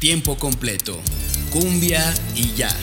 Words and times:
Tiempo 0.00 0.38
completo, 0.38 0.98
cumbia 1.50 2.14
y 2.34 2.54
ya. 2.54 2.74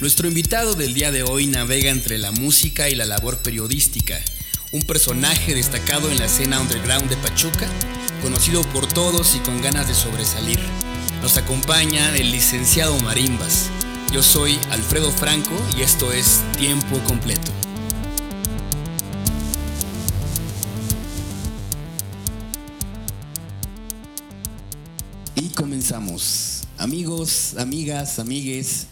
Nuestro 0.00 0.28
invitado 0.28 0.74
del 0.74 0.94
día 0.94 1.10
de 1.10 1.24
hoy 1.24 1.48
navega 1.48 1.90
entre 1.90 2.16
la 2.16 2.30
música 2.30 2.88
y 2.88 2.94
la 2.94 3.06
labor 3.06 3.38
periodística, 3.38 4.20
un 4.70 4.82
personaje 4.82 5.56
destacado 5.56 6.12
en 6.12 6.20
la 6.20 6.26
escena 6.26 6.60
underground 6.60 7.10
de 7.10 7.16
Pachuca, 7.16 7.68
conocido 8.22 8.62
por 8.68 8.86
todos 8.86 9.34
y 9.34 9.40
con 9.40 9.60
ganas 9.62 9.88
de 9.88 9.94
sobresalir. 9.96 10.60
Nos 11.22 11.38
acompaña 11.38 12.16
el 12.16 12.30
licenciado 12.30 12.96
Marimbas. 13.00 13.68
Yo 14.12 14.22
soy 14.22 14.60
Alfredo 14.70 15.10
Franco 15.10 15.60
y 15.76 15.82
esto 15.82 16.12
es 16.12 16.40
Tiempo 16.56 17.00
completo. 17.02 17.50
Amigos, 26.78 27.54
amigas, 27.58 28.18
amigues, 28.18 28.86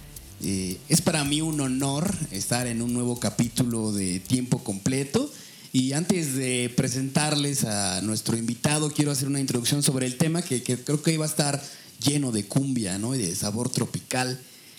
eh, 0.44 0.78
es 0.88 1.00
para 1.00 1.24
mí 1.24 1.40
un 1.40 1.60
honor 1.60 2.14
estar 2.30 2.68
en 2.68 2.82
un 2.82 2.94
nuevo 2.94 3.18
capítulo 3.18 3.90
de 3.90 4.20
Tiempo 4.20 4.62
Completo. 4.62 5.28
Y 5.72 5.92
antes 5.92 6.36
de 6.36 6.72
presentarles 6.76 7.64
a 7.64 8.00
nuestro 8.02 8.36
invitado, 8.36 8.92
quiero 8.92 9.10
hacer 9.10 9.26
una 9.26 9.40
introducción 9.40 9.82
sobre 9.82 10.06
el 10.06 10.18
tema 10.18 10.42
que, 10.42 10.62
creo 10.62 11.02
que 11.02 11.14
iba 11.14 11.24
a 11.24 11.28
estar 11.28 11.60
lleno 12.00 12.30
de 12.30 12.44
cumbia 12.46 12.96
¿no? 12.98 13.14
y 13.14 13.18
de 13.18 13.34
sabor 13.34 13.70
tropical. 13.70 14.38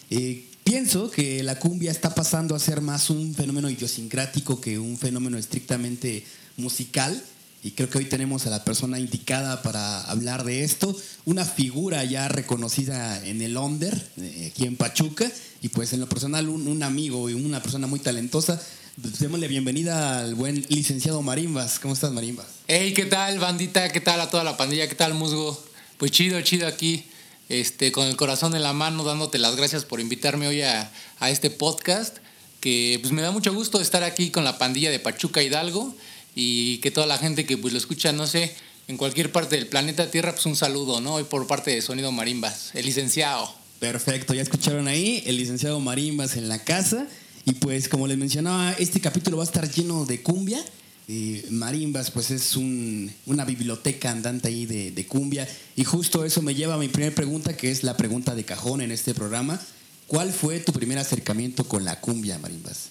Eh, 0.10 0.46
pienso 0.64 1.12
que 1.12 1.44
la 1.44 1.60
cumbia 1.60 1.92
está 1.92 2.16
pasando 2.16 2.56
a 2.56 2.60
ser 2.60 2.80
más 2.80 3.10
un 3.10 3.36
fenómeno 3.36 3.70
idiosincrático 3.70 4.62
que 4.62 4.80
un 4.80 4.98
fenómeno 4.98 5.38
estrictamente 5.38 6.24
musical 6.56 7.22
y 7.64 7.72
creo 7.72 7.90
que 7.90 7.98
hoy 7.98 8.06
tenemos 8.06 8.46
a 8.46 8.50
la 8.50 8.64
persona 8.64 9.00
indicada 9.00 9.62
para 9.62 10.02
hablar 10.04 10.44
de 10.44 10.64
esto, 10.64 10.96
una 11.26 11.44
figura 11.44 12.04
ya 12.04 12.28
reconocida 12.28 13.26
en 13.26 13.42
el 13.42 13.58
Onder, 13.58 14.10
eh, 14.18 14.52
aquí 14.52 14.66
en 14.66 14.76
Pachuca, 14.76 15.30
y 15.62 15.70
pues 15.70 15.92
en 15.94 16.00
lo 16.00 16.08
personal 16.08 16.50
un, 16.50 16.84
amigo 16.84 17.30
y 17.30 17.34
una 17.34 17.62
persona 17.62 17.88
muy 17.88 18.00
talentosa. 18.00 18.62
Démosle 18.96 19.48
bienvenida 19.48 20.20
al 20.20 20.36
buen 20.36 20.66
licenciado 20.70 21.22
Marimbas. 21.22 21.80
¿Cómo 21.80 21.94
estás, 21.94 22.12
Marimbas? 22.12 22.46
Hey, 22.68 22.94
¿qué 22.94 23.06
tal, 23.06 23.40
bandita? 23.40 23.92
¿Qué 23.92 24.02
tal 24.02 24.22
a 24.22 24.30
toda 24.30 24.44
la 24.44 24.56
pandilla? 24.56 24.88
¿Qué 24.88 24.96
tal, 24.96 25.14
musgo? 25.16 25.62
Pues 25.98 26.12
chido, 26.12 26.40
chido 26.42 26.68
aquí, 26.68 27.06
este, 27.50 27.92
con 27.92 28.08
el 28.08 28.16
corazón 28.16 28.56
en 28.56 28.64
la 28.64 28.74
mano, 28.74 29.04
dándote 29.04 29.40
las 29.40 29.56
gracias 29.56 29.84
por 29.84 30.00
invitarme 30.00 30.48
hoy 30.48 30.62
a, 30.62 30.92
a 31.20 31.30
este 31.32 31.50
podcast, 31.50 32.18
que 32.60 33.00
pues 33.02 33.14
me 33.14 33.24
da 33.24 33.32
mucho 33.32 33.54
gusto 33.54 33.82
estar 33.82 34.04
aquí 34.04 34.30
con 34.30 34.44
la 34.44 34.60
pandilla 34.60 34.92
de 34.92 35.00
Pachuca 35.00 35.42
Hidalgo 35.42 35.96
y 36.40 36.78
que 36.78 36.92
toda 36.92 37.08
la 37.08 37.18
gente 37.18 37.48
que 37.48 37.58
pues 37.58 37.74
lo 37.74 37.80
escucha, 37.80 38.12
no 38.12 38.28
sé, 38.28 38.54
en 38.88 38.96
cualquier 38.96 39.32
parte 39.32 39.56
del 39.56 39.66
planeta 39.66 40.12
Tierra, 40.12 40.34
pues 40.34 40.46
un 40.46 40.56
saludo, 40.56 41.02
¿no? 41.02 41.16
Hoy 41.16 41.24
por 41.24 41.48
parte 41.48 41.72
de 41.72 41.82
Sonido 41.82 42.12
Marimbas, 42.12 42.70
el 42.76 42.86
licenciado. 42.86 43.52
Perfecto, 43.80 44.36
ya 44.36 44.44
escucharon 44.44 44.88
ahí, 44.88 45.24
el 45.26 45.38
licenciado 45.38 45.80
Marimbas 45.80 46.38
en 46.38 46.48
la 46.48 46.64
casa. 46.64 47.08
Y 47.46 47.54
pues 47.54 47.90
como 47.90 48.06
les 48.06 48.20
mencionaba, 48.20 48.74
este 48.74 49.02
capítulo 49.02 49.38
va 49.38 49.44
a 49.44 49.48
estar 49.48 49.68
lleno 49.68 50.06
de 50.06 50.22
cumbia. 50.22 50.64
Y 51.08 51.42
Marimbas, 51.50 52.12
pues 52.12 52.30
es 52.30 52.56
una 52.56 53.44
biblioteca 53.44 54.12
andante 54.12 54.50
ahí 54.50 54.68
de, 54.68 54.92
de, 54.92 55.08
cumbia. 55.08 55.48
Y 55.76 55.86
justo 55.86 56.24
eso 56.24 56.44
me 56.44 56.54
lleva 56.54 56.76
a 56.76 56.78
mi 56.78 56.88
primera 56.88 57.16
pregunta, 57.16 57.58
que 57.58 57.72
es 57.72 57.82
la 57.82 57.98
pregunta 57.98 58.36
de 58.36 58.44
cajón 58.44 58.82
en 58.82 58.92
este 58.92 59.16
programa. 59.16 59.60
¿Cuál 60.06 60.32
fue 60.32 60.60
tu 60.60 60.72
primer 60.72 61.00
acercamiento 61.00 61.64
con 61.68 61.84
la 61.84 62.00
cumbia, 62.00 62.38
Marimbas? 62.38 62.90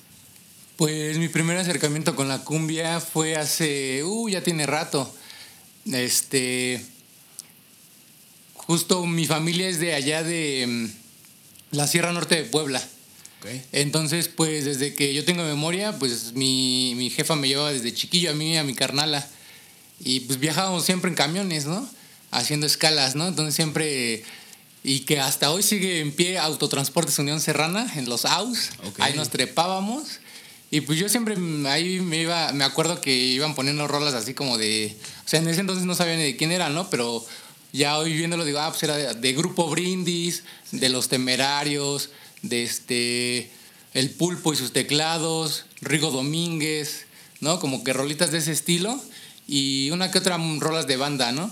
Pues 0.77 1.16
mi 1.16 1.28
primer 1.28 1.56
acercamiento 1.56 2.14
con 2.14 2.28
la 2.28 2.44
cumbia 2.44 3.00
fue 3.00 3.36
hace, 3.36 4.05
uh, 4.05 4.28
ya 4.28 4.42
tiene 4.42 4.66
rato. 4.66 5.10
Este, 5.91 6.84
justo 8.55 9.06
mi 9.06 9.27
familia 9.27 9.69
es 9.69 9.80
de 9.80 9.94
allá 9.94 10.22
de 10.22 10.66
mm, 10.66 11.77
la 11.77 11.86
Sierra 11.86 12.12
Norte 12.12 12.36
de 12.36 12.44
Puebla. 12.44 12.82
Entonces, 13.70 14.27
pues 14.27 14.64
desde 14.64 14.94
que 14.94 15.14
yo 15.14 15.24
tengo 15.24 15.44
memoria, 15.44 15.97
pues 16.00 16.32
mi, 16.32 16.94
mi 16.97 17.10
jefa 17.10 17.36
me 17.36 17.47
llevaba 17.47 17.72
desde 17.72 17.94
chiquillo 17.94 18.32
a 18.32 18.34
mí 18.34 18.59
a 18.59 18.65
mi 18.65 18.75
carnala. 18.75 19.25
Y 20.00 20.20
pues 20.20 20.41
viajábamos 20.41 20.84
siempre 20.84 21.10
en 21.10 21.15
camiones, 21.15 21.65
¿no? 21.65 21.88
Haciendo 22.32 22.66
escalas, 22.66 23.15
¿no? 23.15 23.28
Entonces 23.28 23.54
siempre 23.54 24.25
y 24.82 25.00
que 25.00 25.20
hasta 25.20 25.50
hoy 25.50 25.62
sigue 25.62 26.00
en 26.00 26.12
pie 26.12 26.38
Autotransportes 26.38 27.19
Unión 27.19 27.41
Serrana 27.41 27.92
en 27.97 28.09
los 28.09 28.25
AUS. 28.25 28.70
Ahí 28.98 29.15
nos 29.15 29.31
trepábamos 29.31 30.20
y 30.76 30.82
pues 30.82 30.98
yo 30.98 31.09
siempre 31.09 31.37
ahí 31.70 32.00
me 32.00 32.20
iba, 32.20 32.53
me 32.53 32.62
acuerdo 32.62 33.00
que 33.00 33.10
iban 33.16 33.54
poniendo 33.54 33.88
rolas 33.88 34.12
así 34.12 34.34
como 34.34 34.59
de, 34.59 34.94
o 35.25 35.26
sea, 35.28 35.41
en 35.41 35.48
ese 35.48 35.62
entonces 35.62 35.87
no 35.87 35.94
sabía 35.94 36.16
ni 36.16 36.22
de 36.22 36.37
quién 36.37 36.53
era, 36.53 36.69
¿no? 36.69 36.91
Pero 36.91 37.25
ya 37.72 37.97
hoy 37.97 38.12
viéndolo 38.12 38.44
digo, 38.44 38.59
ah, 38.59 38.69
pues 38.69 38.82
era 38.82 39.15
de, 39.15 39.32
Grupo 39.32 39.70
Brindis, 39.70 40.42
de 40.72 40.91
Los 40.91 41.09
Temerarios, 41.09 42.10
de 42.42 42.62
este, 42.62 43.50
El 43.94 44.10
Pulpo 44.10 44.53
y 44.53 44.56
sus 44.56 44.75
teclados, 44.75 45.65
Rigo 45.81 46.10
Domínguez, 46.10 47.06
¿no? 47.41 47.59
Como 47.59 47.82
que 47.82 47.94
rolitas 47.94 48.31
de 48.31 48.36
ese 48.36 48.53
estilo 48.53 49.00
y 49.48 49.88
una 49.92 50.10
que 50.10 50.19
otra 50.19 50.38
rolas 50.59 50.86
de 50.86 50.98
banda, 50.98 51.32
¿no? 51.32 51.50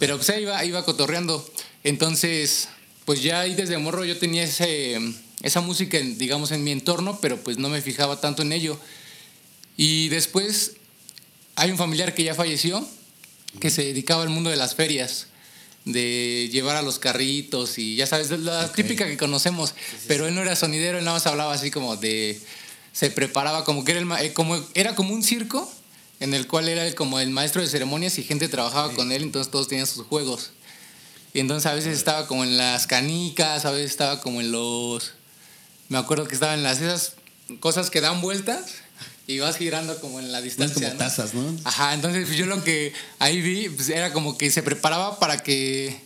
Pero 0.00 0.16
pues 0.16 0.30
ahí 0.30 0.42
iba, 0.42 0.64
iba 0.64 0.84
cotorreando. 0.84 1.48
Entonces, 1.84 2.70
pues 3.04 3.22
ya 3.22 3.38
ahí 3.38 3.54
desde 3.54 3.78
morro 3.78 4.04
yo 4.04 4.18
tenía 4.18 4.42
ese 4.42 4.98
esa 5.44 5.60
música, 5.60 5.98
digamos, 5.98 6.52
en 6.52 6.64
mi 6.64 6.72
entorno, 6.72 7.18
pero 7.20 7.36
pues 7.36 7.58
no 7.58 7.68
me 7.68 7.82
fijaba 7.82 8.18
tanto 8.18 8.40
en 8.40 8.52
ello. 8.52 8.80
Y 9.76 10.08
después 10.08 10.72
hay 11.54 11.70
un 11.70 11.76
familiar 11.76 12.14
que 12.14 12.24
ya 12.24 12.34
falleció, 12.34 12.84
que 13.60 13.68
se 13.68 13.84
dedicaba 13.84 14.22
al 14.22 14.30
mundo 14.30 14.48
de 14.48 14.56
las 14.56 14.74
ferias, 14.74 15.26
de 15.84 16.48
llevar 16.50 16.76
a 16.76 16.82
los 16.82 16.98
carritos 16.98 17.76
y 17.78 17.94
ya 17.94 18.06
sabes, 18.06 18.30
la 18.30 18.72
típica 18.72 19.06
que 19.06 19.18
conocemos, 19.18 19.74
pero 20.08 20.26
él 20.26 20.34
no 20.34 20.40
era 20.40 20.56
sonidero, 20.56 20.96
él 20.96 21.04
nada 21.04 21.18
más 21.18 21.26
hablaba 21.26 21.52
así 21.52 21.70
como 21.70 21.96
de, 21.96 22.40
se 22.94 23.10
preparaba 23.10 23.64
como 23.64 23.84
que 23.84 23.92
era, 23.92 24.00
el, 24.00 24.10
eh, 24.24 24.32
como, 24.32 24.58
era 24.72 24.94
como 24.94 25.12
un 25.12 25.22
circo 25.22 25.70
en 26.20 26.32
el 26.32 26.46
cual 26.46 26.70
era 26.70 26.90
como 26.94 27.20
el 27.20 27.28
maestro 27.28 27.60
de 27.60 27.68
ceremonias 27.68 28.18
y 28.18 28.22
gente 28.22 28.48
trabajaba 28.48 28.94
con 28.94 29.12
él, 29.12 29.22
entonces 29.22 29.52
todos 29.52 29.68
tenían 29.68 29.86
sus 29.86 30.06
juegos. 30.06 30.52
Y 31.34 31.40
entonces 31.40 31.70
a 31.70 31.74
veces 31.74 31.98
estaba 31.98 32.26
como 32.26 32.44
en 32.44 32.56
las 32.56 32.86
canicas, 32.86 33.66
a 33.66 33.72
veces 33.72 33.90
estaba 33.90 34.22
como 34.22 34.40
en 34.40 34.50
los 34.50 35.12
me 35.88 35.98
acuerdo 35.98 36.26
que 36.26 36.34
estaban 36.34 36.62
las 36.62 36.80
esas 36.80 37.14
cosas 37.60 37.90
que 37.90 38.00
dan 38.00 38.20
vueltas 38.20 38.64
y 39.26 39.38
vas 39.38 39.56
girando 39.56 39.98
como 40.00 40.20
en 40.20 40.32
la 40.32 40.40
distancia. 40.40 40.88
Como 40.88 40.98
tazas, 40.98 41.34
¿no? 41.34 41.56
Ajá, 41.64 41.94
entonces 41.94 42.26
pues, 42.26 42.36
yo 42.36 42.46
lo 42.46 42.62
que 42.62 42.92
ahí 43.18 43.40
vi 43.40 43.68
pues, 43.68 43.88
era 43.88 44.12
como 44.12 44.36
que 44.36 44.50
se 44.50 44.62
preparaba 44.62 45.18
para 45.18 45.42
que 45.42 45.98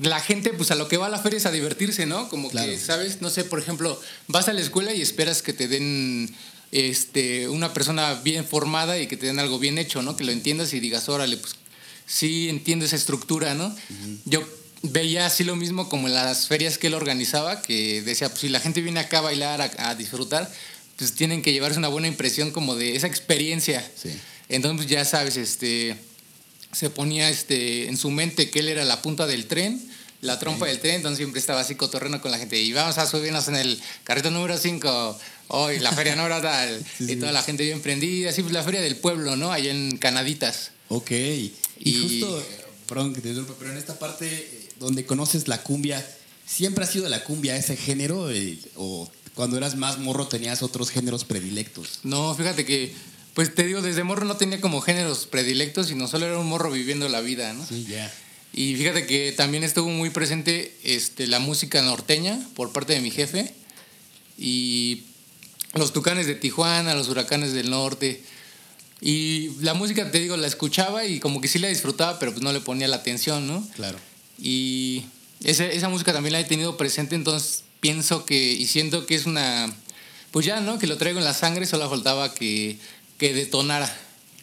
la 0.00 0.20
gente, 0.20 0.52
pues 0.52 0.70
a 0.70 0.74
lo 0.74 0.88
que 0.88 0.96
va 0.96 1.06
a 1.06 1.10
la 1.10 1.18
feria 1.18 1.38
es 1.38 1.46
a 1.46 1.50
divertirse, 1.50 2.06
¿no? 2.06 2.28
Como 2.28 2.50
que, 2.50 2.78
¿sabes? 2.78 3.20
No 3.20 3.30
sé, 3.30 3.44
por 3.44 3.58
ejemplo, 3.58 4.00
vas 4.28 4.48
a 4.48 4.52
la 4.52 4.60
escuela 4.60 4.94
y 4.94 5.02
esperas 5.02 5.42
que 5.42 5.52
te 5.52 5.66
den 5.66 6.32
este, 6.70 7.48
una 7.48 7.72
persona 7.72 8.14
bien 8.14 8.46
formada 8.46 8.98
y 8.98 9.08
que 9.08 9.16
te 9.16 9.26
den 9.26 9.40
algo 9.40 9.58
bien 9.58 9.78
hecho, 9.78 10.02
¿no? 10.02 10.16
Que 10.16 10.24
lo 10.24 10.30
entiendas 10.30 10.72
y 10.72 10.80
digas, 10.80 11.08
órale, 11.08 11.36
pues 11.36 11.56
sí 12.06 12.48
entiendo 12.48 12.84
esa 12.84 12.96
estructura, 12.96 13.54
¿no? 13.54 13.74
Yo 14.24 14.46
veía 14.82 15.26
así 15.26 15.44
lo 15.44 15.56
mismo 15.56 15.88
como 15.88 16.08
en 16.08 16.14
las 16.14 16.48
ferias 16.48 16.78
que 16.78 16.88
él 16.88 16.94
organizaba, 16.94 17.62
que 17.62 18.02
decía, 18.02 18.28
pues 18.28 18.40
si 18.40 18.48
la 18.48 18.60
gente 18.60 18.80
viene 18.80 19.00
acá 19.00 19.18
a 19.18 19.22
bailar, 19.22 19.70
a, 19.78 19.94
disfrutar, 19.94 20.50
pues 20.96 21.12
tienen 21.14 21.42
que 21.42 21.52
llevarse 21.52 21.78
una 21.78 21.88
buena 21.88 22.08
impresión 22.08 22.50
como 22.50 22.74
de 22.74 22.96
esa 22.96 23.06
experiencia. 23.06 23.88
Entonces 24.48 24.86
ya 24.86 25.04
sabes, 25.04 25.36
este, 25.36 25.96
se 26.72 26.90
ponía 26.90 27.30
este, 27.30 27.88
en 27.88 27.96
su 27.96 28.10
mente 28.10 28.50
que 28.50 28.58
él 28.60 28.68
era 28.68 28.84
la 28.84 29.02
punta 29.02 29.26
del 29.26 29.46
tren, 29.46 29.80
la 30.20 30.38
trompa 30.38 30.66
del 30.66 30.78
tren, 30.78 30.96
entonces 30.96 31.18
siempre 31.18 31.40
estaba 31.40 31.60
así 31.60 31.74
cotorreno 31.74 32.20
con 32.20 32.30
la 32.30 32.38
gente. 32.38 32.60
Y 32.60 32.72
vamos 32.72 32.98
a 32.98 33.06
subirnos 33.06 33.48
en 33.48 33.56
el 33.56 33.80
carrito 34.04 34.30
número 34.30 34.56
5, 34.56 35.18
hoy 35.48 35.78
la 35.80 35.92
feria 35.92 36.16
no 36.16 36.26
era 36.26 36.40
tal, 36.40 36.84
y 37.00 37.16
toda 37.16 37.32
la 37.32 37.42
gente 37.42 37.64
bien 37.64 37.80
prendida, 37.80 38.30
así 38.30 38.42
pues 38.42 38.52
la 38.52 38.62
feria 38.62 38.80
del 38.80 38.96
pueblo, 38.96 39.36
¿no? 39.36 39.52
Allá 39.52 39.70
en 39.70 39.96
Canaditas. 39.98 40.70
Ok. 40.88 41.10
Y, 41.84 42.02
justo, 42.02 42.46
perdón 42.88 43.14
que 43.14 43.20
te 43.20 43.34
pero 43.58 43.72
en 43.72 43.78
esta 43.78 43.98
parte 43.98 44.62
donde 44.82 45.06
conoces 45.06 45.48
la 45.48 45.62
cumbia, 45.62 46.06
¿siempre 46.46 46.84
ha 46.84 46.86
sido 46.86 47.08
la 47.08 47.24
cumbia 47.24 47.56
ese 47.56 47.76
género 47.76 48.30
eh, 48.30 48.58
o 48.76 49.10
cuando 49.34 49.56
eras 49.56 49.76
más 49.76 49.98
morro 49.98 50.28
tenías 50.28 50.62
otros 50.62 50.90
géneros 50.90 51.24
predilectos? 51.24 52.00
No, 52.02 52.34
fíjate 52.34 52.64
que, 52.64 52.92
pues 53.34 53.54
te 53.54 53.64
digo, 53.64 53.80
desde 53.80 54.04
morro 54.04 54.26
no 54.26 54.36
tenía 54.36 54.60
como 54.60 54.80
géneros 54.80 55.26
predilectos, 55.26 55.86
sino 55.86 56.08
solo 56.08 56.26
era 56.26 56.38
un 56.38 56.48
morro 56.48 56.70
viviendo 56.70 57.08
la 57.08 57.20
vida, 57.20 57.52
¿no? 57.54 57.64
Sí, 57.66 57.86
ya. 57.88 58.12
Y 58.52 58.76
fíjate 58.76 59.06
que 59.06 59.32
también 59.32 59.64
estuvo 59.64 59.88
muy 59.88 60.10
presente 60.10 60.76
este, 60.84 61.26
la 61.26 61.38
música 61.38 61.80
norteña 61.80 62.38
por 62.54 62.72
parte 62.72 62.92
de 62.92 63.00
mi 63.00 63.10
jefe 63.10 63.54
y 64.36 65.04
los 65.74 65.94
tucanes 65.94 66.26
de 66.26 66.34
Tijuana, 66.34 66.94
los 66.94 67.08
huracanes 67.08 67.54
del 67.54 67.70
norte. 67.70 68.22
Y 69.00 69.50
la 69.60 69.74
música, 69.74 70.10
te 70.10 70.20
digo, 70.20 70.36
la 70.36 70.46
escuchaba 70.46 71.06
y 71.06 71.18
como 71.18 71.40
que 71.40 71.48
sí 71.48 71.58
la 71.58 71.68
disfrutaba, 71.68 72.18
pero 72.18 72.32
pues 72.32 72.42
no 72.42 72.52
le 72.52 72.60
ponía 72.60 72.88
la 72.88 72.96
atención, 72.96 73.46
¿no? 73.46 73.66
Claro. 73.74 73.98
Y 74.38 75.04
esa, 75.44 75.88
música 75.88 76.12
también 76.12 76.32
la 76.32 76.40
he 76.40 76.44
tenido 76.44 76.76
presente, 76.76 77.14
entonces 77.14 77.64
pienso 77.80 78.24
que, 78.24 78.52
y 78.52 78.66
siento 78.66 79.06
que 79.06 79.14
es 79.14 79.26
una, 79.26 79.72
pues 80.30 80.46
ya, 80.46 80.60
¿no? 80.60 80.78
Que 80.78 80.86
lo 80.86 80.96
traigo 80.96 81.18
en 81.18 81.24
la 81.24 81.34
sangre, 81.34 81.66
solo 81.66 81.88
faltaba 81.88 82.32
que, 82.34 82.78
que 83.18 83.34
detonara. 83.34 83.92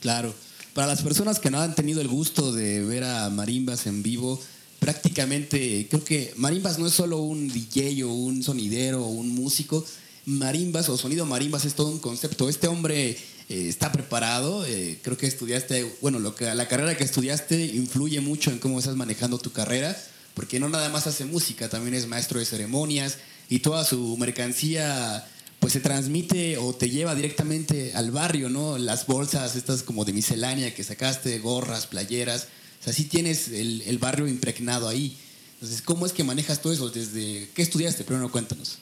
Claro. 0.01 0.33
Para 0.73 0.87
las 0.87 1.01
personas 1.01 1.39
que 1.39 1.49
no 1.49 1.59
han 1.59 1.75
tenido 1.75 2.01
el 2.01 2.07
gusto 2.07 2.51
de 2.51 2.83
ver 2.83 3.03
a 3.03 3.29
Marimbas 3.29 3.87
en 3.87 4.03
vivo, 4.03 4.41
prácticamente, 4.79 5.87
creo 5.89 6.03
que 6.03 6.33
Marimbas 6.37 6.79
no 6.79 6.87
es 6.87 6.93
solo 6.93 7.17
un 7.17 7.49
DJ 7.49 8.03
o 8.03 8.09
un 8.11 8.43
sonidero 8.43 9.03
o 9.03 9.09
un 9.09 9.33
músico, 9.35 9.85
Marimbas 10.25 10.89
o 10.89 10.97
sonido 10.97 11.25
Marimbas 11.25 11.65
es 11.65 11.73
todo 11.73 11.89
un 11.89 11.99
concepto. 11.99 12.49
Este 12.49 12.67
hombre 12.67 13.17
eh, 13.49 13.67
está 13.67 13.91
preparado, 13.91 14.63
eh, 14.65 14.99
creo 15.01 15.17
que 15.17 15.25
estudiaste, 15.25 15.91
bueno, 16.01 16.19
lo 16.19 16.35
que, 16.35 16.45
la 16.53 16.67
carrera 16.67 16.95
que 16.95 17.03
estudiaste 17.03 17.59
influye 17.65 18.21
mucho 18.21 18.51
en 18.51 18.59
cómo 18.59 18.77
estás 18.77 18.95
manejando 18.95 19.39
tu 19.39 19.51
carrera, 19.51 19.97
porque 20.35 20.59
no 20.59 20.69
nada 20.69 20.89
más 20.89 21.07
hace 21.07 21.25
música, 21.25 21.67
también 21.67 21.95
es 21.95 22.07
maestro 22.07 22.39
de 22.39 22.45
ceremonias 22.45 23.17
y 23.49 23.59
toda 23.59 23.83
su 23.85 24.15
mercancía 24.17 25.27
pues 25.59 25.73
se 25.73 25.79
transmite 25.79 26.57
o 26.57 26.73
te 26.73 26.89
lleva 26.89 27.15
directamente 27.15 27.91
al 27.95 28.11
barrio, 28.11 28.49
¿no? 28.49 28.77
Las 28.77 29.07
bolsas 29.07 29.55
estas 29.55 29.83
como 29.83 30.05
de 30.05 30.13
miscelánea 30.13 30.73
que 30.73 30.83
sacaste, 30.83 31.39
gorras, 31.39 31.87
playeras, 31.87 32.47
o 32.79 32.83
sea, 32.83 32.93
sí 32.93 33.05
tienes 33.05 33.47
el, 33.49 33.81
el 33.81 33.97
barrio 33.97 34.27
impregnado 34.27 34.87
ahí. 34.87 35.17
Entonces, 35.55 35.81
¿cómo 35.81 36.05
es 36.05 36.13
que 36.13 36.23
manejas 36.23 36.61
todo 36.61 36.71
eso? 36.71 36.89
¿Desde 36.89 37.49
qué 37.53 37.61
estudiaste? 37.61 38.03
Primero 38.05 38.31
cuéntanos. 38.31 38.77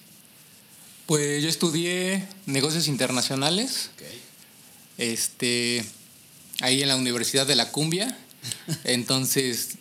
Pues 1.08 1.42
yo 1.42 1.50
estudié 1.50 2.28
negocios 2.46 2.88
internacionales. 2.88 3.90
Este, 4.98 5.84
ahí 6.62 6.82
en 6.82 6.88
la 6.88 6.96
Universidad 6.96 7.46
de 7.46 7.56
la 7.56 7.72
Cumbia. 7.72 8.18
Entonces, 8.84 9.78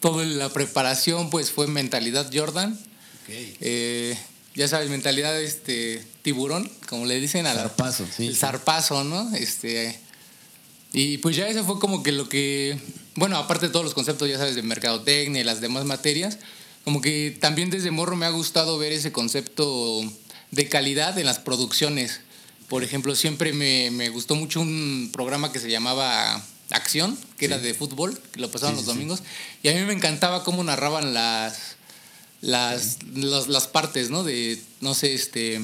toda 0.00 0.24
la 0.24 0.52
preparación 0.52 1.30
pues 1.30 1.50
fue 1.50 1.66
mentalidad 1.66 2.30
Jordan. 2.32 2.78
Eh, 3.28 4.16
ya 4.54 4.68
sabes, 4.68 4.88
mentalidad 4.88 5.40
este 5.40 6.02
tiburón, 6.22 6.70
como 6.88 7.06
le 7.06 7.20
dicen 7.20 7.46
a 7.46 7.54
zarpazo, 7.54 8.06
sí. 8.16 8.28
El 8.28 8.36
zarpazo, 8.36 9.04
¿no? 9.04 9.34
Este 9.34 9.98
y 10.92 11.18
pues 11.18 11.36
ya 11.36 11.48
eso 11.48 11.64
fue 11.64 11.78
como 11.78 12.02
que 12.02 12.12
lo 12.12 12.28
que 12.28 12.78
bueno, 13.16 13.36
aparte 13.38 13.66
de 13.66 13.72
todos 13.72 13.84
los 13.84 13.94
conceptos, 13.94 14.28
ya 14.28 14.38
sabes, 14.38 14.54
de 14.54 14.62
mercadotecnia 14.62 15.40
y 15.40 15.44
las 15.44 15.60
demás 15.60 15.84
materias, 15.84 16.38
como 16.84 17.00
que 17.00 17.36
también 17.40 17.70
desde 17.70 17.90
morro 17.90 18.14
me 18.14 18.26
ha 18.26 18.30
gustado 18.30 18.78
ver 18.78 18.92
ese 18.92 19.10
concepto 19.10 20.02
de 20.50 20.68
calidad 20.68 21.18
en 21.18 21.26
las 21.26 21.38
producciones. 21.38 22.20
Por 22.68 22.82
ejemplo, 22.82 23.14
siempre 23.14 23.52
me, 23.52 23.90
me 23.90 24.08
gustó 24.08 24.34
mucho 24.34 24.60
un 24.60 25.10
programa 25.12 25.52
que 25.52 25.60
se 25.60 25.70
llamaba 25.70 26.44
Acción, 26.70 27.16
que 27.38 27.44
era 27.44 27.58
de 27.58 27.74
fútbol, 27.74 28.18
que 28.32 28.40
lo 28.40 28.50
pasaban 28.50 28.74
los 28.74 28.86
domingos, 28.86 29.22
y 29.62 29.68
a 29.68 29.74
mí 29.74 29.80
me 29.82 29.92
encantaba 29.92 30.42
cómo 30.42 30.64
narraban 30.64 31.14
las 31.14 31.76
las, 32.40 32.98
las 33.48 33.66
partes, 33.66 34.10
¿no? 34.10 34.24
De, 34.24 34.60
no 34.80 34.94
sé, 34.94 35.14
este, 35.14 35.60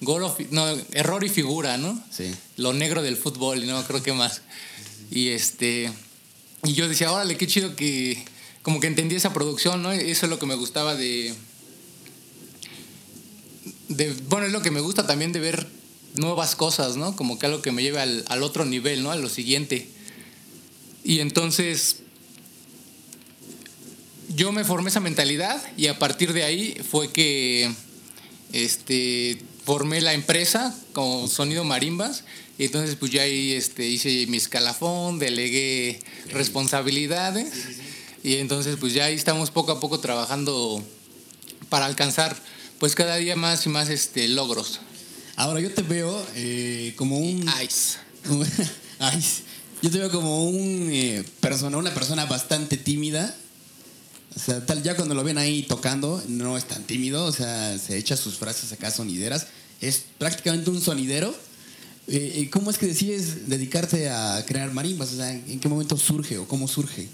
gol 0.00 0.30
no, 0.50 0.68
error 0.92 1.24
y 1.24 1.28
figura, 1.28 1.78
¿no? 1.78 2.02
Sí. 2.10 2.34
Lo 2.56 2.72
negro 2.72 3.02
del 3.02 3.16
fútbol 3.16 3.62
y 3.62 3.66
no 3.66 3.82
creo 3.84 4.02
que 4.02 4.12
más. 4.12 4.42
Y 5.10 5.28
este, 5.28 5.92
y 6.64 6.74
yo 6.74 6.88
decía, 6.88 7.12
órale, 7.12 7.36
qué 7.36 7.46
chido 7.46 7.76
que, 7.76 8.24
como 8.62 8.80
que 8.80 8.86
entendí 8.86 9.16
esa 9.16 9.32
producción, 9.32 9.82
¿no? 9.82 9.92
Eso 9.92 10.26
es 10.26 10.30
lo 10.30 10.38
que 10.38 10.46
me 10.46 10.54
gustaba 10.54 10.94
de, 10.94 11.34
de, 13.88 14.12
bueno, 14.28 14.46
es 14.46 14.52
lo 14.52 14.62
que 14.62 14.70
me 14.70 14.80
gusta 14.80 15.06
también 15.06 15.32
de 15.32 15.40
ver 15.40 15.66
nuevas 16.16 16.56
cosas, 16.56 16.96
¿no? 16.96 17.16
Como 17.16 17.38
que 17.38 17.46
algo 17.46 17.62
que 17.62 17.72
me 17.72 17.82
lleve 17.82 18.00
al, 18.00 18.24
al 18.28 18.42
otro 18.42 18.64
nivel, 18.64 19.02
¿no? 19.02 19.10
A 19.10 19.16
lo 19.16 19.28
siguiente. 19.28 19.88
Y 21.04 21.20
entonces, 21.20 21.98
yo 24.34 24.52
me 24.52 24.64
formé 24.64 24.90
esa 24.90 25.00
mentalidad 25.00 25.62
y 25.76 25.86
a 25.86 25.98
partir 25.98 26.32
de 26.32 26.44
ahí 26.44 26.76
fue 26.88 27.12
que 27.12 27.72
este, 28.52 29.38
formé 29.64 30.00
la 30.00 30.14
empresa 30.14 30.76
con 30.92 31.28
Sonido 31.28 31.64
Marimbas 31.64 32.24
y 32.58 32.64
entonces 32.64 32.96
pues 32.96 33.12
ya 33.12 33.22
ahí 33.22 33.52
este, 33.52 33.86
hice 33.86 34.26
mi 34.26 34.36
escalafón, 34.36 35.18
delegué 35.18 36.00
responsabilidades 36.32 37.52
y 38.22 38.36
entonces 38.36 38.76
pues 38.78 38.94
ya 38.94 39.04
ahí 39.04 39.14
estamos 39.14 39.50
poco 39.50 39.72
a 39.72 39.80
poco 39.80 40.00
trabajando 40.00 40.82
para 41.68 41.86
alcanzar 41.86 42.36
pues 42.78 42.94
cada 42.94 43.16
día 43.16 43.36
más 43.36 43.66
y 43.66 43.68
más 43.68 43.88
este, 43.88 44.28
logros. 44.28 44.80
Ahora 45.36 45.60
yo 45.60 45.70
te 45.72 45.82
veo 45.82 46.26
eh, 46.34 46.94
como 46.96 47.18
un... 47.18 47.48
Ice. 47.62 47.98
Ice. 49.18 49.42
Yo 49.82 49.90
te 49.90 49.98
veo 49.98 50.10
como 50.10 50.48
un 50.48 50.88
eh, 50.90 51.24
persona, 51.40 51.76
una 51.76 51.92
persona 51.92 52.24
bastante 52.24 52.78
tímida, 52.78 53.34
o 54.34 54.38
sea, 54.38 54.64
tal, 54.64 54.82
ya 54.82 54.94
cuando 54.96 55.14
lo 55.14 55.24
ven 55.24 55.38
ahí 55.38 55.62
tocando, 55.62 56.22
no 56.28 56.58
es 56.58 56.66
tan 56.66 56.84
tímido, 56.84 57.24
o 57.24 57.32
sea, 57.32 57.78
se 57.78 57.96
echa 57.96 58.16
sus 58.18 58.36
frases 58.36 58.70
acá 58.70 58.90
sonideras. 58.90 59.46
Es 59.80 60.02
prácticamente 60.18 60.68
un 60.70 60.80
sonidero. 60.80 61.34
Eh, 62.08 62.48
¿Cómo 62.52 62.70
es 62.70 62.76
que 62.76 62.86
decides 62.86 63.48
dedicarte 63.48 64.10
a 64.10 64.44
crear 64.46 64.72
marimbas? 64.72 65.12
O 65.12 65.16
sea, 65.16 65.30
¿en 65.30 65.58
qué 65.58 65.68
momento 65.68 65.96
surge 65.96 66.36
o 66.36 66.46
cómo 66.46 66.68
surge? 66.68 67.08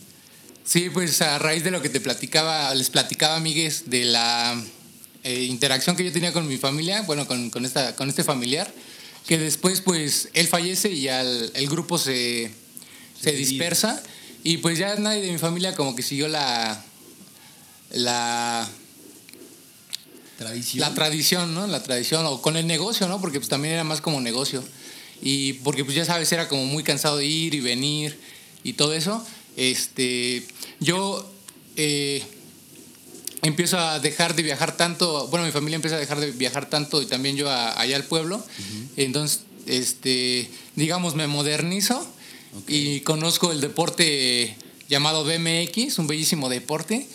Sí, 0.65 0.91
pues 0.91 1.23
a 1.23 1.39
raíz 1.39 1.63
de 1.63 1.71
lo 1.71 1.81
que 1.81 1.89
te 1.89 2.01
platicaba, 2.01 2.75
les 2.75 2.91
platicaba, 2.91 3.37
amigues, 3.37 3.85
de 3.87 4.05
la 4.05 4.61
eh, 5.25 5.45
interacción 5.45 5.97
que 5.97 6.05
yo 6.05 6.13
tenía 6.13 6.33
con 6.33 6.47
mi 6.49 6.57
familia, 6.57 7.03
bueno, 7.03 7.27
con, 7.27 7.51
con, 7.51 7.65
esta, 7.65 7.95
con 7.97 8.09
este 8.09 8.25
familiar, 8.25 8.73
que 9.27 9.39
después, 9.39 9.81
pues, 9.81 10.29
él 10.35 10.49
fallece 10.49 10.91
y 10.91 11.03
ya 11.03 11.21
el, 11.21 11.51
el 11.55 11.69
grupo 11.69 11.99
se, 11.99 12.51
se 13.21 13.33
dispersa. 13.33 14.03
Y 14.45 14.57
pues 14.57 14.79
ya 14.79 14.97
nadie 14.97 15.23
de 15.23 15.31
mi 15.31 15.39
familia 15.39 15.75
como 15.75 15.95
que 15.95 16.03
siguió 16.03 16.27
la, 16.27 16.85
la 17.91 18.69
tradición. 20.39 20.81
La 20.81 20.95
tradición, 20.95 21.55
¿no? 21.55 21.67
La 21.67 21.83
tradición, 21.83 22.27
o 22.27 22.43
con 22.43 22.57
el 22.57 22.67
negocio, 22.67 23.07
¿no? 23.09 23.21
Porque 23.21 23.39
pues 23.39 23.49
también 23.49 23.75
era 23.75 23.85
más 23.85 24.01
como 24.01 24.21
negocio. 24.21 24.65
Y 25.21 25.55
porque 25.55 25.85
pues 25.85 25.97
ya 25.97 26.05
sabes, 26.05 26.33
era 26.33 26.49
como 26.49 26.65
muy 26.67 26.83
cansado 26.83 27.19
de 27.19 27.27
ir 27.27 27.55
y 27.55 27.61
venir 27.61 28.19
y 28.65 28.73
todo 28.73 28.95
eso. 28.95 29.25
Este, 29.57 30.45
yo 30.81 31.31
eh, 31.77 32.25
empiezo 33.43 33.79
a 33.79 33.99
dejar 33.99 34.35
de 34.37 34.43
viajar 34.43 34.77
tanto, 34.77 35.27
bueno, 35.29 35.45
mi 35.45 35.53
familia 35.53 35.77
empieza 35.77 35.97
a 35.97 36.01
dejar 36.01 36.21
de 36.21 36.31
viajar 36.31 36.71
tanto 36.71 37.03
y 37.03 37.07
también 37.07 37.37
yo 37.37 37.51
allá 37.51 37.97
al 37.97 38.05
pueblo. 38.05 38.43
Entonces, 38.97 39.41
este, 39.67 40.49
digamos, 40.77 41.15
me 41.17 41.27
modernizo 41.27 42.07
y 42.69 43.01
conozco 43.01 43.51
el 43.51 43.61
deporte 43.61 44.57
llamado 44.89 45.25
BMX, 45.25 45.99
un 45.99 46.07
bellísimo 46.07 46.49
deporte 46.49 47.09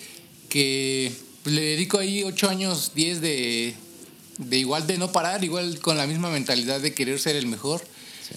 que 0.49 1.11
pues, 1.43 1.55
le 1.55 1.61
dedico 1.61 1.99
ahí 1.99 2.23
ocho 2.23 2.49
años, 2.49 2.91
diez 2.93 3.21
de, 3.21 3.75
de 4.37 4.57
igual 4.57 4.85
de 4.85 4.97
no 4.97 5.11
parar, 5.11 5.43
igual 5.43 5.79
con 5.79 5.97
la 5.97 6.07
misma 6.07 6.29
mentalidad 6.29 6.81
de 6.81 6.93
querer 6.93 7.19
ser 7.19 7.35
el 7.35 7.47
mejor. 7.47 7.85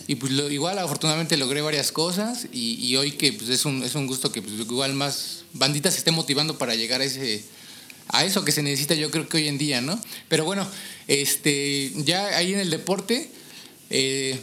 Y 0.07 0.15
pues 0.15 0.31
lo, 0.31 0.49
igual 0.49 0.79
afortunadamente 0.79 1.37
logré 1.37 1.63
varias 1.63 1.91
cosas 1.91 2.47
y, 2.53 2.75
y 2.75 2.97
hoy 2.97 3.13
que 3.13 3.33
pues 3.33 3.51
es 3.51 3.65
un, 3.65 3.83
es 3.83 3.97
un 3.97 4.07
gusto 4.07 4.31
que 4.31 4.41
pues, 4.41 4.55
igual 4.55 4.95
más 4.95 5.43
bandita 5.53 5.91
se 5.91 5.99
esté 5.99 6.13
motivando 6.13 6.59
para 6.59 6.77
llegar 6.77 7.01
a 7.01 7.05
ese 7.05 7.43
a 8.13 8.25
eso 8.25 8.45
que 8.45 8.53
se 8.53 8.63
necesita 8.63 8.95
yo 8.95 9.11
creo 9.11 9.29
que 9.29 9.39
hoy 9.39 9.49
en 9.49 9.59
día, 9.59 9.81
¿no? 9.81 10.01
Pero 10.29 10.45
bueno, 10.45 10.67
este 11.07 11.93
ya 11.97 12.37
ahí 12.37 12.53
en 12.53 12.61
el 12.61 12.71
deporte 12.71 13.31
eh, 13.91 14.39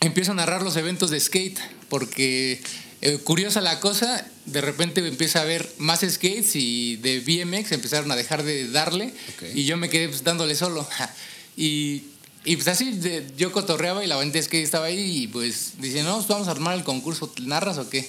empiezo 0.00 0.32
a 0.32 0.34
narrar 0.34 0.62
los 0.62 0.76
eventos 0.76 1.10
de 1.10 1.20
skate 1.20 1.58
porque 1.88 2.60
eh, 3.00 3.18
curiosa 3.18 3.60
la 3.60 3.80
cosa, 3.80 4.26
de 4.46 4.60
repente 4.60 5.06
empieza 5.06 5.40
a 5.40 5.42
haber 5.42 5.68
más 5.78 6.00
skates 6.00 6.54
y 6.54 6.96
de 6.96 7.20
BMX 7.20 7.72
empezaron 7.72 8.10
a 8.12 8.16
dejar 8.16 8.44
de 8.44 8.68
darle 8.70 9.12
y 9.54 9.64
yo 9.64 9.76
me 9.76 9.90
quedé 9.90 10.08
pues, 10.08 10.24
dándole 10.24 10.54
solo. 10.54 10.88
y, 11.56 12.04
y, 12.44 12.56
pues 12.56 12.68
así 12.68 13.00
yo 13.36 13.52
cotorreaba 13.52 14.04
y 14.04 14.06
la 14.06 14.18
gente 14.20 14.38
de 14.38 14.44
skate 14.44 14.64
estaba 14.64 14.86
ahí 14.86 15.22
y 15.22 15.26
pues 15.26 15.72
dice, 15.78 16.02
no, 16.02 16.16
pues, 16.16 16.28
vamos 16.28 16.48
a 16.48 16.52
armar 16.52 16.76
el 16.76 16.84
concurso, 16.84 17.32
¿narras 17.42 17.78
o 17.78 17.90
qué? 17.90 18.08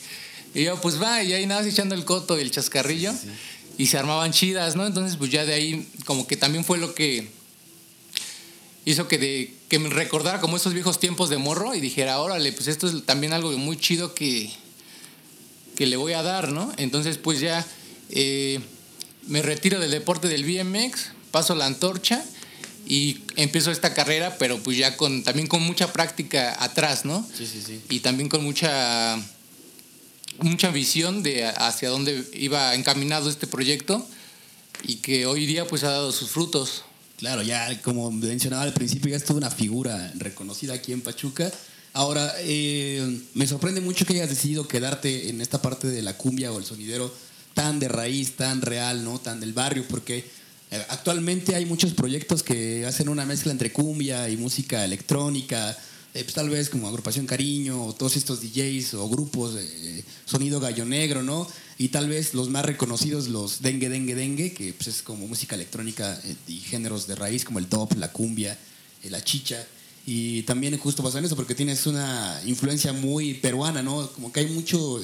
Y 0.54 0.66
yo, 0.66 0.80
pues 0.80 1.02
va, 1.02 1.24
y 1.24 1.34
ahí 1.34 1.48
nada, 1.48 1.68
echando 1.68 1.96
el 1.96 2.06
coto 2.06 2.38
y 2.38 2.42
el 2.42 2.52
chascarrillo 2.52 3.12
y 3.78 3.88
se 3.88 3.98
armaban 3.98 4.32
chidas, 4.32 4.76
¿no? 4.76 4.86
Entonces 4.86 5.18
pues 5.18 5.32
ya 5.32 5.46
de 5.46 5.54
ahí 5.54 5.88
como 6.06 6.28
que 6.28 6.38
también 6.38 6.64
fue 6.64 6.78
lo 6.78 6.94
que 6.94 7.28
hizo 8.86 9.08
que, 9.08 9.18
de, 9.18 9.54
que 9.70 9.80
me 9.80 9.90
recordara 9.90 10.42
como 10.42 10.58
esos 10.58 10.74
viejos 10.74 11.00
tiempos 11.00 11.30
de 11.30 11.38
morro 11.38 11.74
y 11.74 11.82
dijera, 11.82 12.20
órale, 12.20 12.52
pues 12.52 12.68
esto 12.68 12.88
es 12.88 13.06
también 13.06 13.34
algo 13.34 13.52
muy 13.58 13.78
chido 13.78 14.14
que 14.14 14.52
que 15.76 15.86
le 15.86 15.98
voy 15.98 16.14
a 16.14 16.22
dar, 16.22 16.52
¿no? 16.52 16.72
Entonces, 16.78 17.18
pues 17.18 17.40
ya 17.40 17.66
eh, 18.10 18.60
me 19.28 19.42
retiro 19.42 19.80
del 19.80 19.92
deporte 19.92 20.28
del 20.28 20.44
BMX, 20.44 21.12
paso 21.32 21.56
la 21.56 21.66
antorcha 21.66 22.24
y 22.86 23.22
empiezo 23.36 23.72
esta 23.72 23.94
carrera, 23.94 24.38
pero 24.38 24.62
pues 24.62 24.78
ya 24.78 24.98
con 24.98 25.24
también 25.24 25.48
con 25.48 25.64
mucha 25.64 25.92
práctica 25.94 26.56
atrás, 26.64 27.06
¿no? 27.06 27.28
Sí, 27.36 27.48
sí, 27.48 27.62
sí. 27.66 27.82
Y 27.90 28.00
también 28.02 28.30
con 28.30 28.44
mucha 28.44 29.18
mucha 30.40 30.72
visión 30.72 31.24
de 31.24 31.46
hacia 31.46 31.90
dónde 31.90 32.26
iba 32.34 32.76
encaminado 32.76 33.30
este 33.30 33.48
proyecto 33.48 34.06
y 34.84 34.98
que 34.98 35.26
hoy 35.26 35.46
día 35.46 35.68
pues 35.68 35.84
ha 35.84 35.92
dado 35.92 36.12
sus 36.12 36.30
frutos. 36.30 36.84
Claro, 37.18 37.42
ya 37.42 37.82
como 37.82 38.12
mencionaba 38.12 38.64
al 38.64 38.74
principio, 38.74 39.12
ya 39.12 39.18
es 39.18 39.24
toda 39.24 39.38
una 39.38 39.52
figura 39.52 40.12
reconocida 40.16 40.74
aquí 40.74 40.92
en 40.92 41.02
Pachuca 41.02 41.52
Ahora, 41.94 42.34
eh, 42.40 43.20
me 43.36 43.46
sorprende 43.46 43.80
mucho 43.80 44.06
que 44.06 44.14
hayas 44.14 44.30
decidido 44.30 44.68
quedarte 44.68 45.30
en 45.30 45.42
esta 45.42 45.62
parte 45.62 45.88
de 45.88 46.02
la 46.02 46.18
cumbia 46.18 46.52
o 46.52 46.58
el 46.58 46.66
sonidero 46.66 47.14
tan 47.54 47.80
de 47.80 47.88
raíz, 47.88 48.36
tan 48.36 48.64
real, 48.64 49.04
¿no? 49.04 49.20
Tan 49.20 49.40
del 49.40 49.54
barrio, 49.54 49.86
porque 49.88 50.26
eh, 50.72 50.86
actualmente 50.90 51.56
hay 51.56 51.68
muchos 51.68 51.94
proyectos 51.94 52.42
que 52.42 52.84
hacen 52.88 53.10
una 53.10 53.26
mezcla 53.26 53.52
entre 53.52 53.72
cumbia 53.72 54.28
y 54.28 54.38
música 54.38 54.84
electrónica, 54.84 55.78
eh, 56.14 56.24
pues, 56.24 56.34
tal 56.34 56.50
vez 56.50 56.70
como 56.70 56.88
Agrupación 56.88 57.26
Cariño 57.26 57.86
o 57.86 57.94
todos 57.94 58.16
estos 58.16 58.42
DJs 58.42 58.94
o 58.96 59.10
grupos 59.10 59.58
sonido 60.26 60.60
gallo 60.60 60.86
negro, 60.86 61.24
¿no? 61.24 61.48
Y 61.78 61.90
tal 61.90 62.08
vez 62.08 62.34
los 62.34 62.50
más 62.50 62.66
reconocidos, 62.66 63.28
los 63.28 63.62
dengue, 63.62 63.90
dengue, 63.90 64.16
dengue, 64.16 64.54
que 64.54 64.74
pues, 64.74 64.88
es 64.88 65.02
como 65.02 65.28
música 65.28 65.56
electrónica 65.56 66.20
eh, 66.24 66.36
y 66.48 66.58
géneros 66.60 67.08
de 67.08 67.16
raíz 67.16 67.44
como 67.44 67.60
el 67.60 67.68
top, 67.68 67.98
la 67.98 68.12
cumbia, 68.12 68.58
eh, 69.04 69.10
la 69.10 69.24
chicha. 69.24 69.66
Y 70.06 70.44
también 70.44 70.78
justo 70.78 71.02
pasa 71.02 71.20
en 71.20 71.26
eso 71.26 71.36
porque 71.36 71.56
tienes 71.56 71.88
una 71.88 72.42
influencia 72.46 72.94
muy 72.94 73.34
peruana, 73.36 73.82
¿no? 73.82 74.08
Como 74.12 74.32
que 74.32 74.42
hay 74.42 74.48
mucho, 74.48 75.02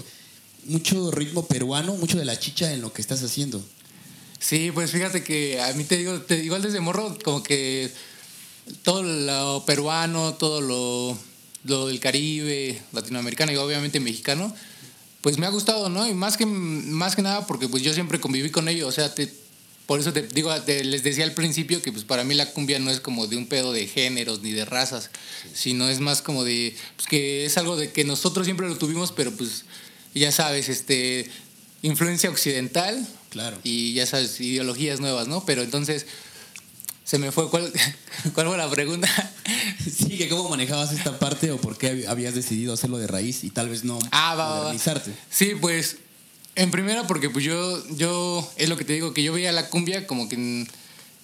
mucho 0.66 1.10
ritmo 1.10 1.46
peruano, 1.48 1.96
mucho 1.96 2.18
de 2.18 2.26
la 2.26 2.38
chicha 2.38 2.72
en 2.74 2.82
lo 2.82 2.94
que 2.94 3.02
estás 3.02 3.24
haciendo. 3.24 3.64
Sí, 4.40 4.72
pues 4.74 4.92
fíjate 4.92 5.24
que 5.24 5.60
a 5.60 5.74
mí 5.74 5.84
te 5.84 5.98
digo, 5.98 6.22
te, 6.22 6.44
igual 6.44 6.62
desde 6.62 6.80
morro, 6.80 7.18
como 7.24 7.44
que 7.44 7.92
todo 8.84 9.04
lo 9.04 9.64
peruano, 9.66 10.34
todo 10.36 10.62
lo, 10.62 11.18
lo 11.64 11.88
del 11.88 12.00
Caribe, 12.00 12.82
latinoamericano 12.92 13.52
y 13.52 13.56
obviamente 13.58 14.00
mexicano, 14.00 14.54
pues 15.22 15.38
me 15.38 15.46
ha 15.46 15.50
gustado, 15.50 15.90
¿no? 15.90 16.08
Y 16.08 16.14
más 16.14 16.38
que, 16.38 16.46
más 16.46 17.16
que 17.16 17.22
nada 17.22 17.46
porque 17.46 17.68
pues 17.68 17.84
yo 17.84 17.94
siempre 17.94 18.20
conviví 18.20 18.50
con 18.50 18.68
ellos, 18.68 18.88
o 18.88 18.92
sea, 18.92 19.14
te, 19.14 19.32
por 19.86 20.00
eso 20.00 20.14
te 20.14 20.22
digo, 20.22 20.54
les 20.68 21.04
decía 21.04 21.24
al 21.24 21.34
principio 21.34 21.82
que 21.82 21.92
pues 21.92 22.06
para 22.06 22.24
mí 22.24 22.36
la 22.36 22.52
cumbia 22.52 22.80
no 22.80 22.92
es 22.92 23.00
como 23.00 23.28
de 23.28 23.38
un 23.38 23.48
pedo 23.48 23.74
de 23.74 23.88
géneros 23.88 24.42
ni 24.42 24.52
de 24.52 24.66
razas, 24.66 25.10
sino 25.54 25.90
es 25.90 26.00
más 26.00 26.22
como 26.22 26.44
de, 26.44 26.76
pues 26.96 27.08
que 27.08 27.46
es 27.46 27.58
algo 27.58 27.76
de 27.76 27.92
que 27.92 28.04
nosotros 28.04 28.46
siempre 28.46 28.68
lo 28.68 28.78
tuvimos, 28.78 29.12
pero 29.12 29.32
pues 29.32 29.66
ya 30.14 30.32
sabes, 30.32 30.70
este, 30.70 31.30
influencia 31.82 32.30
occidental. 32.30 33.06
Claro. 33.30 33.58
Y 33.64 33.94
ya 33.94 34.06
sabes, 34.06 34.40
ideologías 34.42 35.00
nuevas, 35.00 35.28
¿no? 35.28 35.46
Pero 35.46 35.62
entonces 35.62 36.08
se 37.10 37.18
me 37.18 37.32
fue. 37.32 37.50
¿Cuál, 37.50 37.74
cuál 38.36 38.48
fue 38.48 38.58
la 38.58 38.70
pregunta? 38.70 39.10
Sí, 39.80 40.18
que 40.18 40.30
cómo 40.30 40.50
manejabas 40.50 40.92
esta 40.92 41.18
parte 41.18 41.52
o 41.52 41.58
por 41.58 41.78
qué 41.78 42.06
habías 42.08 42.36
decidido 42.36 42.74
hacerlo 42.74 42.98
de 42.98 43.08
raíz 43.08 43.44
y 43.44 43.50
tal 43.50 43.70
vez 43.70 43.84
no 43.84 43.98
ah, 44.12 44.36
modernizarte. 44.36 45.14
Sí, 45.30 45.54
pues 45.60 45.98
en 46.56 46.70
primera 46.70 47.08
porque 47.08 47.30
pues 47.30 47.44
yo, 47.46 47.84
yo, 47.96 48.48
es 48.58 48.70
lo 48.70 48.78
que 48.78 48.86
te 48.86 48.94
digo, 48.94 49.14
que 49.14 49.24
yo 49.24 49.34
veía 49.34 49.52
la 49.52 49.70
cumbia 49.70 50.06
como 50.06 50.30
que 50.30 50.36
en, 50.36 50.68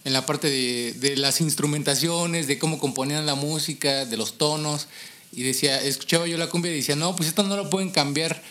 la 0.06 0.25
parte 0.25 0.50
de, 0.50 0.94
de, 0.94 1.18
las 1.18 1.42
instrumentaciones, 1.42 2.48
de 2.48 2.58
cómo 2.58 2.80
componían 2.80 3.25
la 3.25 3.36
música, 3.36 4.06
de 4.06 4.18
los 4.18 4.38
tonos, 4.38 4.88
y 5.32 5.44
decía, 5.44 5.80
escuchaba 5.82 6.25
yo 6.25 6.38
la 6.38 6.50
cumbia 6.50 6.72
y 6.72 6.77
decía, 6.77 6.96
no, 6.96 7.15
pues 7.15 7.30
esto 7.30 7.44
no 7.44 7.56
lo 7.56 7.70
pueden 7.70 7.92
cambiar, 7.92 8.42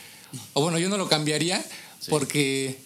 o 0.53 0.63
bueno, 0.63 0.79
yo 0.79 0.89
no 0.89 0.99
lo 0.99 1.09
cambiaría 1.09 1.65
porque 2.09 2.79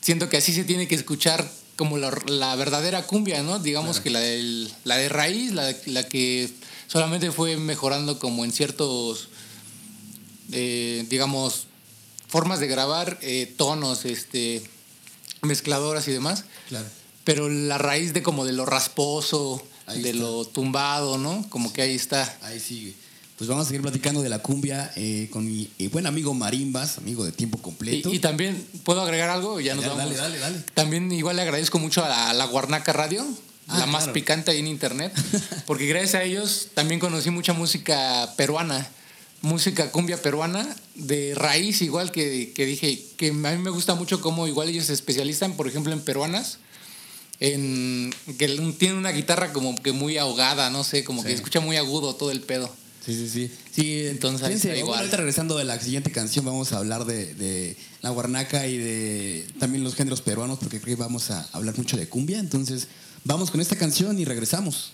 siento 0.00 0.28
que 0.28 0.38
así 0.38 0.52
se 0.52 0.64
tiene 0.64 0.88
que 0.88 0.94
escuchar 0.94 1.46
como 1.76 1.98
la, 1.98 2.16
la 2.26 2.54
verdadera 2.56 3.02
cumbia, 3.06 3.42
¿no? 3.42 3.58
Digamos 3.58 4.00
que 4.00 4.10
la, 4.10 4.20
del, 4.20 4.72
la 4.84 4.96
de 4.96 5.08
raíz, 5.08 5.52
la, 5.52 5.74
la, 5.86 6.04
que 6.04 6.50
solamente 6.86 7.32
fue 7.32 7.56
mejorando 7.56 8.18
como 8.18 8.44
en 8.44 8.52
ciertos, 8.52 9.28
eh, 10.52 11.04
digamos, 11.08 11.66
formas 12.28 12.60
de 12.60 12.66
grabar, 12.66 13.18
eh, 13.22 13.52
tonos, 13.56 14.04
este, 14.04 14.62
mezcladoras 15.42 16.06
y 16.08 16.12
demás. 16.12 16.44
Claro. 16.68 16.86
Pero 17.24 17.48
la 17.48 17.78
raíz 17.78 18.12
de 18.12 18.22
como 18.22 18.44
de 18.44 18.52
lo 18.52 18.66
rasposo, 18.66 19.62
de 19.86 20.12
lo 20.12 20.44
tumbado, 20.44 21.18
¿no? 21.18 21.46
Como 21.48 21.72
que 21.72 21.82
ahí 21.82 21.94
está. 21.94 22.38
Ahí 22.42 22.60
sigue 22.60 22.94
pues 23.44 23.50
vamos 23.50 23.66
a 23.66 23.68
seguir 23.68 23.82
platicando 23.82 24.22
de 24.22 24.30
la 24.30 24.38
cumbia 24.38 24.90
eh, 24.96 25.28
con 25.30 25.44
mi 25.44 25.68
eh, 25.78 25.88
buen 25.88 26.06
amigo 26.06 26.32
Marimbas, 26.32 26.96
amigo 26.96 27.26
de 27.26 27.32
tiempo 27.32 27.58
completo. 27.58 28.10
Y, 28.10 28.18
también, 28.18 28.66
¿puedo 28.84 29.02
agregar 29.02 29.28
algo? 29.28 29.60
Ya 29.60 29.74
nos 29.74 29.84
dale, 29.84 30.16
dale, 30.16 30.38
dale, 30.38 30.60
También 30.72 31.12
igual 31.12 31.36
le 31.36 31.42
agradezco 31.42 31.78
mucho 31.78 32.02
a 32.02 32.32
la, 32.32 32.46
Guarnaca 32.46 32.94
Radio, 32.94 33.22
ah, 33.68 33.80
la 33.80 33.84
más 33.84 34.08
picante 34.08 34.50
ahí 34.50 34.60
en 34.60 34.66
internet, 34.66 35.12
porque 35.66 35.86
gracias 35.86 36.14
a 36.14 36.22
ellos 36.22 36.68
también 36.72 37.00
conocí 37.00 37.28
mucha 37.28 37.52
música 37.52 38.32
peruana, 38.38 38.88
música 39.42 39.90
cumbia 39.90 40.22
peruana, 40.22 40.66
de 40.94 41.34
raíz 41.34 41.82
igual 41.82 42.12
que, 42.12 42.54
que 42.54 42.64
dije, 42.64 43.04
que 43.18 43.28
a 43.28 43.32
mí 43.32 43.58
me 43.58 43.68
gusta 43.68 43.94
mucho 43.94 44.22
cómo 44.22 44.48
igual 44.48 44.70
ellos 44.70 44.86
se 44.86 44.94
especializan, 44.94 45.52
por 45.52 45.68
ejemplo, 45.68 45.92
en 45.92 46.00
peruanas 46.00 46.60
en 47.40 48.14
que 48.38 48.48
tiene 48.78 48.94
una 48.94 49.10
guitarra 49.10 49.52
como 49.52 49.74
que 49.74 49.92
muy 49.92 50.16
ahogada, 50.16 50.70
no 50.70 50.82
sé, 50.82 51.04
como 51.04 51.22
que 51.22 51.32
escucha 51.34 51.60
muy 51.60 51.76
agudo 51.76 52.14
todo 52.14 52.30
el 52.30 52.40
pedo. 52.40 52.74
Sí, 53.04 53.14
sí, 53.14 53.28
sí. 53.28 53.50
Sí, 53.70 54.06
entonces 54.06 54.64
igual. 54.76 55.10
regresando 55.10 55.58
de 55.58 55.64
la 55.64 55.78
siguiente 55.78 56.10
canción, 56.10 56.44
vamos 56.44 56.72
a 56.72 56.78
hablar 56.78 57.04
de, 57.04 57.34
de, 57.34 57.76
la 58.00 58.10
guarnaca 58.10 58.66
y 58.66 58.78
de 58.78 59.46
también 59.58 59.84
los 59.84 59.94
géneros 59.94 60.22
peruanos, 60.22 60.58
porque 60.58 60.80
creo 60.80 60.96
que 60.96 61.02
vamos 61.02 61.30
a 61.30 61.46
hablar 61.52 61.76
mucho 61.76 61.96
de 61.96 62.08
cumbia. 62.08 62.38
Entonces, 62.38 62.88
vamos 63.24 63.50
con 63.50 63.60
esta 63.60 63.76
canción 63.76 64.18
y 64.18 64.24
regresamos. 64.24 64.92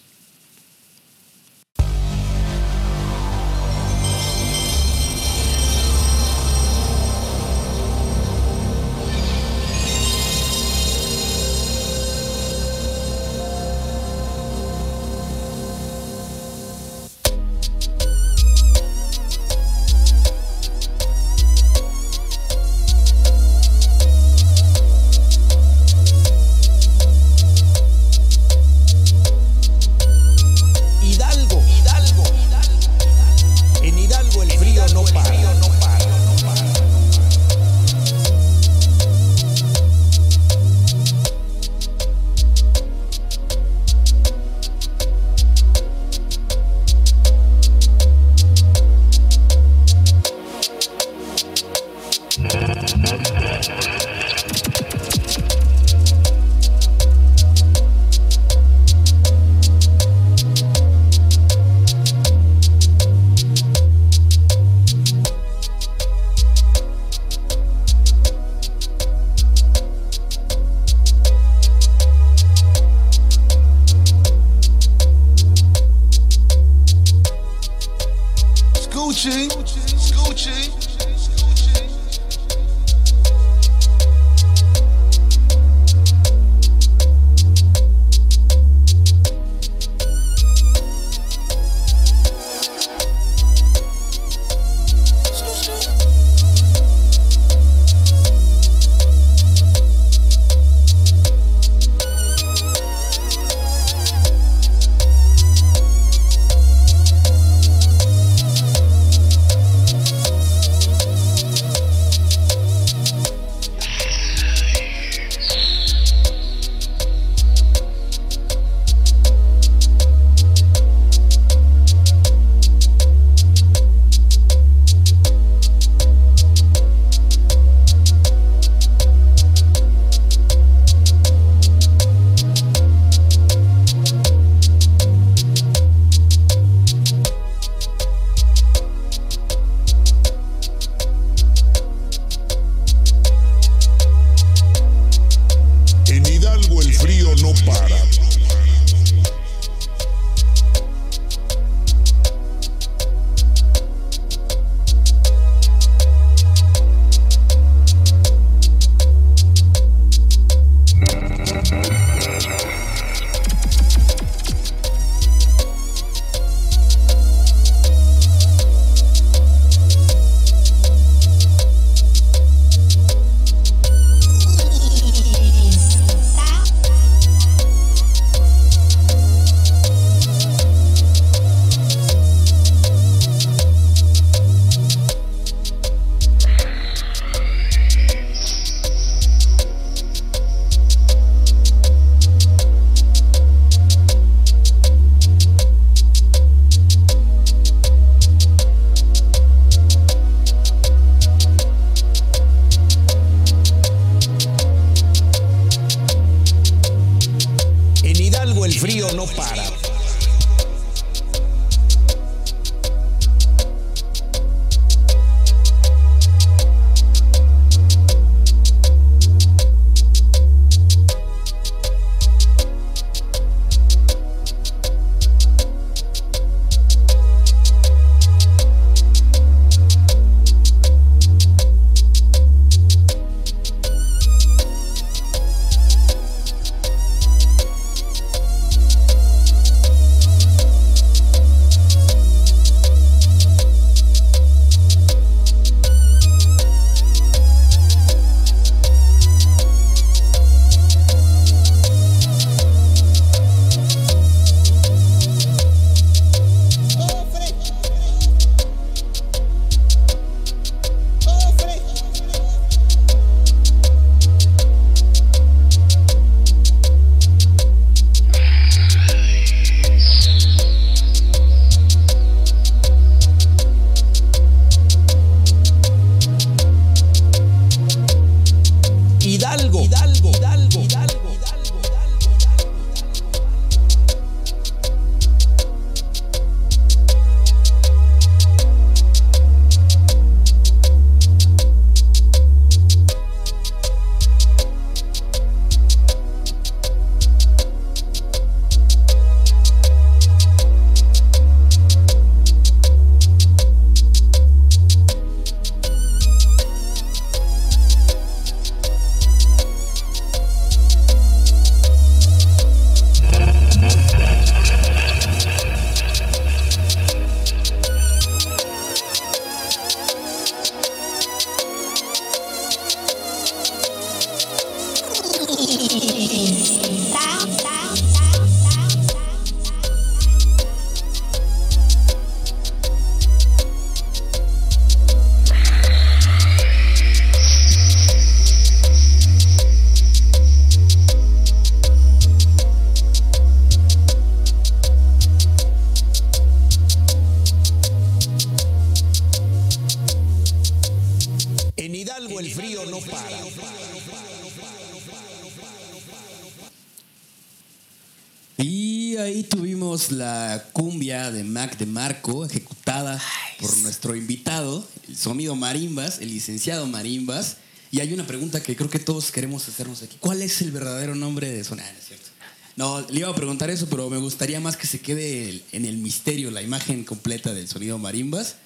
La 360.12 360.64
cumbia 360.72 361.30
de 361.30 361.44
Mac 361.44 361.78
de 361.78 361.86
Marco, 361.86 362.44
ejecutada 362.44 363.20
por 363.60 363.76
nuestro 363.78 364.16
invitado, 364.16 364.86
el 365.08 365.16
sonido 365.16 365.56
Marimbas, 365.56 366.18
el 366.20 366.28
licenciado 366.28 366.86
Marimbas. 366.86 367.56
Y 367.92 368.00
hay 368.00 368.12
una 368.12 368.26
pregunta 368.26 368.62
que 368.62 368.76
creo 368.76 368.88
que 368.88 368.98
todos 368.98 369.30
queremos 369.32 369.66
hacernos 369.68 370.02
aquí. 370.02 370.16
¿Cuál 370.20 370.42
es 370.42 370.62
el 370.62 370.70
verdadero 370.70 371.14
nombre 371.14 371.50
de 371.50 371.64
cierto? 371.64 372.30
No, 372.76 373.00
le 373.10 373.20
iba 373.20 373.28
a 373.28 373.34
preguntar 373.34 373.68
eso, 373.68 373.88
pero 373.88 374.08
me 374.08 374.18
gustaría 374.18 374.60
más 374.60 374.76
que 374.76 374.86
se 374.86 375.00
quede 375.00 375.62
en 375.72 375.84
el 375.84 375.98
misterio, 375.98 376.50
la 376.50 376.62
imagen 376.62 377.04
completa 377.04 377.52
del 377.52 377.68
sonido 377.68 377.98
Marimbas. 377.98 378.56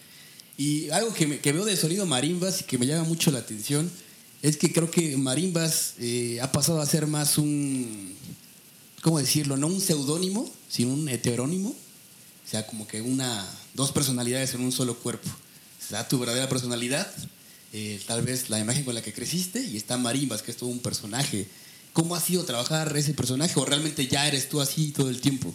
Y 0.57 0.91
algo 0.91 1.13
que, 1.13 1.27
veo 1.27 1.65
del 1.65 1.77
sonido 1.77 2.07
Marimbas 2.07 2.61
y 2.61 2.65
que 2.65 2.79
me 2.79 2.87
llama 2.87 3.05
mucho 3.05 3.31
la 3.31 3.41
atención 3.41 3.91
es 4.43 4.57
que 4.57 4.73
creo 4.73 4.91
que 4.91 5.17
Marimbas 5.17 5.95
eh, 5.99 6.39
ha 6.43 6.53
pasado 6.53 6.81
a 6.81 6.87
ser 6.87 7.07
más 7.07 7.39
un, 7.39 8.15
¿cómo 9.01 9.19
decirlo? 9.19 9.57
No 9.57 9.67
un 9.67 9.81
seudónimo, 9.81 10.51
sino 10.75 10.93
un 10.93 11.09
heterónimo. 11.09 11.69
O 11.69 12.51
sea, 12.51 12.67
como 12.67 12.89
que 12.89 13.01
una, 13.01 13.49
dos 13.75 13.93
personalidades 13.93 14.55
en 14.55 14.63
un 14.63 14.73
solo 14.73 14.97
cuerpo. 14.97 15.31
Está 15.81 16.09
tu 16.09 16.19
verdadera 16.19 16.49
personalidad, 16.49 17.09
eh, 17.73 18.01
tal 18.07 18.23
vez 18.23 18.51
la 18.51 18.59
imagen 18.59 18.85
con 18.85 18.95
la 18.95 19.01
que 19.01 19.13
creciste, 19.13 19.65
y 19.65 19.77
está 19.77 19.97
Marimbas, 19.99 20.43
que 20.43 20.51
es 20.51 20.57
todo 20.57 20.71
un 20.71 20.81
personaje. 20.81 21.47
¿Cómo 21.93 22.17
ha 22.17 22.21
sido 22.21 22.45
trabajar 22.45 22.95
ese 22.97 23.15
personaje 23.15 23.53
o 23.61 23.65
realmente 23.65 24.09
ya 24.09 24.27
eres 24.27 24.49
tú 24.49 24.61
así 24.61 24.91
todo 24.91 25.11
el 25.11 25.21
tiempo? 25.21 25.55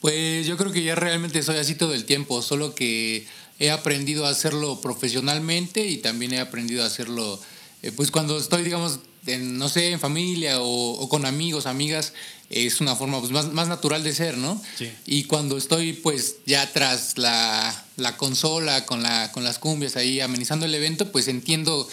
Pues 0.00 0.46
yo 0.46 0.56
creo 0.56 0.70
que 0.70 0.84
ya 0.84 0.94
realmente 0.94 1.42
soy 1.42 1.56
así 1.56 1.74
todo 1.74 1.92
el 1.92 2.04
tiempo, 2.04 2.40
solo 2.40 2.76
que 2.76 3.26
he 3.58 3.72
aprendido 3.72 4.26
a 4.26 4.30
hacerlo 4.30 4.80
profesionalmente 4.80 5.84
y 5.84 5.96
también 5.96 6.34
he 6.34 6.38
aprendido 6.38 6.84
a 6.84 6.86
hacerlo, 6.86 7.40
eh, 7.82 7.90
pues 7.90 8.12
cuando 8.12 8.38
estoy, 8.38 8.62
digamos, 8.62 9.00
no 9.26 9.68
sé, 9.68 9.90
en 9.90 10.00
familia 10.00 10.60
o, 10.60 11.08
con 11.08 11.26
amigos, 11.26 11.66
amigas, 11.66 12.12
es 12.50 12.80
una 12.80 12.96
forma 12.96 13.20
pues, 13.20 13.30
más, 13.30 13.68
natural 13.68 14.02
de 14.02 14.14
ser, 14.14 14.38
¿no? 14.38 14.60
Sí. 14.78 14.90
Y 15.06 15.24
cuando 15.24 15.58
estoy 15.58 15.92
pues 15.92 16.36
ya 16.46 16.70
tras 16.72 17.18
la, 17.18 17.84
consola, 18.16 18.86
con, 18.86 19.02
la, 19.02 19.30
con 19.32 19.44
las 19.44 19.58
cumbias 19.58 19.96
ahí 19.96 20.20
amenizando 20.20 20.64
el 20.66 20.74
evento, 20.74 21.12
pues 21.12 21.28
entiendo 21.28 21.88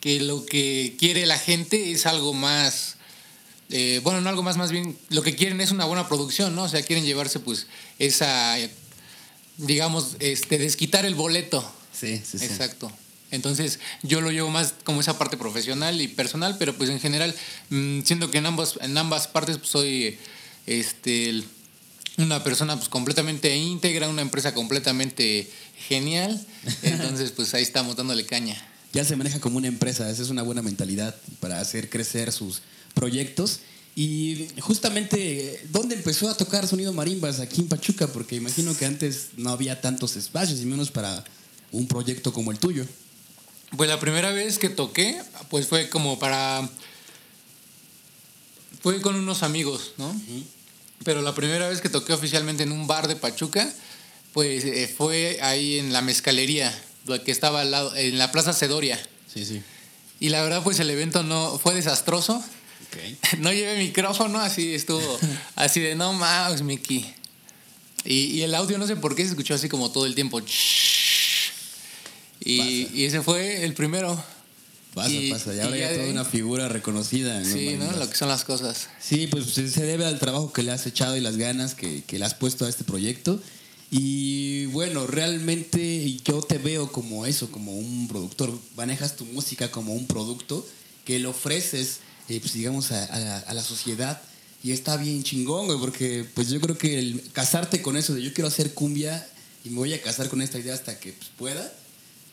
que 0.00 0.20
lo 0.20 0.44
que 0.44 0.96
quiere 0.98 1.26
la 1.26 1.38
gente 1.38 1.92
es 1.92 2.06
algo 2.06 2.32
más, 2.34 2.96
eh, 3.70 4.00
bueno, 4.02 4.20
no 4.20 4.28
algo 4.28 4.42
más, 4.42 4.56
más 4.56 4.72
bien, 4.72 4.98
lo 5.08 5.22
que 5.22 5.36
quieren 5.36 5.60
es 5.60 5.70
una 5.70 5.84
buena 5.84 6.08
producción, 6.08 6.54
¿no? 6.54 6.64
O 6.64 6.68
sea, 6.68 6.82
quieren 6.82 7.04
llevarse 7.04 7.38
pues 7.38 7.66
esa, 7.98 8.56
digamos, 9.56 10.16
este, 10.18 10.58
desquitar 10.58 11.06
el 11.06 11.14
boleto. 11.14 11.64
Sí, 11.92 12.20
sí, 12.24 12.38
sí. 12.38 12.44
Exacto. 12.44 12.92
Entonces 13.30 13.80
yo 14.02 14.20
lo 14.20 14.30
llevo 14.30 14.50
más 14.50 14.74
como 14.84 15.00
esa 15.00 15.18
parte 15.18 15.36
profesional 15.36 16.00
y 16.00 16.08
personal, 16.08 16.56
pero 16.58 16.74
pues 16.74 16.90
en 16.90 17.00
general, 17.00 17.34
mm, 17.70 18.02
siento 18.02 18.30
que 18.30 18.38
en 18.38 18.46
ambas, 18.46 18.78
en 18.80 18.96
ambas 18.96 19.28
partes 19.28 19.58
pues, 19.58 19.70
soy 19.70 20.18
este, 20.66 21.42
una 22.18 22.42
persona 22.44 22.76
pues 22.76 22.88
completamente 22.88 23.56
íntegra, 23.56 24.08
una 24.08 24.22
empresa 24.22 24.54
completamente 24.54 25.50
genial. 25.88 26.44
Entonces 26.82 27.32
pues 27.32 27.52
ahí 27.54 27.62
estamos 27.62 27.96
dándole 27.96 28.24
caña. 28.24 28.56
Ya 28.92 29.04
se 29.04 29.16
maneja 29.16 29.40
como 29.40 29.58
una 29.58 29.68
empresa, 29.68 30.08
esa 30.10 30.22
es 30.22 30.30
una 30.30 30.42
buena 30.42 30.62
mentalidad 30.62 31.14
para 31.40 31.60
hacer 31.60 31.90
crecer 31.90 32.32
sus 32.32 32.62
proyectos. 32.94 33.60
Y 33.94 34.48
justamente, 34.60 35.66
¿dónde 35.70 35.94
empezó 35.94 36.28
a 36.28 36.36
tocar 36.36 36.66
sonido 36.66 36.92
marimbas? 36.92 37.40
Aquí 37.40 37.62
en 37.62 37.68
Pachuca, 37.68 38.06
porque 38.06 38.36
imagino 38.36 38.76
que 38.76 38.84
antes 38.84 39.28
no 39.38 39.50
había 39.50 39.80
tantos 39.80 40.16
espacios, 40.16 40.60
y 40.60 40.66
menos 40.66 40.90
para 40.90 41.24
un 41.72 41.86
proyecto 41.88 42.32
como 42.32 42.52
el 42.52 42.58
tuyo. 42.58 42.86
Pues 43.74 43.88
la 43.88 43.98
primera 43.98 44.30
vez 44.30 44.58
que 44.58 44.68
toqué, 44.68 45.20
pues 45.50 45.66
fue 45.66 45.88
como 45.88 46.18
para... 46.18 46.68
Fue 48.80 49.00
con 49.00 49.16
unos 49.16 49.42
amigos, 49.42 49.94
¿no? 49.96 50.14
Pero 51.04 51.22
la 51.22 51.34
primera 51.34 51.68
vez 51.68 51.80
que 51.80 51.88
toqué 51.88 52.12
oficialmente 52.12 52.62
en 52.62 52.70
un 52.70 52.86
bar 52.86 53.08
de 53.08 53.16
Pachuca, 53.16 53.68
pues 54.32 54.64
eh, 54.64 54.86
fue 54.86 55.38
ahí 55.42 55.78
en 55.78 55.92
la 55.92 56.02
mezcalería, 56.02 56.72
que 57.24 57.32
estaba 57.32 57.62
al 57.62 57.70
lado, 57.72 57.96
en 57.96 58.18
la 58.18 58.30
Plaza 58.30 58.52
Cedoria. 58.52 59.00
Sí, 59.32 59.44
sí. 59.44 59.62
Y 60.20 60.28
la 60.28 60.42
verdad, 60.42 60.62
pues 60.62 60.78
el 60.78 60.88
evento 60.88 61.22
no 61.22 61.58
fue 61.58 61.74
desastroso. 61.74 62.42
No 63.38 63.52
llevé 63.52 63.78
micrófono, 63.78 64.38
así 64.40 64.74
estuvo, 64.74 65.18
así 65.56 65.80
de 65.80 65.94
no 65.94 66.12
mames, 66.12 66.62
Mickey. 66.62 67.14
Y, 68.04 68.26
y, 68.26 68.42
el 68.42 68.54
audio 68.54 68.78
no 68.78 68.86
sé 68.86 68.96
por 68.96 69.14
qué 69.14 69.22
se 69.22 69.30
escuchó 69.30 69.54
así 69.54 69.68
como 69.68 69.90
todo 69.90 70.06
el 70.06 70.14
tiempo. 70.14 70.40
Y, 72.46 73.04
ese 73.04 73.22
fue 73.22 73.64
el 73.64 73.74
primero. 73.74 74.22
Pasa, 74.94 75.14
pasa. 75.30 75.52
Ya 75.52 75.64
ahora 75.64 75.76
ya 75.76 75.94
toda 75.94 76.08
una 76.08 76.24
figura 76.24 76.68
reconocida. 76.68 77.44
Sí, 77.44 77.76
¿no? 77.78 77.90
Lo 77.92 78.08
que 78.08 78.16
son 78.16 78.28
las 78.28 78.44
cosas. 78.44 78.88
Sí, 79.00 79.26
pues 79.26 79.46
se 79.46 79.84
debe 79.84 80.06
al 80.06 80.18
trabajo 80.18 80.52
que 80.52 80.62
le 80.62 80.72
has 80.72 80.86
echado 80.86 81.16
y 81.16 81.20
las 81.20 81.36
ganas 81.36 81.74
que, 81.74 82.02
que 82.04 82.18
le 82.18 82.24
has 82.24 82.34
puesto 82.34 82.64
a 82.64 82.68
este 82.68 82.84
proyecto. 82.84 83.40
Y 83.90 84.66
bueno, 84.66 85.06
realmente 85.06 86.16
yo 86.24 86.40
te 86.42 86.58
veo 86.58 86.90
como 86.90 87.26
eso, 87.26 87.50
como 87.50 87.76
un 87.76 88.08
productor. 88.08 88.58
Manejas 88.76 89.16
tu 89.16 89.24
música 89.26 89.70
como 89.70 89.92
un 89.92 90.06
producto 90.06 90.66
que 91.04 91.18
le 91.18 91.26
ofreces, 91.26 91.98
eh, 92.28 92.40
pues 92.40 92.54
digamos, 92.54 92.90
a, 92.92 93.38
a, 93.38 93.54
la 93.54 93.62
sociedad. 93.62 94.20
Y 94.62 94.72
está 94.72 94.96
bien 94.96 95.22
chingón, 95.22 95.66
güey, 95.66 95.78
porque 95.78 96.26
pues 96.34 96.48
yo 96.48 96.60
creo 96.60 96.78
que 96.78 96.98
el 96.98 97.22
casarte 97.32 97.82
con 97.82 97.96
eso 97.96 98.14
de 98.14 98.22
yo 98.22 98.32
quiero 98.32 98.48
hacer 98.48 98.72
cumbia 98.72 99.26
y 99.64 99.70
me 99.70 99.76
voy 99.76 99.92
a 99.92 100.02
casar 100.02 100.28
con 100.28 100.42
esta 100.42 100.58
idea 100.58 100.74
hasta 100.74 100.98
que 100.98 101.12
pues, 101.12 101.30
pueda, 101.36 101.72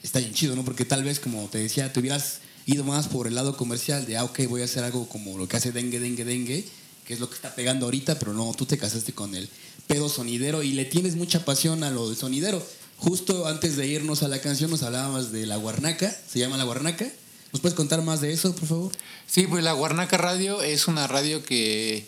está 0.04 0.20
bien 0.20 0.34
chido, 0.34 0.56
¿no? 0.56 0.63
Porque 0.63 0.86
tal 0.86 1.04
vez, 1.04 1.20
como 1.20 1.48
te 1.48 1.58
decía, 1.58 1.92
te 1.92 2.00
hubieras 2.00 2.39
ido 2.66 2.84
más 2.84 3.08
por 3.08 3.28
el 3.28 3.36
lado 3.36 3.58
comercial 3.58 4.06
de, 4.06 4.18
ah, 4.18 4.26
ok, 4.26 4.42
voy 4.48 4.62
a 4.62 4.66
hacer 4.66 4.84
algo 4.84 5.08
como 5.10 5.38
lo 5.38 5.48
que 5.48 5.58
hace 5.58 5.72
Dengue, 5.72 6.00
Dengue, 6.00 6.26
Dengue, 6.26 6.66
que 7.06 7.13
es 7.13 7.20
lo 7.20 7.30
que 7.30 7.36
está 7.36 7.56
pegando 7.56 7.86
ahorita, 7.86 8.20
pero 8.20 8.34
no, 8.34 8.54
tú 8.54 8.66
te 8.66 8.78
casaste 8.78 9.13
con 9.13 9.34
el 9.34 9.50
pedo 9.88 10.10
sonidero 10.10 10.62
y 10.62 10.74
le 10.74 10.86
tienes 10.86 11.16
mucha 11.16 11.44
pasión 11.44 11.84
a 11.84 11.89
lo 11.89 12.10
de 12.10 12.16
sonidero. 12.16 12.63
Justo 12.98 13.48
antes 13.48 13.76
de 13.76 13.88
irnos 13.88 14.24
a 14.24 14.28
la 14.28 14.39
canción 14.39 14.70
nos 14.70 14.84
hablábamos 14.84 15.32
de 15.32 15.46
La 15.46 15.58
Guarnaca, 15.58 16.16
se 16.30 16.39
llama 16.39 16.58
La 16.58 16.63
Guarnaca. 16.63 17.06
¿Nos 17.52 17.62
puedes 17.62 17.76
contar 17.76 18.02
más 18.02 18.22
de 18.22 18.32
eso, 18.32 18.56
por 18.56 18.68
favor? 18.68 18.92
Sí, 19.28 19.46
pues 19.48 19.63
La 19.63 19.74
Guarnaca 19.74 20.18
Radio 20.18 20.62
es 20.62 20.88
una 20.88 21.08
radio 21.08 21.44
que 21.44 22.06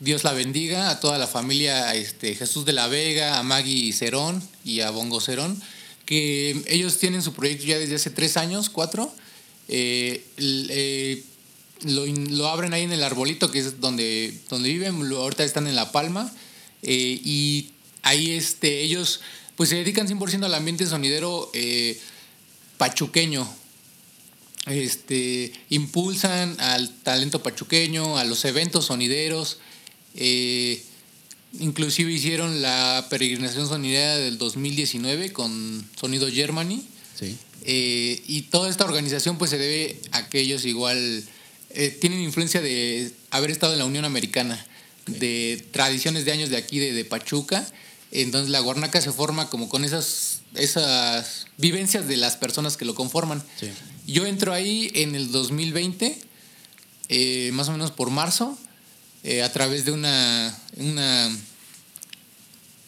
Dios 0.00 0.24
la 0.24 0.32
bendiga 0.32 0.90
a 0.90 0.98
toda 0.98 1.18
la 1.18 1.26
familia 1.26 1.94
este, 1.94 2.34
Jesús 2.34 2.64
de 2.64 2.72
la 2.72 2.88
Vega, 2.88 3.38
a 3.38 3.42
Maggie 3.42 3.92
Cerón 3.92 4.42
y 4.64 4.80
a 4.80 4.90
Bongo 4.90 5.20
Cerón 5.20 5.60
que 6.10 6.60
ellos 6.66 6.98
tienen 6.98 7.22
su 7.22 7.34
proyecto 7.34 7.66
ya 7.66 7.78
desde 7.78 7.94
hace 7.94 8.10
tres 8.10 8.36
años, 8.36 8.68
cuatro. 8.68 9.14
Eh, 9.68 10.26
eh, 10.38 11.22
lo, 11.84 12.48
abren 12.48 12.74
ahí 12.74 12.82
en 12.82 12.90
el 12.90 13.04
arbolito, 13.04 13.52
que 13.52 13.60
es 13.60 13.80
donde, 13.80 14.36
donde 14.48 14.70
viven, 14.70 15.00
ahorita 15.12 15.44
están 15.44 15.68
en 15.68 15.76
La 15.76 15.92
Palma, 15.92 16.28
eh, 16.82 17.20
y 17.22 17.70
ahí 18.02 18.32
este, 18.32 18.80
ellos 18.80 19.20
pues 19.54 19.68
se 19.68 19.76
dedican 19.76 20.08
100% 20.08 20.44
al 20.44 20.54
ambiente 20.54 20.84
sonidero 20.84 21.52
pachuqueño. 22.76 23.48
este, 24.66 25.52
impulsan 25.68 26.60
al 26.60 26.92
talento 27.04 27.40
pachuqueño, 27.40 28.18
a 28.18 28.24
los 28.24 28.44
eventos 28.44 28.86
sonideros. 28.86 29.58
Inclusive 31.58 32.12
hicieron 32.12 32.62
la 32.62 33.06
peregrinación 33.10 33.68
sonidera 33.68 34.16
del 34.16 34.38
2019 34.38 35.32
con 35.32 35.88
Sonido 35.98 36.28
Germany. 36.30 36.82
Eh, 37.62 38.22
y 38.26 38.42
toda 38.42 38.70
esta 38.70 38.84
organización 38.84 39.36
pues 39.36 39.50
se 39.50 39.58
debe 39.58 40.00
a 40.12 40.30
que 40.30 40.40
ellos 40.40 40.64
igual 40.64 41.22
eh, 41.70 41.90
tienen 41.90 42.20
influencia 42.20 42.62
de 42.62 43.12
haber 43.30 43.50
estado 43.50 43.74
en 43.74 43.78
la 43.78 43.84
Unión 43.84 44.06
Americana, 44.06 44.64
de 45.06 45.62
tradiciones 45.70 46.24
de 46.24 46.32
años 46.32 46.48
de 46.48 46.56
aquí, 46.56 46.78
de, 46.78 46.92
de 46.92 47.04
Pachuca. 47.04 47.66
Entonces 48.12 48.50
la 48.50 48.60
Guarnaca 48.60 49.00
se 49.00 49.12
forma 49.12 49.48
como 49.50 49.68
con 49.68 49.84
esas, 49.84 50.40
esas 50.54 51.46
vivencias 51.58 52.08
de 52.08 52.16
las 52.16 52.36
personas 52.36 52.76
que 52.76 52.84
lo 52.84 52.94
conforman. 52.94 53.42
Yo 54.06 54.26
entro 54.26 54.52
ahí 54.52 54.90
en 54.94 55.14
el 55.14 55.30
2020, 55.30 56.18
eh, 57.08 57.50
más 57.52 57.68
o 57.68 57.72
menos 57.72 57.92
por 57.92 58.10
marzo, 58.10 58.58
eh, 59.24 59.42
a 59.42 59.52
través 59.52 59.84
de 59.84 59.92
una, 59.92 60.58
una... 60.76 61.30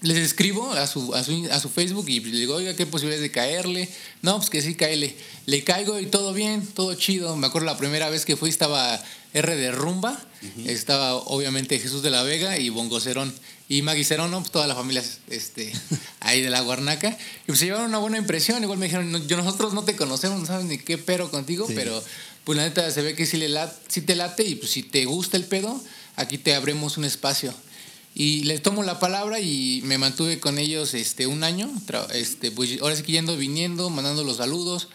Les 0.01 0.19
escribo 0.19 0.73
a 0.73 0.87
su, 0.87 1.15
a 1.15 1.23
su, 1.23 1.49
a 1.51 1.61
su 1.61 1.69
Facebook 1.69 2.09
y 2.09 2.21
le 2.21 2.39
digo, 2.39 2.55
oiga, 2.57 2.75
¿qué 2.75 2.87
posibilidades 2.87 3.23
de 3.23 3.31
caerle? 3.31 3.89
No, 4.21 4.39
pues 4.39 4.51
que 4.51 4.61
sí, 4.61 4.75
caele. 4.75 5.15
Le 5.47 5.63
caigo 5.63 6.01
y 6.01 6.07
todo 6.07 6.33
bien, 6.33 6.67
todo 6.67 6.95
chido. 6.95 7.37
Me 7.37 7.47
acuerdo 7.47 7.67
la 7.67 7.77
primera 7.77 8.11
vez 8.11 8.25
que 8.25 8.37
fui 8.37 8.51
estaba 8.51 9.01
R 9.33 9.57
de 9.57 9.71
Rumba, 9.71 10.21
estaba 10.67 11.15
obviamente 11.15 11.79
Jesús 11.79 12.03
de 12.03 12.11
la 12.11 12.23
Vega 12.25 12.59
y 12.59 12.69
Bongocerón. 12.69 13.33
Y 13.69 13.81
Magui 13.81 14.05
Cerón, 14.05 14.33
pues 14.33 14.51
toda 14.51 14.67
la 14.67 14.75
familia 14.75 15.03
este, 15.31 15.73
ahí 16.21 16.43
de 16.43 16.51
la 16.51 16.61
Guarnaca. 16.61 17.17
Y 17.45 17.47
pues 17.47 17.61
se 17.61 17.67
llevaron 17.67 17.87
una 17.87 17.99
buena 17.99 18.19
impresión. 18.19 18.63
Igual 18.63 18.79
me 18.79 18.87
dijeron, 18.87 19.27
yo 19.27 19.37
nosotros 19.37 19.73
no 19.73 19.85
te 19.85 19.97
conocemos, 19.97 20.41
no 20.41 20.47
sabes 20.47 20.67
ni 20.67 20.77
qué 20.77 20.99
pero 20.99 21.31
contigo, 21.31 21.67
pero 21.75 22.03
pues 22.45 22.59
la 22.59 22.65
neta 22.65 22.91
se 22.91 23.01
ve 23.03 23.15
que 23.15 23.25
sí, 23.25 23.39
le 23.39 23.49
sí 23.89 24.03
te 24.03 24.15
late 24.15 24.45
y 24.45 24.57
pues 24.57 24.73
si 24.73 24.83
te 24.83 25.05
gusta 25.07 25.39
el 25.39 25.45
pedo, 25.45 25.83
aquí 26.17 26.39
te 26.39 26.55
abrimos 26.55 26.97
un 26.97 27.05
espacio. 27.05 27.55
Y 28.15 28.45
les 28.45 28.63
tomo 28.63 28.83
la 28.83 28.99
palabra 28.99 29.41
y 29.41 29.81
me 29.85 29.97
mantuve 29.97 30.39
con 30.39 30.59
ellos 30.59 30.93
este, 30.95 31.27
un 31.27 31.45
año. 31.45 31.71
Este, 32.13 32.51
pues 32.51 32.81
ahora 32.83 32.95
sí 32.95 33.03
que 33.03 33.13
yendo, 33.13 33.37
viniendo, 33.37 33.89
mandando 33.89 34.23
los 34.23 34.37
saludos. 34.37 34.89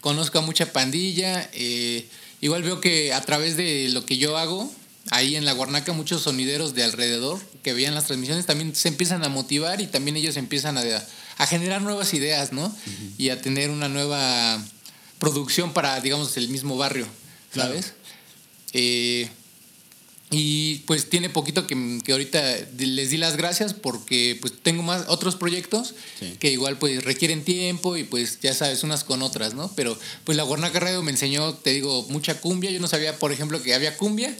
Conozco 0.00 0.38
a 0.38 0.42
mucha 0.42 0.72
pandilla. 0.72 1.48
Eh, 1.52 2.08
igual 2.40 2.62
veo 2.62 2.80
que 2.80 3.12
a 3.12 3.20
través 3.20 3.56
de 3.56 3.88
lo 3.90 4.04
que 4.04 4.18
yo 4.18 4.36
hago, 4.36 4.72
ahí 5.10 5.36
en 5.36 5.44
la 5.44 5.52
Guarnaca 5.52 5.92
muchos 5.92 6.22
sonideros 6.22 6.74
de 6.74 6.82
alrededor 6.82 7.40
que 7.62 7.72
veían 7.72 7.94
las 7.94 8.06
transmisiones 8.06 8.46
también 8.46 8.74
se 8.74 8.88
empiezan 8.88 9.24
a 9.24 9.28
motivar 9.28 9.80
y 9.80 9.86
también 9.86 10.16
ellos 10.16 10.36
empiezan 10.36 10.78
a, 10.78 10.82
a 11.38 11.46
generar 11.46 11.82
nuevas 11.82 12.14
ideas, 12.14 12.52
¿no? 12.52 12.74
Y 13.18 13.30
a 13.30 13.40
tener 13.40 13.70
una 13.70 13.88
nueva 13.88 14.62
producción 15.18 15.72
para, 15.72 16.00
digamos, 16.00 16.36
el 16.36 16.48
mismo 16.48 16.76
barrio, 16.76 17.06
¿sabes? 17.54 17.94
Eh, 18.72 19.28
y 20.30 20.78
pues 20.86 21.08
tiene 21.08 21.30
poquito 21.30 21.68
que, 21.68 22.00
que, 22.04 22.12
ahorita 22.12 22.42
les 22.78 23.10
di 23.10 23.16
las 23.16 23.36
gracias 23.36 23.74
porque 23.74 24.36
pues 24.40 24.54
tengo 24.60 24.82
más 24.82 25.04
otros 25.08 25.36
proyectos 25.36 25.94
que 26.40 26.50
igual 26.50 26.78
pues 26.78 27.04
requieren 27.04 27.44
tiempo 27.44 27.96
y 27.96 28.02
pues 28.02 28.40
ya 28.40 28.52
sabes 28.52 28.82
unas 28.82 29.04
con 29.04 29.22
otras, 29.22 29.54
¿no? 29.54 29.70
Pero 29.76 29.96
pues 30.24 30.36
la 30.36 30.42
Guarnaca 30.42 30.80
Radio 30.80 31.02
me 31.02 31.12
enseñó, 31.12 31.54
te 31.54 31.70
digo, 31.70 32.06
mucha 32.08 32.40
cumbia. 32.40 32.72
Yo 32.72 32.80
no 32.80 32.88
sabía, 32.88 33.18
por 33.18 33.30
ejemplo, 33.30 33.62
que 33.62 33.74
había 33.74 33.96
cumbia 33.96 34.36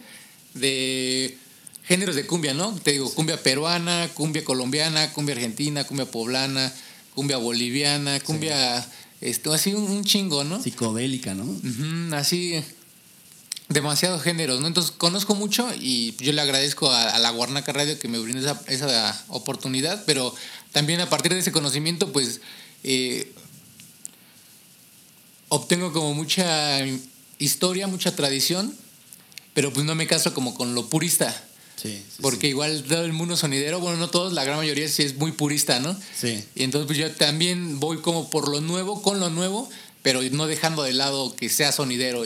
de 0.54 1.38
géneros 1.84 2.16
de 2.16 2.26
cumbia, 2.26 2.52
¿no? 2.52 2.74
Te 2.82 2.92
digo, 2.92 3.12
cumbia 3.14 3.40
peruana, 3.40 4.08
cumbia 4.14 4.44
colombiana, 4.44 5.12
cumbia 5.12 5.36
argentina, 5.36 5.84
cumbia 5.84 6.10
poblana, 6.10 6.72
cumbia 7.14 7.36
boliviana, 7.36 8.18
cumbia, 8.20 8.84
esto, 9.20 9.52
así 9.52 9.72
un, 9.72 10.04
chingo, 10.04 10.42
¿no? 10.42 10.60
Psicodélica, 10.60 11.34
¿no? 11.34 11.46
así, 12.16 12.60
demasiados 13.68 14.22
géneros, 14.22 14.60
¿no? 14.60 14.66
Entonces 14.66 14.92
conozco 14.92 15.34
mucho 15.34 15.68
y 15.74 16.14
yo 16.16 16.32
le 16.32 16.40
agradezco 16.40 16.90
a, 16.90 17.18
la 17.18 17.30
Guarnaca 17.30 17.72
Radio 17.72 17.98
que 17.98 18.08
me 18.08 18.18
brinde 18.18 18.40
esa, 18.40 18.60
esa, 18.68 19.24
oportunidad, 19.28 20.04
pero 20.06 20.34
también 20.72 21.00
a 21.00 21.10
partir 21.10 21.32
de 21.32 21.40
ese 21.40 21.52
conocimiento, 21.52 22.12
pues, 22.12 22.40
eh, 22.84 23.32
obtengo 25.48 25.92
como 25.92 26.14
mucha 26.14 26.78
historia, 27.38 27.86
mucha 27.86 28.14
tradición 28.14 28.74
pero 29.56 29.72
pues 29.72 29.86
no 29.86 29.94
me 29.94 30.06
caso 30.06 30.34
como 30.34 30.54
con 30.54 30.74
lo 30.74 30.90
purista. 30.90 31.34
Sí, 31.76 32.02
porque 32.20 32.46
igual 32.46 32.84
todo 32.86 33.06
el 33.06 33.14
mundo 33.14 33.38
sonidero, 33.38 33.80
bueno, 33.80 33.96
no 33.96 34.10
todos, 34.10 34.34
la 34.34 34.44
gran 34.44 34.58
mayoría 34.58 34.86
sí 34.86 35.02
es 35.02 35.16
muy 35.16 35.32
purista, 35.32 35.80
¿no? 35.80 35.98
Sí. 36.14 36.44
Y 36.54 36.64
entonces 36.64 36.86
pues 36.86 36.98
yo 36.98 37.10
también 37.12 37.80
voy 37.80 38.02
como 38.02 38.28
por 38.28 38.50
lo 38.50 38.60
nuevo, 38.60 39.00
con 39.00 39.18
lo 39.18 39.30
nuevo, 39.30 39.70
pero 40.02 40.20
no 40.30 40.46
dejando 40.46 40.82
de 40.82 40.92
lado 40.92 41.34
que 41.36 41.48
sea 41.48 41.72
sonidero 41.72 42.22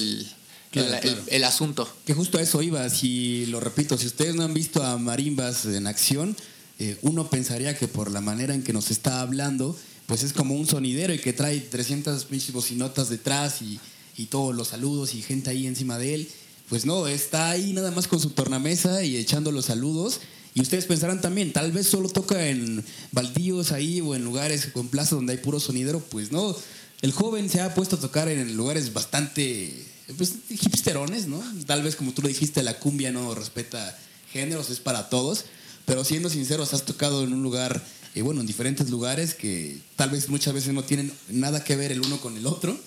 el, 0.72 1.18
el, 1.26 1.44
asunto. 1.44 1.88
Que 2.06 2.14
justo 2.14 2.38
a 2.38 2.42
eso 2.42 2.62
iba, 2.62 2.88
si 2.90 3.46
lo 3.46 3.60
repito, 3.60 3.98
si 3.98 4.06
ustedes 4.06 4.34
no 4.34 4.44
han 4.44 4.54
visto 4.54 4.82
a 4.82 4.98
Marimbas 4.98 5.64
en 5.64 5.86
acción, 5.86 6.36
eh, 6.78 6.96
uno 7.02 7.28
pensaría 7.28 7.76
que 7.76 7.88
por 7.88 8.10
la 8.10 8.20
manera 8.20 8.54
en 8.54 8.62
que 8.62 8.72
nos 8.72 8.90
está 8.90 9.20
hablando, 9.20 9.76
pues 10.06 10.22
es 10.22 10.32
como 10.32 10.54
un 10.54 10.66
sonidero 10.66 11.12
y 11.12 11.18
que 11.18 11.32
trae 11.32 11.60
300 11.60 12.26
bocinotas 12.52 13.08
detrás 13.10 13.62
y, 13.62 13.78
y 14.16 14.26
todos 14.26 14.54
los 14.54 14.68
saludos 14.68 15.14
y 15.14 15.22
gente 15.22 15.50
ahí 15.50 15.66
encima 15.66 15.98
de 15.98 16.14
él. 16.14 16.28
Pues 16.68 16.86
no, 16.86 17.08
está 17.08 17.50
ahí 17.50 17.72
nada 17.72 17.90
más 17.90 18.06
con 18.06 18.20
su 18.20 18.30
tornamesa 18.30 19.02
y 19.02 19.16
echando 19.16 19.50
los 19.50 19.66
saludos. 19.66 20.20
Y 20.54 20.62
ustedes 20.62 20.86
pensarán 20.86 21.20
también, 21.20 21.52
tal 21.52 21.70
vez 21.70 21.86
solo 21.86 22.08
toca 22.08 22.48
en 22.48 22.84
baldíos 23.12 23.72
ahí 23.72 24.00
o 24.00 24.14
en 24.14 24.24
lugares 24.24 24.66
con 24.72 24.88
plazas 24.88 25.12
donde 25.12 25.32
hay 25.32 25.38
puro 25.38 25.60
sonidero. 25.60 26.00
Pues 26.00 26.32
no, 26.32 26.56
el 27.02 27.12
joven 27.12 27.48
se 27.48 27.60
ha 27.60 27.74
puesto 27.74 27.96
a 27.96 28.00
tocar 28.00 28.28
en 28.28 28.56
lugares 28.56 28.92
bastante 28.92 29.89
pues, 30.16 30.34
hipsterones, 30.48 31.26
¿no? 31.26 31.42
Tal 31.66 31.82
vez 31.82 31.96
como 31.96 32.12
tú 32.12 32.22
lo 32.22 32.28
dijiste, 32.28 32.62
la 32.62 32.78
cumbia 32.78 33.12
no 33.12 33.34
respeta 33.34 33.98
géneros, 34.32 34.70
es 34.70 34.80
para 34.80 35.08
todos. 35.08 35.44
Pero 35.86 36.04
siendo 36.04 36.30
sinceros, 36.30 36.74
has 36.74 36.84
tocado 36.84 37.24
en 37.24 37.32
un 37.32 37.42
lugar, 37.42 37.84
eh, 38.14 38.22
bueno, 38.22 38.40
en 38.40 38.46
diferentes 38.46 38.90
lugares 38.90 39.34
que 39.34 39.78
tal 39.96 40.10
vez 40.10 40.28
muchas 40.28 40.54
veces 40.54 40.72
no 40.72 40.84
tienen 40.84 41.12
nada 41.28 41.64
que 41.64 41.76
ver 41.76 41.92
el 41.92 42.00
uno 42.00 42.20
con 42.20 42.36
el 42.36 42.46
otro 42.46 42.78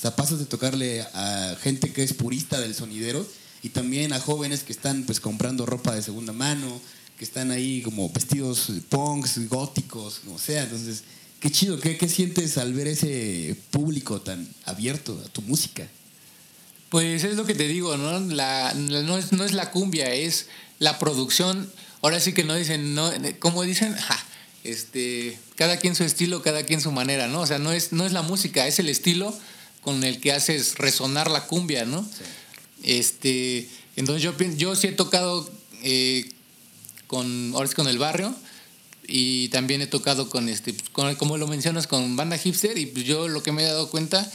o 0.00 0.02
sea, 0.02 0.16
pasas 0.16 0.38
de 0.38 0.46
tocarle 0.46 1.02
a 1.02 1.54
gente 1.60 1.92
que 1.92 2.02
es 2.02 2.14
purista 2.14 2.58
del 2.58 2.74
sonidero 2.74 3.26
y 3.62 3.68
también 3.68 4.14
a 4.14 4.18
jóvenes 4.18 4.62
que 4.62 4.72
están 4.72 5.02
pues 5.02 5.20
comprando 5.20 5.66
ropa 5.66 5.94
de 5.94 6.00
segunda 6.00 6.32
mano, 6.32 6.80
que 7.18 7.24
están 7.26 7.50
ahí 7.50 7.82
como 7.82 8.08
vestidos 8.08 8.72
punks, 8.88 9.46
góticos, 9.50 10.22
o 10.32 10.38
sea, 10.38 10.62
entonces, 10.62 11.02
qué 11.38 11.50
chido, 11.52 11.78
¿qué, 11.78 11.98
qué 11.98 12.08
sientes 12.08 12.56
al 12.56 12.72
ver 12.72 12.86
ese 12.86 13.54
público 13.70 14.22
tan 14.22 14.48
abierto 14.64 15.22
a 15.22 15.28
tu 15.28 15.42
música? 15.42 15.86
Pues 16.90 17.22
es 17.22 17.36
lo 17.36 17.46
que 17.46 17.54
te 17.54 17.68
digo, 17.68 17.96
¿no? 17.96 18.18
La, 18.34 18.74
no, 18.74 19.16
es, 19.16 19.32
no 19.32 19.44
es 19.44 19.52
la 19.52 19.70
cumbia, 19.70 20.12
es 20.12 20.48
la 20.80 20.98
producción. 20.98 21.70
Ahora 22.02 22.18
sí 22.18 22.32
que 22.32 22.42
no 22.42 22.56
dicen, 22.56 22.94
no, 22.96 23.12
como 23.38 23.62
dicen, 23.62 23.96
este, 24.64 25.38
cada 25.54 25.76
quien 25.76 25.94
su 25.94 26.02
estilo, 26.02 26.42
cada 26.42 26.64
quien 26.64 26.80
su 26.80 26.90
manera, 26.90 27.28
¿no? 27.28 27.42
O 27.42 27.46
sea, 27.46 27.58
no 27.58 27.70
es, 27.70 27.92
no 27.92 28.04
es 28.06 28.12
la 28.12 28.22
música, 28.22 28.66
es 28.66 28.80
el 28.80 28.88
estilo 28.88 29.32
con 29.82 30.02
el 30.02 30.20
que 30.20 30.32
haces 30.32 30.78
resonar 30.78 31.30
la 31.30 31.46
cumbia, 31.46 31.84
¿no? 31.84 32.04
Este, 32.82 33.68
entonces 33.94 34.22
yo, 34.22 34.36
yo 34.56 34.74
sí 34.74 34.88
he 34.88 34.92
tocado 34.92 35.48
eh, 35.82 36.28
con, 37.06 37.52
ahora 37.54 37.68
es 37.68 37.74
con 37.74 37.86
el 37.86 37.98
barrio 37.98 38.34
y 39.06 39.48
también 39.48 39.80
he 39.80 39.86
tocado 39.86 40.28
con, 40.28 40.48
este, 40.48 40.74
con, 40.90 41.14
como 41.14 41.38
lo 41.38 41.46
mencionas, 41.46 41.86
con 41.86 42.16
banda 42.16 42.36
hipster 42.36 42.76
y 42.78 42.86
pues 42.86 43.04
yo 43.04 43.28
lo 43.28 43.44
que 43.44 43.52
me 43.52 43.62
he 43.62 43.66
dado 43.66 43.90
cuenta 43.90 44.30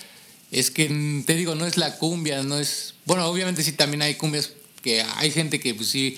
es 0.55 0.71
que, 0.71 1.23
te 1.25 1.35
digo, 1.35 1.53
no 1.53 1.65
es 1.65 1.75
la 1.75 1.97
cumbia, 1.97 2.41
no 2.41 2.57
es, 2.57 2.93
bueno, 3.03 3.25
obviamente 3.25 3.61
sí 3.61 3.73
también 3.73 4.01
hay 4.01 4.15
cumbias 4.15 4.51
que 4.81 5.01
hay 5.01 5.29
gente 5.29 5.59
que 5.59 5.75
pues 5.75 5.89
sí, 5.89 6.17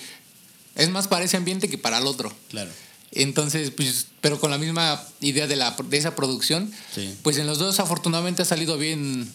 es 0.76 0.90
más 0.90 1.08
para 1.08 1.24
ese 1.24 1.36
ambiente 1.36 1.68
que 1.68 1.76
para 1.76 1.98
el 1.98 2.06
otro. 2.06 2.32
Claro. 2.48 2.70
Entonces, 3.10 3.72
pues, 3.72 4.06
pero 4.20 4.38
con 4.38 4.52
la 4.52 4.58
misma 4.58 5.04
idea 5.20 5.48
de, 5.48 5.56
la, 5.56 5.76
de 5.90 5.96
esa 5.96 6.14
producción, 6.14 6.70
pues 7.22 7.36
en 7.38 7.48
los 7.48 7.58
dos 7.58 7.80
afortunadamente 7.80 8.42
ha 8.42 8.44
salido 8.44 8.78
bien 8.78 9.28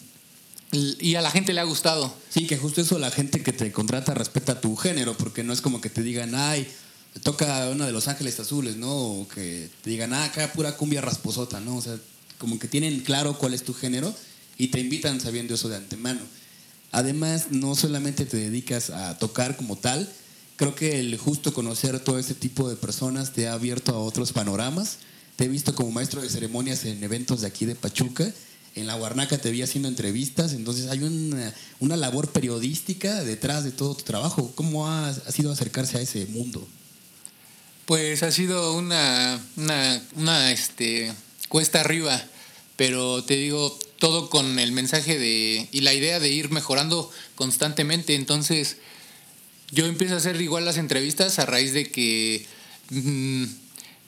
y 0.72 1.16
a 1.16 1.20
la 1.20 1.30
gente 1.30 1.52
le 1.52 1.60
ha 1.60 1.64
gustado. 1.64 2.14
Sí, 2.30 2.46
que 2.46 2.56
justo 2.56 2.80
eso 2.80 2.98
la 2.98 3.10
gente 3.10 3.42
que 3.42 3.52
te 3.52 3.70
contrata 3.72 4.14
respeta 4.14 4.62
tu 4.62 4.74
género, 4.74 5.14
porque 5.18 5.44
no 5.44 5.52
es 5.52 5.60
como 5.60 5.82
que 5.82 5.90
te 5.90 6.02
digan, 6.02 6.34
ay, 6.34 6.66
toca 7.22 7.68
una 7.68 7.84
de 7.84 7.92
Los 7.92 8.08
Ángeles 8.08 8.40
Azules, 8.40 8.76
¿no? 8.76 8.90
O 8.90 9.28
que 9.28 9.68
te 9.82 9.90
digan, 9.90 10.14
ah, 10.14 10.24
acá 10.24 10.50
pura 10.54 10.78
cumbia 10.78 11.02
rasposota, 11.02 11.60
¿no? 11.60 11.76
O 11.76 11.82
sea, 11.82 11.98
como 12.38 12.58
que 12.58 12.68
tienen 12.68 13.00
claro 13.00 13.36
cuál 13.36 13.52
es 13.52 13.64
tu 13.64 13.74
género 13.74 14.14
y 14.58 14.68
te 14.68 14.80
invitan 14.80 15.20
sabiendo 15.20 15.54
eso 15.54 15.68
de 15.68 15.76
antemano. 15.76 16.20
Además, 16.92 17.46
no 17.50 17.74
solamente 17.74 18.24
te 18.24 18.36
dedicas 18.36 18.90
a 18.90 19.18
tocar 19.18 19.56
como 19.56 19.76
tal, 19.76 20.08
creo 20.56 20.74
que 20.74 21.00
el 21.00 21.16
justo 21.18 21.52
conocer 21.52 21.98
todo 22.00 22.18
este 22.18 22.34
tipo 22.34 22.68
de 22.68 22.76
personas 22.76 23.32
te 23.32 23.48
ha 23.48 23.54
abierto 23.54 23.94
a 23.94 23.98
otros 23.98 24.32
panoramas. 24.32 24.98
Te 25.36 25.44
he 25.44 25.48
visto 25.48 25.74
como 25.74 25.90
maestro 25.90 26.22
de 26.22 26.30
ceremonias 26.30 26.84
en 26.84 27.02
eventos 27.02 27.40
de 27.40 27.48
aquí 27.48 27.64
de 27.64 27.74
Pachuca. 27.74 28.32
En 28.76 28.86
la 28.86 28.94
Guarnaca 28.94 29.38
te 29.38 29.50
vi 29.50 29.62
haciendo 29.62 29.88
entrevistas, 29.88 30.52
entonces 30.52 30.88
hay 30.88 31.00
una, 31.00 31.96
labor 31.96 32.32
periodística 32.32 33.22
detrás 33.22 33.62
de 33.62 33.70
todo 33.70 33.94
tu 33.94 34.02
trabajo. 34.02 34.52
¿Cómo 34.56 34.88
ha, 34.88 35.14
sido 35.30 35.52
acercarse 35.52 35.98
a 35.98 36.00
ese 36.00 36.26
mundo? 36.26 36.66
Pues 37.86 38.24
ha 38.24 38.32
sido 38.32 38.76
una, 38.76 39.40
una, 40.16 40.50
este, 40.50 41.12
cuesta 41.48 41.80
arriba, 41.80 42.20
pero 42.76 43.24
te 43.24 43.36
digo, 43.36 43.78
todo 43.98 44.28
con 44.30 44.58
el 44.58 44.72
mensaje 44.72 45.18
de 45.18 45.68
y 45.72 45.80
la 45.80 45.94
idea 45.94 46.20
de 46.20 46.28
ir 46.28 46.50
mejorando 46.50 47.10
constantemente. 47.34 48.14
Entonces, 48.14 48.76
yo 49.70 49.86
empiezo 49.86 50.14
a 50.14 50.18
hacer 50.18 50.40
igual 50.40 50.64
las 50.64 50.76
entrevistas 50.76 51.38
a 51.38 51.46
raíz 51.46 51.72
de 51.72 51.90
que 51.90 52.46
mm, 52.90 53.44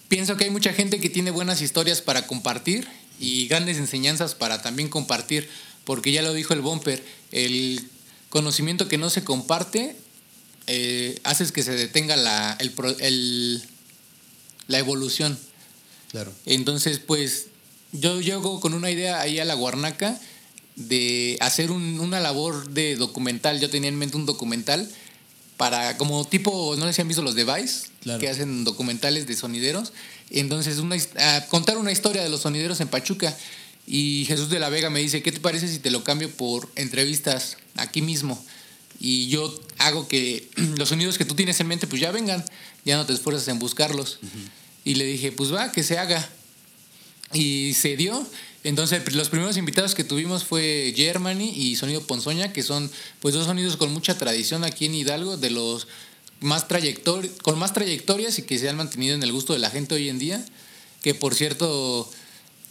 pienso 0.09 0.37
que 0.37 0.45
hay 0.45 0.51
mucha 0.51 0.73
gente 0.73 1.01
que 1.01 1.11
tiene 1.11 1.31
buenas 1.31 1.63
historias 1.63 2.03
para 2.03 2.27
compartir 2.27 2.87
y 3.19 3.49
grandes 3.49 3.79
enseñanzas 3.79 4.35
para 4.35 4.63
también 4.63 4.89
compartir, 4.89 5.49
porque 5.85 6.13
ya 6.13 6.23
lo 6.23 6.35
dijo 6.35 6.53
el 6.53 6.61
bumper, 6.61 7.03
el 7.33 7.89
conocimiento 8.29 8.89
que 8.89 8.99
no 8.99 9.09
se 9.09 9.25
comparte 9.25 9.97
eh, 10.67 11.19
hace 11.23 11.51
que 11.53 11.63
se 11.63 11.73
detenga 11.73 12.17
la, 12.17 12.59
el, 12.61 13.63
la 14.67 14.79
evolución. 14.79 15.39
Claro. 16.11 16.33
Entonces, 16.45 16.99
pues 16.99 17.47
yo 18.01 18.21
llego 18.21 18.61
con 18.61 18.75
una 18.75 18.91
idea 18.91 19.21
ahí 19.21 19.39
a 19.39 19.45
la 19.45 19.55
Guarnaca 19.55 20.19
de 20.77 21.39
hacer 21.41 21.71
una 21.71 22.21
labor 22.21 22.71
de 22.71 22.97
documental. 22.97 23.61
Yo 23.61 23.71
tenía 23.71 23.89
en 23.89 23.97
mente 23.97 24.17
un 24.17 24.27
documental 24.27 24.89
para, 25.57 25.97
como 25.97 26.25
tipo, 26.27 26.77
no 26.77 26.87
sé 26.87 26.93
si 26.93 27.01
han 27.01 27.09
visto 27.09 27.23
los 27.23 27.35
Device, 27.35 27.89
que 28.21 28.29
hacen 28.29 28.65
documentales 28.65 29.27
de 29.27 29.37
sonideros. 29.37 29.93
Entonces, 30.31 30.79
una, 30.79 30.97
contar 31.49 31.79
una 31.79 31.93
historia 31.93 32.23
de 32.23 32.29
los 32.29 32.43
sonideros 32.43 32.81
en 32.81 32.89
Pachuca. 32.89 33.37
Y 33.87 34.25
Jesús 34.27 34.51
de 34.51 34.59
la 34.59 34.69
Vega 34.69 34.91
me 34.91 35.01
dice, 35.01 35.23
¿qué 35.23 35.33
te 35.33 35.41
parece 35.41 35.69
si 35.69 35.79
te 35.79 35.91
lo 35.91 36.03
cambio 36.03 36.31
por 36.31 36.69
entrevistas 36.75 37.57
aquí 37.77 38.03
mismo? 38.03 38.45
Y 38.99 39.29
yo 39.29 39.55
hago 39.79 40.09
que 40.09 40.49
los 40.77 40.89
sonidos 40.89 41.19
que 41.19 41.25
tú 41.25 41.35
tienes 41.35 41.59
en 41.61 41.69
mente, 41.69 41.87
pues 41.87 42.01
ya 42.01 42.11
vengan, 42.11 42.45
ya 42.85 42.97
no 42.97 43.07
te 43.07 43.13
esfuerzas 43.13 43.49
en 43.49 43.59
buscarlos. 43.59 44.19
Y 44.85 44.95
le 44.95 45.05
dije, 45.05 45.33
pues 45.33 45.53
va, 45.53 45.73
que 45.73 45.83
se 45.83 45.99
haga. 45.99 46.29
Y 47.33 47.75
se 47.75 47.97
dio. 47.97 48.27
Entonces, 48.65 49.13
los 49.15 49.29
primeros 49.29 49.57
invitados 49.57 49.95
que 49.95 50.05
tuvimos 50.05 50.45
fue 50.45 50.93
Germany 50.97 51.53
y 51.55 51.77
Sonido 51.77 52.01
Ponzoña, 52.01 52.53
que 52.53 52.63
son 52.63 52.91
pues 53.21 53.35
dos 53.35 53.47
sonidos 53.47 53.77
con 53.77 53.93
mucha 53.93 54.19
tradición 54.19 54.65
aquí 54.65 54.87
en 54.87 54.95
Hidalgo, 54.95 55.37
de 55.37 55.51
los 55.51 55.87
más 56.41 56.69
trayector 56.69 57.29
con 57.43 57.59
más 57.59 57.73
trayectorias 57.73 58.39
y 58.39 58.43
que 58.43 58.59
se 58.59 58.69
han 58.69 58.77
mantenido 58.77 59.15
en 59.15 59.23
el 59.23 59.33
gusto 59.33 59.53
de 59.53 59.59
la 59.59 59.71
gente 59.71 59.95
hoy 59.95 60.09
en 60.09 60.19
día. 60.19 60.45
Que 61.03 61.15
por 61.15 61.35
cierto, 61.35 62.11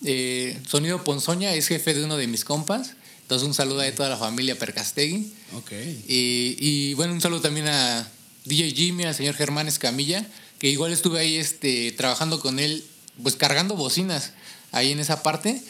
eh, 0.04 0.60
Sonido 0.68 1.04
Ponzoña 1.04 1.54
es 1.54 1.68
jefe 1.68 1.94
de 1.94 2.04
uno 2.04 2.18
de 2.18 2.28
mis 2.28 2.44
compas. 2.44 2.94
Entonces, 3.22 3.48
un 3.48 3.54
saludo 3.54 3.82
a 3.82 3.92
toda 3.92 4.10
la 4.10 4.18
familia 4.18 4.60
Percastegui. 4.60 5.34
Ok. 5.54 5.72
Y, 6.08 6.58
y, 6.60 6.94
bueno, 6.94 7.14
un 7.14 7.22
saludo 7.22 7.42
también 7.42 7.68
a 7.68 8.08
DJ 8.44 8.72
Jimmy, 8.72 9.06
al 9.06 9.16
señor 9.16 9.34
Germán 9.34 9.68
Escamilla, 9.68 10.28
que 10.60 10.70
igual 10.70 10.92
estuve 10.92 11.20
ahí 11.20 11.38
este, 11.38 11.92
trabajando 11.94 12.40
con 12.40 12.60
él, 12.60 12.84
pues 13.22 13.36
cargando 13.36 13.76
bocinas 13.76 14.32
ahí 14.72 14.92
en 14.92 15.00
esa 15.00 15.24
parte. 15.24 15.62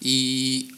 Y 0.00 0.70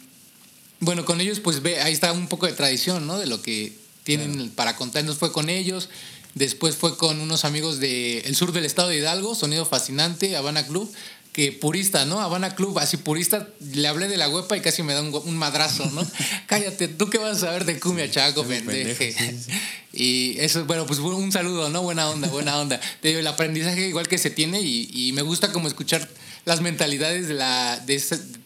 bueno, 0.81 1.05
con 1.05 1.21
ellos 1.21 1.41
pues 1.41 1.63
ve, 1.63 1.81
ahí 1.81 1.93
está 1.93 2.13
un 2.13 2.29
poco 2.29 2.47
de 2.47 2.53
tradición, 2.53 3.07
¿no? 3.07 3.19
De 3.19 3.27
lo 3.27 3.43
que 3.43 3.77
tienen 4.05 4.51
para 4.51 4.77
contarnos 4.77 5.19
fue 5.19 5.33
con 5.33 5.49
ellos. 5.49 5.89
Después 6.35 6.77
fue 6.77 6.99
con 6.99 7.21
unos 7.21 7.45
amigos 7.47 7.81
del 7.81 8.37
sur 8.37 8.53
del 8.53 8.67
estado 8.67 8.89
de 8.89 8.99
Hidalgo, 8.99 9.35
Sonido 9.35 9.65
Fascinante, 9.65 10.37
Habana 10.37 10.67
Club, 10.67 10.93
que 11.37 11.53
purista, 11.53 12.07
¿no? 12.07 12.18
Habana 12.22 12.55
Club, 12.55 12.79
así 12.79 12.96
purista, 12.96 13.46
le 13.61 13.87
hablé 13.87 14.09
de 14.09 14.16
la 14.16 14.27
huepa 14.27 14.57
y 14.57 14.62
casi 14.62 14.83
me 14.83 14.94
da 14.94 15.03
un, 15.03 15.37
madrazo, 15.37 15.85
¿no? 15.90 16.01
Cállate, 16.46 16.88
¿tú 16.88 17.11
qué 17.11 17.18
vas 17.18 17.37
a 17.37 17.40
saber 17.40 17.66
de 17.66 17.79
cumbia, 17.79 18.11
chaco, 18.11 18.42
pendeje? 18.42 19.14
Y 19.92 20.38
eso, 20.40 20.64
bueno, 20.64 20.87
pues 20.87 20.99
un 20.99 21.33
saludo, 21.33 21.68
¿no? 21.68 21.83
Buena 21.83 22.09
onda, 22.09 22.29
buena 22.29 22.59
onda. 22.59 22.81
Te 23.01 23.09
digo, 23.09 23.20
el 23.20 23.27
aprendizaje 23.27 23.87
igual 23.87 24.09
que 24.09 24.16
se 24.16 24.31
tiene 24.31 24.62
y, 24.62 24.90
y 24.92 25.12
me 25.12 25.22
gusta 25.22 25.53
como 25.53 25.68
escuchar 25.68 26.07
las 26.46 26.62
mentalidades 26.62 27.29
de 27.29 27.35
la 27.35 27.79
de 27.81 28.03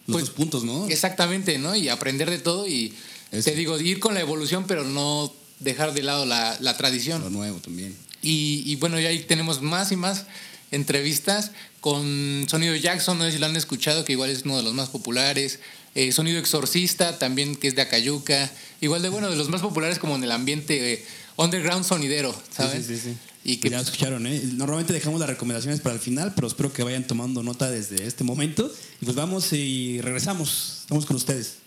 pues, 0.07 0.31
puntos, 0.31 0.65
¿no? 0.65 0.89
Exactamente, 0.89 1.59
¿no? 1.59 1.77
Y 1.77 1.89
aprender 1.89 2.29
de 2.29 2.39
todo 2.39 2.67
y 2.67 2.93
te 3.31 3.53
digo, 3.53 3.81
ir 3.81 4.01
con 4.01 4.15
la 4.15 4.21
evolución, 4.21 4.65
pero 4.67 4.83
no 4.83 5.33
dejar 5.61 5.93
de 5.93 6.03
lado 6.03 6.27
la, 6.27 6.57
la 6.61 6.77
tradición. 6.77 7.23
Lo 7.23 7.31
nuevo 7.31 7.59
también. 7.59 7.97
Y, 8.23 8.65
y, 8.67 8.77
bueno, 8.77 8.99
ya 9.01 9.09
ahí 9.11 9.21
tenemos 9.21 9.63
más 9.63 9.93
y 9.93 9.97
más 9.97 10.27
entrevistas 10.71 11.53
con 11.81 12.47
Sonido 12.49 12.77
Jackson, 12.77 13.19
no 13.19 13.25
sé 13.25 13.33
si 13.33 13.39
lo 13.39 13.47
han 13.47 13.57
escuchado, 13.57 14.05
que 14.05 14.13
igual 14.13 14.31
es 14.31 14.43
uno 14.45 14.57
de 14.57 14.63
los 14.63 14.75
más 14.75 14.89
populares. 14.89 15.61
Eh, 15.95 16.13
Sonido 16.13 16.39
Exorcista, 16.39 17.19
también 17.19 17.57
que 17.57 17.69
es 17.69 17.75
de 17.75 17.83
Acayuca. 17.83 18.51
Igual 18.81 19.03
de 19.03 19.09
bueno, 19.09 19.31
de 19.31 19.37
los 19.37 19.49
más 19.49 19.61
populares 19.61 19.99
como 19.99 20.17
en 20.17 20.25
el 20.25 20.31
ambiente 20.31 20.93
eh, 20.93 21.05
underground 21.37 21.85
sonidero, 21.85 22.35
¿sabes? 22.51 22.87
Sí, 22.87 22.97
sí, 22.97 23.11
sí. 23.11 23.17
Y 23.43 23.57
que 23.57 23.71
ya 23.71 23.81
escucharon, 23.81 24.27
¿eh? 24.27 24.41
Normalmente 24.53 24.93
dejamos 24.93 25.19
las 25.19 25.29
recomendaciones 25.29 25.81
para 25.81 25.95
el 25.95 26.01
final, 26.01 26.35
pero 26.35 26.47
espero 26.47 26.73
que 26.73 26.83
vayan 26.83 27.07
tomando 27.07 27.43
nota 27.43 27.71
desde 27.71 28.07
este 28.07 28.23
momento. 28.23 28.71
Y 29.01 29.07
pues 29.07 29.17
vamos 29.17 29.53
y 29.55 30.01
regresamos. 30.03 30.81
Estamos 30.83 31.07
con 31.07 31.17
ustedes. 31.17 31.61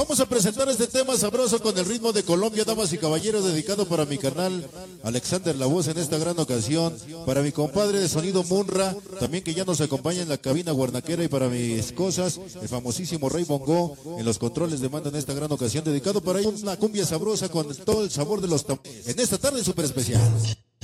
Vamos 0.00 0.18
a 0.18 0.24
presentar 0.24 0.66
este 0.70 0.86
tema 0.86 1.14
sabroso 1.14 1.60
con 1.60 1.76
el 1.76 1.84
ritmo 1.84 2.10
de 2.10 2.22
Colombia, 2.22 2.64
damas 2.64 2.90
y 2.94 2.96
caballeros, 2.96 3.44
dedicado 3.44 3.86
para 3.86 4.06
mi 4.06 4.16
canal 4.16 4.66
Alexander 5.02 5.54
La 5.54 5.66
Voz 5.66 5.88
en 5.88 5.98
esta 5.98 6.16
gran 6.16 6.38
ocasión, 6.38 6.96
para 7.26 7.42
mi 7.42 7.52
compadre 7.52 7.98
de 7.98 8.08
sonido 8.08 8.42
Munra, 8.44 8.96
también 9.20 9.44
que 9.44 9.52
ya 9.52 9.66
nos 9.66 9.82
acompaña 9.82 10.22
en 10.22 10.30
la 10.30 10.38
cabina 10.38 10.72
guarnaquera 10.72 11.22
y 11.22 11.28
para 11.28 11.50
mis 11.50 11.92
cosas, 11.92 12.40
el 12.62 12.68
famosísimo 12.70 13.28
Rey 13.28 13.44
Bongo 13.44 13.94
en 14.18 14.24
los 14.24 14.38
controles 14.38 14.80
de 14.80 14.88
mando 14.88 15.10
en 15.10 15.16
esta 15.16 15.34
gran 15.34 15.52
ocasión, 15.52 15.84
dedicado 15.84 16.22
para 16.22 16.40
ellos 16.40 16.62
una 16.62 16.78
cumbia 16.78 17.04
sabrosa 17.04 17.50
con 17.50 17.68
todo 17.84 18.02
el 18.02 18.10
sabor 18.10 18.40
de 18.40 18.48
los 18.48 18.64
en 19.04 19.20
esta 19.20 19.36
tarde 19.36 19.62
súper 19.62 19.84
especial. 19.84 20.22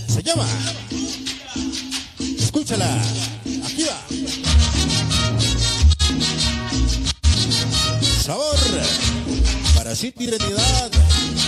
Se 0.07 0.22
llama. 0.22 0.46
Escúchala. 2.20 3.02
Aquí 3.64 3.85
va. 3.85 5.07
sabor. 8.26 9.06
Para 9.87 9.94
Cindy 9.94 10.27
Renidad, 10.27 10.90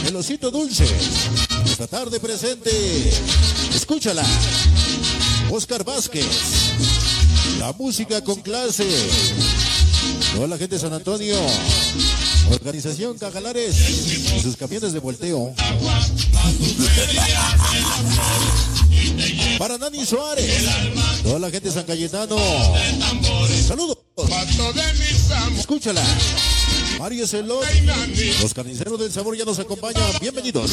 el 0.07 0.14
osito 0.14 0.53
dulce. 0.53 0.87
Esta 1.64 1.88
tarde 1.88 2.20
presente. 2.20 2.70
Escúchala. 3.74 4.22
Oscar 5.51 5.83
Vázquez. 5.83 6.24
La 7.59 7.72
música 7.72 8.22
con 8.22 8.40
clase. 8.40 8.87
Toda 10.37 10.46
la 10.46 10.57
gente 10.57 10.77
de 10.77 10.81
San 10.81 10.92
Antonio. 10.92 11.37
Organización 12.53 13.18
Cajalares 13.18 13.74
y 14.37 14.40
sus 14.40 14.57
camiones 14.57 14.92
de 14.92 15.01
volteo. 15.01 15.53
Para 19.59 19.79
Nani 19.79 20.07
Suárez. 20.07 20.62
Toda 21.24 21.40
la 21.40 21.51
gente 21.51 21.70
de 21.70 21.74
San 21.74 21.87
Cayetano. 21.87 22.37
Saludos. 23.66 23.98
Escúchala. 25.59 26.05
Mario 26.98 27.28
Celot. 27.28 27.64
Los 28.42 28.52
carniceros 28.52 28.98
del 28.98 29.12
sabor 29.12 29.37
ya 29.37 29.44
nos 29.44 29.58
acompañan. 29.58 30.02
Bienvenidos. 30.20 30.70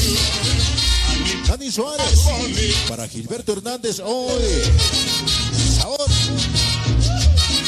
Dani 1.47 1.71
Suárez. 1.71 2.19
Para 2.89 3.07
Gilberto 3.07 3.53
Hernández 3.53 3.99
hoy. 4.03 4.41
Sabor. 5.77 5.99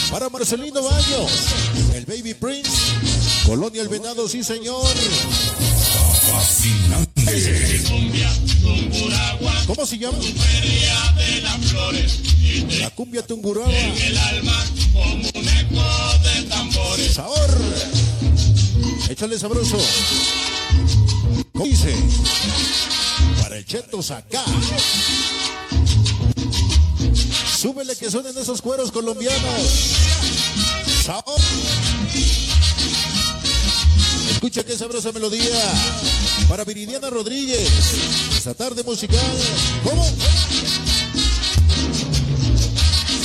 Para 0.09 0.29
Marcelino 0.29 0.81
Baños. 0.81 1.31
El 1.93 2.05
Baby 2.05 2.33
Prince. 2.33 2.71
Colonia 3.45 3.81
El 3.83 3.89
Venado, 3.89 4.27
sí 4.27 4.43
señor. 4.43 4.85
¿Cómo 9.67 9.85
se 9.85 9.97
llama? 9.97 10.17
La 12.79 12.89
cumbia 12.89 13.21
Tunguragua. 13.21 13.71
Sabor. 17.13 17.96
Échale 19.09 19.39
sabroso. 19.39 19.77
¿Cómo 21.53 21.65
dice? 21.65 21.95
Para 23.41 23.57
el 23.57 23.65
cheto 23.65 23.99
acá. 23.99 24.43
Súbele 27.57 27.95
que 27.95 28.11
suenen 28.11 28.37
esos 28.37 28.61
cueros 28.61 28.91
colombianos. 28.91 29.61
Sabor. 31.05 31.39
Escucha 34.31 34.63
qué 34.63 34.77
sabrosa 34.77 35.11
melodía 35.13 35.55
para 36.49 36.63
Viridiana 36.63 37.09
Rodríguez. 37.09 37.69
Esta 38.37 38.53
tarde 38.53 38.83
musical. 38.83 39.19
¿Cómo? 39.83 40.05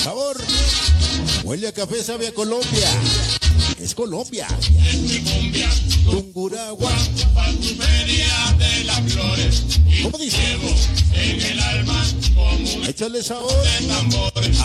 Sabor. 0.02 0.36
Huele 1.44 1.68
a 1.68 1.72
café, 1.72 2.02
sabe 2.02 2.28
a 2.28 2.32
Colombia. 2.32 2.88
Es 3.78 3.94
Colombia. 3.94 4.46
Tunguragua. 6.04 6.92
¿Cómo 10.02 10.18
dice? 10.18 10.58
En 11.14 11.40
el 11.40 11.60
alma 11.60 12.04
Échale 12.86 13.22
sabor. 13.22 13.52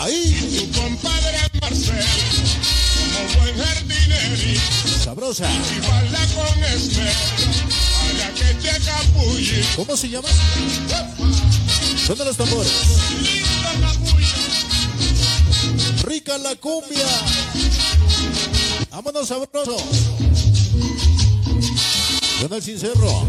Ahí. 0.00 0.68
Tu 0.72 0.80
compadre 0.80 1.38
Marcel. 1.60 2.04
Como 2.96 3.40
buen 3.40 3.56
jardinero. 3.56 4.60
Sabrosa. 5.04 5.48
Igual 5.76 6.08
con 6.34 6.64
esmero. 6.64 7.10
Haga 8.00 8.34
que 8.34 8.62
checa 8.62 8.96
¿Cómo 9.76 9.96
se 9.96 10.08
llama? 10.08 10.28
Son 12.06 12.18
de 12.18 12.24
los 12.24 12.36
tambores. 12.36 12.72
Rica 16.04 16.38
la 16.38 16.54
cumbia. 16.56 17.06
Vámonos 18.90 19.28
sabroso. 19.28 19.76
Suena 22.38 22.56
el 22.56 22.62
Cincerro. 22.62 23.26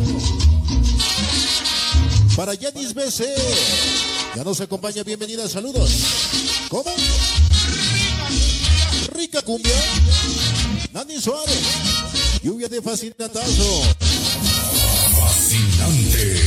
Para 2.35 2.53
Yanis 2.53 2.93
BC. 2.93 3.25
Ya 4.35 4.43
nos 4.43 4.61
acompaña, 4.61 5.01
bienvenida, 5.03 5.49
saludos. 5.49 5.89
¿Cómo? 6.69 6.93
Rica 9.15 9.41
cumbia. 9.41 9.73
Nani 10.93 11.19
Suárez. 11.19 11.59
Lluvia 12.43 12.69
de 12.69 12.83
fascinatazo. 12.83 13.81
Fascinante. 15.19 16.39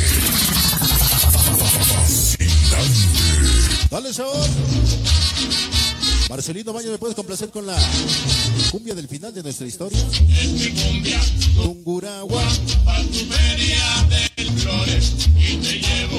Fascinante. 1.59 3.03
Dale 3.91 4.15
sabor. 4.15 4.47
Marcelino 6.33 6.73
Baño, 6.73 6.91
¿me 6.91 6.97
puedes 6.97 7.15
complacer 7.15 7.51
con 7.51 7.67
la 7.67 7.77
cumbia 8.71 8.95
del 8.95 9.07
final 9.07 9.35
de 9.35 9.43
nuestra 9.43 9.67
historia? 9.67 9.99
Tunguragua. 11.57 12.43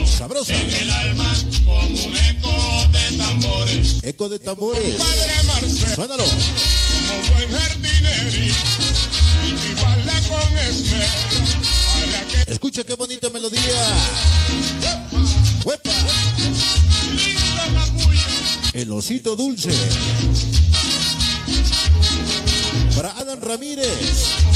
Sabrosa. 0.06 0.54
En 0.54 0.69
el 0.69 0.91
alma 0.91 1.34
como 1.65 1.88
un 1.88 2.15
eco 2.15 2.88
de 2.91 3.17
tambores. 3.17 4.04
Eco 4.04 4.30
de 4.30 4.38
tambores. 4.38 4.97
Suénalo. 5.95 6.26
Escucha 12.45 12.84
qué 12.84 12.93
bonita 12.93 13.32
melodía. 13.32 13.97
¡Huepa! 15.65 15.89
El 18.73 18.91
osito 18.91 19.36
dulce. 19.36 19.69
Para 22.95 23.12
Adam 23.17 23.39
Ramírez. 23.39 23.88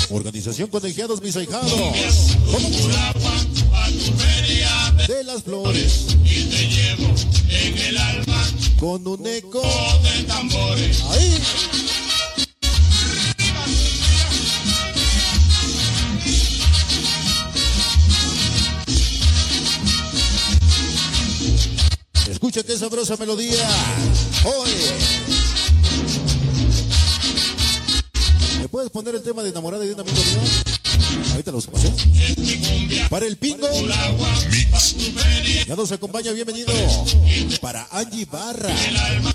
Organización 0.09 0.69
Colegiados 0.69 1.21
Mis 1.21 1.35
Ahijados. 1.35 1.71
De 5.07 5.23
las 5.23 5.43
flores. 5.43 6.07
Y 6.25 6.43
te 6.45 6.67
llevo 6.67 7.13
en 7.49 7.77
el 7.77 7.97
alma 7.97 8.43
Con 8.79 9.07
un 9.07 9.25
eco. 9.27 9.61
de 9.61 10.23
tambores. 10.23 11.01
Ahí. 11.09 11.37
Escucha 22.37 22.61
qué 22.61 22.77
sabrosa 22.77 23.17
melodía. 23.17 23.67
Oye. 24.45 24.91
¿Me 28.61 28.67
puedes 28.69 28.91
poner 28.91 29.15
el 29.15 29.23
tema 29.23 29.41
de 29.41 29.49
enamorada 29.49 29.83
de 29.83 29.95
un 29.95 30.01
amigo 30.01 30.17
mío? 30.17 30.76
Ahorita 31.31 31.51
lo 31.51 31.57
usamos, 31.57 31.83
¿eh? 31.83 33.07
Para 33.09 33.25
el 33.25 33.37
pingo. 33.37 33.67
Ya 35.67 35.75
nos 35.75 35.91
acompaña, 35.91 36.31
bienvenido. 36.31 36.73
Para 37.61 37.87
Angie 37.91 38.25
Barra. 38.25 38.73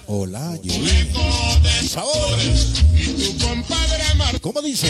Hola, 0.06 0.50
Angie. 0.50 1.10
Sabor. 1.88 2.38
¿Cómo 4.40 4.62
dice? 4.62 4.88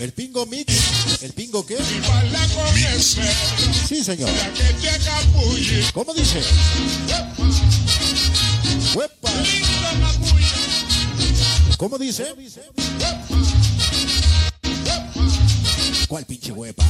¿El 0.00 0.12
pingo 0.12 0.46
mix? 0.46 1.22
¿El 1.22 1.32
pingo 1.32 1.64
qué? 1.66 1.76
Esmero. 2.94 3.32
Sí, 3.88 4.04
señor. 4.04 4.30
¿Cómo 5.92 6.14
dice? 6.14 6.42
¡Huepa! 8.94 9.30
Bulla. 10.20 11.76
¿Cómo 11.76 11.98
dice? 11.98 12.34
¿Cuál 16.08 16.24
pinche 16.24 16.52
huepa? 16.52 16.82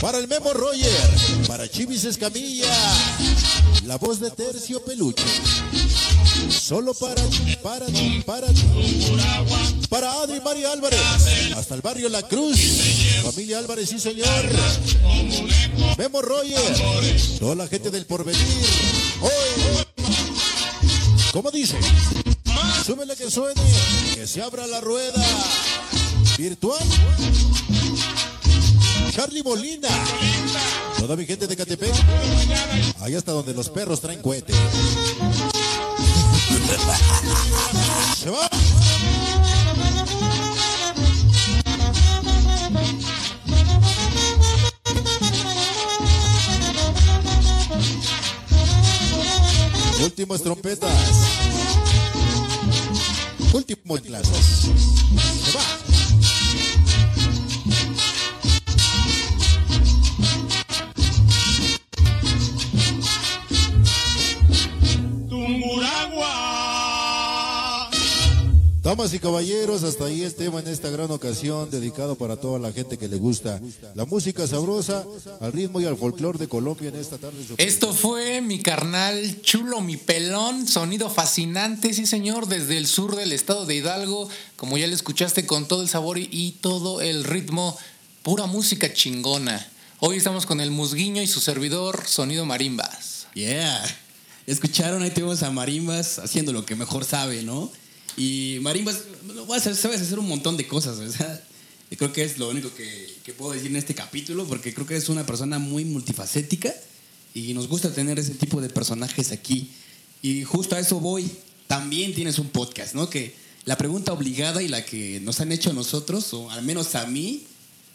Para 0.00 0.16
el 0.18 0.28
Memo 0.28 0.52
Roger, 0.54 1.10
para 1.46 1.68
Chivis 1.68 2.04
Escamilla, 2.04 2.72
la 3.84 3.96
voz 3.98 4.18
de 4.18 4.30
Tercio 4.30 4.82
Peluche. 4.82 5.24
Solo 6.48 6.94
para 6.94 7.22
ti, 7.28 7.56
para 7.62 7.86
para 8.24 8.48
ti. 8.48 8.64
Para 9.90 10.10
Adri 10.22 10.40
María 10.40 10.72
Álvarez, 10.72 11.00
hasta 11.54 11.74
el 11.74 11.82
barrio 11.82 12.08
La 12.08 12.22
Cruz. 12.22 12.58
Familia 13.24 13.58
Álvarez, 13.58 13.90
sí 13.90 14.00
señor. 14.00 14.26
Memo 15.98 16.22
Roger, 16.22 16.58
toda 17.38 17.54
la 17.56 17.68
gente 17.68 17.90
del 17.90 18.06
porvenir. 18.06 18.40
Hoy. 19.20 19.84
¿Cómo 21.32 21.50
dice? 21.50 21.76
Súbele 22.86 23.16
que 23.16 23.30
suene, 23.30 23.60
que 24.14 24.26
se 24.26 24.40
abra 24.40 24.66
la 24.66 24.80
rueda. 24.80 25.22
Virtual. 26.36 26.78
Charlie 29.10 29.42
Molina. 29.42 29.88
Toda 30.98 31.16
mi 31.16 31.24
gente 31.24 31.46
de 31.46 31.56
Catepec. 31.56 31.94
Ahí 33.00 33.14
hasta 33.14 33.32
donde 33.32 33.54
los 33.54 33.70
perros 33.70 34.02
traen 34.02 34.20
cohete. 34.20 34.52
Se 38.18 38.28
va. 38.28 38.50
Últimas 50.02 50.42
trompetas. 50.42 50.92
Últimos 53.54 54.02
clases. 54.02 54.95
Damas 68.86 69.12
y 69.14 69.18
caballeros, 69.18 69.82
hasta 69.82 70.04
ahí 70.04 70.22
el 70.22 70.32
tema 70.32 70.60
en 70.60 70.68
esta 70.68 70.90
gran 70.90 71.10
ocasión, 71.10 71.68
dedicado 71.72 72.14
para 72.14 72.36
toda 72.36 72.60
la 72.60 72.72
gente 72.72 72.96
que 72.96 73.08
le 73.08 73.16
gusta 73.16 73.60
la 73.96 74.04
música 74.04 74.46
sabrosa, 74.46 75.04
al 75.40 75.52
ritmo 75.52 75.80
y 75.80 75.86
al 75.86 75.96
folclore 75.96 76.38
de 76.38 76.46
Colombia 76.46 76.90
en 76.90 76.94
esta 76.94 77.18
tarde. 77.18 77.36
Esto 77.58 77.92
fue 77.92 78.40
mi 78.42 78.62
carnal 78.62 79.42
chulo, 79.42 79.80
mi 79.80 79.96
pelón, 79.96 80.68
sonido 80.68 81.10
fascinante, 81.10 81.92
sí 81.94 82.06
señor, 82.06 82.46
desde 82.46 82.78
el 82.78 82.86
sur 82.86 83.16
del 83.16 83.32
estado 83.32 83.66
de 83.66 83.74
Hidalgo, 83.74 84.28
como 84.54 84.78
ya 84.78 84.86
le 84.86 84.94
escuchaste 84.94 85.46
con 85.46 85.66
todo 85.66 85.82
el 85.82 85.88
sabor 85.88 86.16
y, 86.16 86.28
y 86.30 86.52
todo 86.52 87.00
el 87.00 87.24
ritmo, 87.24 87.76
pura 88.22 88.46
música 88.46 88.92
chingona. 88.92 89.68
Hoy 89.98 90.18
estamos 90.18 90.46
con 90.46 90.60
el 90.60 90.70
musguiño 90.70 91.22
y 91.22 91.26
su 91.26 91.40
servidor, 91.40 92.04
Sonido 92.06 92.46
Marimbas. 92.46 93.26
Yeah. 93.34 93.82
Escucharon, 94.46 95.02
ahí 95.02 95.10
tenemos 95.10 95.42
a 95.42 95.50
Marimbas 95.50 96.20
haciendo 96.20 96.52
lo 96.52 96.64
que 96.64 96.76
mejor 96.76 97.04
sabe, 97.04 97.42
¿no? 97.42 97.72
Y 98.16 98.58
Marimbas, 98.62 99.02
voy 99.46 99.54
a 99.54 99.60
hacer- 99.60 99.76
sabes 99.76 100.00
hacer 100.00 100.18
un 100.18 100.28
montón 100.28 100.56
de 100.56 100.66
cosas, 100.66 100.96
sea, 101.12 101.42
y 101.90 101.96
creo 101.96 102.12
que 102.12 102.22
es 102.24 102.38
lo 102.38 102.48
único 102.48 102.72
que, 102.74 103.14
que 103.24 103.32
puedo 103.32 103.52
decir 103.52 103.68
en 103.70 103.76
este 103.76 103.94
capítulo, 103.94 104.46
porque 104.46 104.72
creo 104.74 104.86
que 104.86 104.94
eres 104.94 105.08
una 105.08 105.26
persona 105.26 105.58
muy 105.58 105.84
multifacética 105.84 106.72
y 107.34 107.52
nos 107.54 107.68
gusta 107.68 107.92
tener 107.92 108.18
ese 108.18 108.34
tipo 108.34 108.60
de 108.60 108.68
personajes 108.70 109.30
aquí. 109.32 109.70
Y 110.22 110.44
justo 110.44 110.74
a 110.76 110.80
eso 110.80 110.98
voy. 110.98 111.30
También 111.66 112.14
tienes 112.14 112.38
un 112.38 112.48
podcast, 112.48 112.94
¿no? 112.94 113.10
Que 113.10 113.34
la 113.64 113.76
pregunta 113.76 114.12
obligada 114.12 114.62
y 114.62 114.68
la 114.68 114.84
que 114.84 115.20
nos 115.20 115.40
han 115.40 115.52
hecho 115.52 115.70
a 115.70 115.74
nosotros, 115.74 116.32
o 116.32 116.50
al 116.50 116.62
menos 116.62 116.94
a 116.94 117.06
mí, 117.06 117.44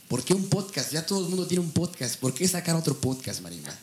¿por 0.08 0.24
qué 0.24 0.34
un 0.34 0.48
podcast? 0.50 0.92
Ya 0.94 1.06
todo 1.06 1.24
el 1.24 1.30
mundo 1.30 1.48
tiene 1.48 1.64
un 1.64 1.72
podcast. 1.72 2.18
¿Por 2.20 2.34
qué 2.34 2.48
sacar 2.48 2.76
otro 2.76 2.98
podcast, 3.00 3.42
Marimba? 3.42 3.74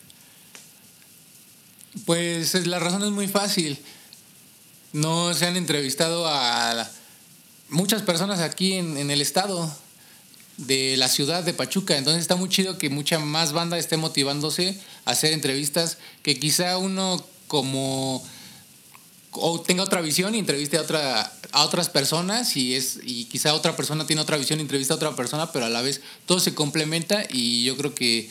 Pues 2.05 2.55
es- 2.55 2.67
la 2.67 2.79
razón 2.79 3.03
es 3.03 3.11
muy 3.11 3.29
fácil. 3.29 3.79
No 4.93 5.35
se 5.35 5.47
han 5.47 5.57
entrevistado 5.57 6.27
a 6.27 6.89
muchas 7.69 8.03
personas 8.03 8.41
aquí 8.41 8.75
en, 8.75 8.97
en 8.97 9.11
el 9.11 9.21
estado 9.21 9.71
de 10.59 10.97
la 10.97 11.09
ciudad 11.09 11.45
de 11.45 11.55
Pachuca. 11.55 11.97
Entonces 11.97 12.21
está 12.21 12.37
muy 12.37 12.49
chido 12.49 12.79
que 12.79 12.91
mucha 12.91 13.19
más 13.19 13.53
banda 13.53 13.79
esté 13.79 13.97
motivándose 13.97 14.79
a 15.05 15.13
hacer 15.13 15.33
entrevistas 15.33 15.99
que 16.23 16.39
quizá 16.39 16.79
uno 16.79 17.25
como 17.47 18.23
o 19.33 19.61
tenga 19.61 19.85
otra 19.85 20.01
visión 20.01 20.35
y 20.35 20.39
entreviste 20.39 20.77
a 20.77 20.83
otra 20.83 21.33
a 21.53 21.65
otras 21.65 21.89
personas 21.89 22.57
y 22.57 22.75
es 22.75 22.99
y 23.03 23.27
quizá 23.27 23.55
otra 23.55 23.77
persona 23.77 24.07
tiene 24.07 24.23
otra 24.23 24.37
visión 24.37 24.59
y 24.59 24.63
entrevista 24.63 24.95
a 24.95 24.97
otra 24.97 25.15
persona, 25.17 25.53
pero 25.53 25.67
a 25.67 25.71
la 25.71 25.81
vez 25.81 26.01
todo 26.27 26.41
se 26.41 26.55
complementa 26.55 27.25
y 27.31 27.65
yo 27.65 27.77
creo 27.77 27.95
que 27.95 28.31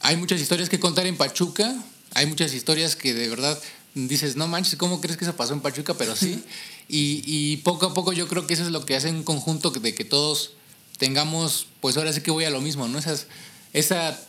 hay 0.00 0.16
muchas 0.16 0.40
historias 0.40 0.68
que 0.68 0.78
contar 0.78 1.06
en 1.06 1.16
Pachuca, 1.16 1.74
hay 2.14 2.26
muchas 2.26 2.54
historias 2.54 2.96
que 2.96 3.12
de 3.12 3.28
verdad 3.28 3.58
dices, 3.94 4.36
no 4.36 4.48
manches, 4.48 4.76
¿cómo 4.76 5.00
crees 5.00 5.16
que 5.16 5.24
eso 5.24 5.36
pasó 5.36 5.54
en 5.54 5.60
Pachuca? 5.60 5.94
Pero 5.94 6.16
sí. 6.16 6.42
Y, 6.88 7.22
y 7.24 7.56
poco 7.58 7.86
a 7.86 7.94
poco 7.94 8.12
yo 8.12 8.28
creo 8.28 8.46
que 8.46 8.54
eso 8.54 8.64
es 8.64 8.70
lo 8.70 8.84
que 8.84 8.94
hace 8.94 9.08
un 9.08 9.22
conjunto 9.22 9.70
de 9.70 9.94
que 9.94 10.04
todos 10.04 10.52
tengamos, 10.98 11.66
pues 11.80 11.96
ahora 11.96 12.12
sí 12.12 12.20
que 12.20 12.30
voy 12.30 12.44
a 12.44 12.50
lo 12.50 12.60
mismo, 12.60 12.88
¿no? 12.88 12.98
Esas, 12.98 13.26
esas 13.72 14.24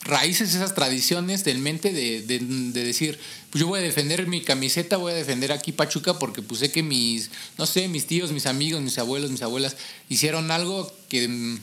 raíces, 0.00 0.54
esas 0.54 0.74
tradiciones 0.74 1.44
del 1.44 1.58
mente 1.58 1.92
de, 1.92 2.22
de, 2.22 2.38
de, 2.38 2.84
decir, 2.84 3.18
pues 3.50 3.60
yo 3.60 3.66
voy 3.66 3.80
a 3.80 3.82
defender 3.82 4.26
mi 4.26 4.42
camiseta, 4.42 4.96
voy 4.96 5.12
a 5.12 5.16
defender 5.16 5.52
aquí 5.52 5.72
Pachuca 5.72 6.18
porque 6.18 6.40
pues 6.40 6.60
sé 6.60 6.70
que 6.70 6.82
mis, 6.82 7.30
no 7.58 7.66
sé, 7.66 7.88
mis 7.88 8.06
tíos, 8.06 8.32
mis 8.32 8.46
amigos, 8.46 8.80
mis 8.80 8.98
abuelos, 8.98 9.30
mis 9.30 9.42
abuelas 9.42 9.76
hicieron 10.08 10.50
algo 10.50 10.92
que 11.08 11.28
mm, 11.28 11.58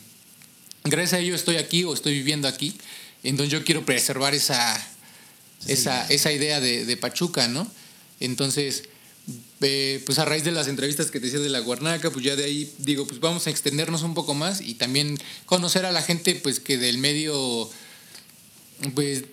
gracias 0.83 1.13
a 1.13 1.19
ello 1.19 1.35
estoy 1.35 1.57
aquí 1.57 1.83
o 1.83 1.93
estoy 1.93 2.13
viviendo 2.13 2.47
aquí. 2.47 2.75
Entonces 3.23 3.51
yo 3.51 3.63
quiero 3.63 3.85
preservar 3.85 4.35
esa, 4.35 4.75
esa, 5.67 6.05
esa 6.07 6.31
idea 6.31 6.59
de, 6.59 6.85
de 6.85 6.97
Pachuca, 6.97 7.47
¿no? 7.47 7.69
Entonces, 8.19 8.83
eh, 9.61 10.03
pues 10.05 10.19
a 10.19 10.25
raíz 10.25 10.43
de 10.43 10.51
las 10.51 10.67
entrevistas 10.67 11.09
que 11.09 11.19
te 11.19 11.25
decía 11.25 11.39
de 11.39 11.49
la 11.49 11.59
Guarnaca, 11.59 12.11
pues 12.11 12.23
ya 12.23 12.35
de 12.35 12.43
ahí 12.43 12.71
digo, 12.77 13.07
pues 13.07 13.19
vamos 13.19 13.47
a 13.47 13.49
extendernos 13.49 14.03
un 14.03 14.13
poco 14.13 14.33
más 14.33 14.61
y 14.61 14.75
también 14.75 15.17
conocer 15.45 15.85
a 15.85 15.91
la 15.91 16.01
gente, 16.01 16.35
pues 16.35 16.59
que 16.59 16.77
del 16.77 16.99
medio, 16.99 17.69
pues 18.93 19.23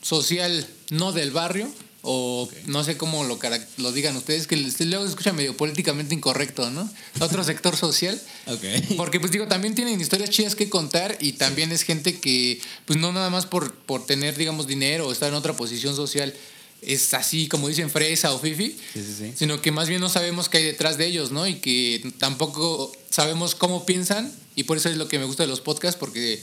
social, 0.00 0.66
no 0.90 1.12
del 1.12 1.30
barrio, 1.30 1.72
o 2.02 2.42
okay. 2.42 2.64
no 2.66 2.82
sé 2.82 2.96
cómo 2.96 3.22
lo, 3.24 3.38
lo 3.76 3.92
digan 3.92 4.16
ustedes, 4.16 4.48
que 4.48 4.56
luego 4.56 5.04
se 5.04 5.10
escucha 5.10 5.32
medio 5.32 5.56
políticamente 5.56 6.14
incorrecto, 6.14 6.68
¿no? 6.70 6.90
Otro 7.20 7.44
sector 7.44 7.76
social. 7.76 8.20
Okay. 8.46 8.94
Porque 8.96 9.20
pues 9.20 9.30
digo, 9.30 9.46
también 9.46 9.76
tienen 9.76 10.00
historias 10.00 10.30
chidas 10.30 10.56
que 10.56 10.68
contar 10.68 11.16
y 11.20 11.34
también 11.34 11.68
sí. 11.68 11.76
es 11.76 11.82
gente 11.82 12.18
que, 12.18 12.60
pues 12.86 12.98
no 12.98 13.12
nada 13.12 13.30
más 13.30 13.46
por, 13.46 13.72
por 13.74 14.04
tener, 14.04 14.36
digamos, 14.36 14.66
dinero 14.66 15.06
o 15.06 15.12
estar 15.12 15.28
en 15.28 15.36
otra 15.36 15.56
posición 15.56 15.94
social, 15.94 16.34
es 16.82 17.14
así 17.14 17.46
como 17.46 17.68
dicen 17.68 17.88
fresa 17.88 18.34
o 18.34 18.40
fifi, 18.40 18.76
sí, 18.92 19.02
sí, 19.04 19.14
sí. 19.16 19.32
sino 19.36 19.62
que 19.62 19.70
más 19.70 19.88
bien 19.88 20.00
no 20.00 20.08
sabemos 20.08 20.48
qué 20.48 20.58
hay 20.58 20.64
detrás 20.64 20.98
de 20.98 21.06
ellos, 21.06 21.30
¿no? 21.30 21.46
Y 21.46 21.60
que 21.60 22.12
tampoco 22.18 22.92
sabemos 23.08 23.54
cómo 23.54 23.86
piensan 23.86 24.32
y 24.56 24.64
por 24.64 24.76
eso 24.76 24.88
es 24.88 24.96
lo 24.96 25.06
que 25.06 25.20
me 25.20 25.24
gusta 25.24 25.44
de 25.44 25.48
los 25.48 25.60
podcasts 25.60 25.98
porque 25.98 26.42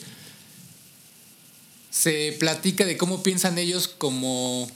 se 1.92 2.36
platica 2.40 2.86
de 2.86 2.96
cómo 2.96 3.24
piensan 3.24 3.58
ellos 3.58 3.90
como 3.90 4.72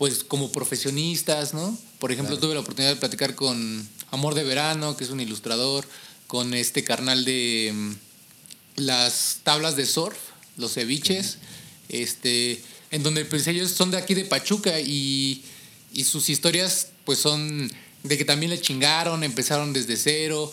pues 0.00 0.24
como 0.24 0.50
profesionistas, 0.50 1.52
¿no? 1.52 1.76
Por 1.98 2.10
ejemplo, 2.10 2.34
claro. 2.34 2.46
tuve 2.46 2.54
la 2.54 2.60
oportunidad 2.60 2.94
de 2.94 2.98
platicar 2.98 3.34
con 3.34 3.86
Amor 4.10 4.34
de 4.34 4.44
Verano, 4.44 4.96
que 4.96 5.04
es 5.04 5.10
un 5.10 5.20
ilustrador, 5.20 5.86
con 6.26 6.54
este 6.54 6.82
carnal 6.84 7.26
de 7.26 7.68
um, 7.70 7.94
las 8.76 9.40
tablas 9.42 9.76
de 9.76 9.84
surf, 9.84 10.16
los 10.56 10.72
ceviches, 10.72 11.36
este 11.90 12.62
en 12.90 13.02
donde 13.02 13.26
pues 13.26 13.46
ellos 13.46 13.72
son 13.72 13.90
de 13.90 13.98
aquí 13.98 14.14
de 14.14 14.24
Pachuca 14.24 14.80
y, 14.80 15.44
y, 15.92 16.04
sus 16.04 16.30
historias 16.30 16.88
pues 17.04 17.18
son 17.18 17.70
de 18.02 18.16
que 18.16 18.24
también 18.24 18.48
le 18.48 18.58
chingaron, 18.58 19.22
empezaron 19.22 19.74
desde 19.74 19.98
cero, 19.98 20.50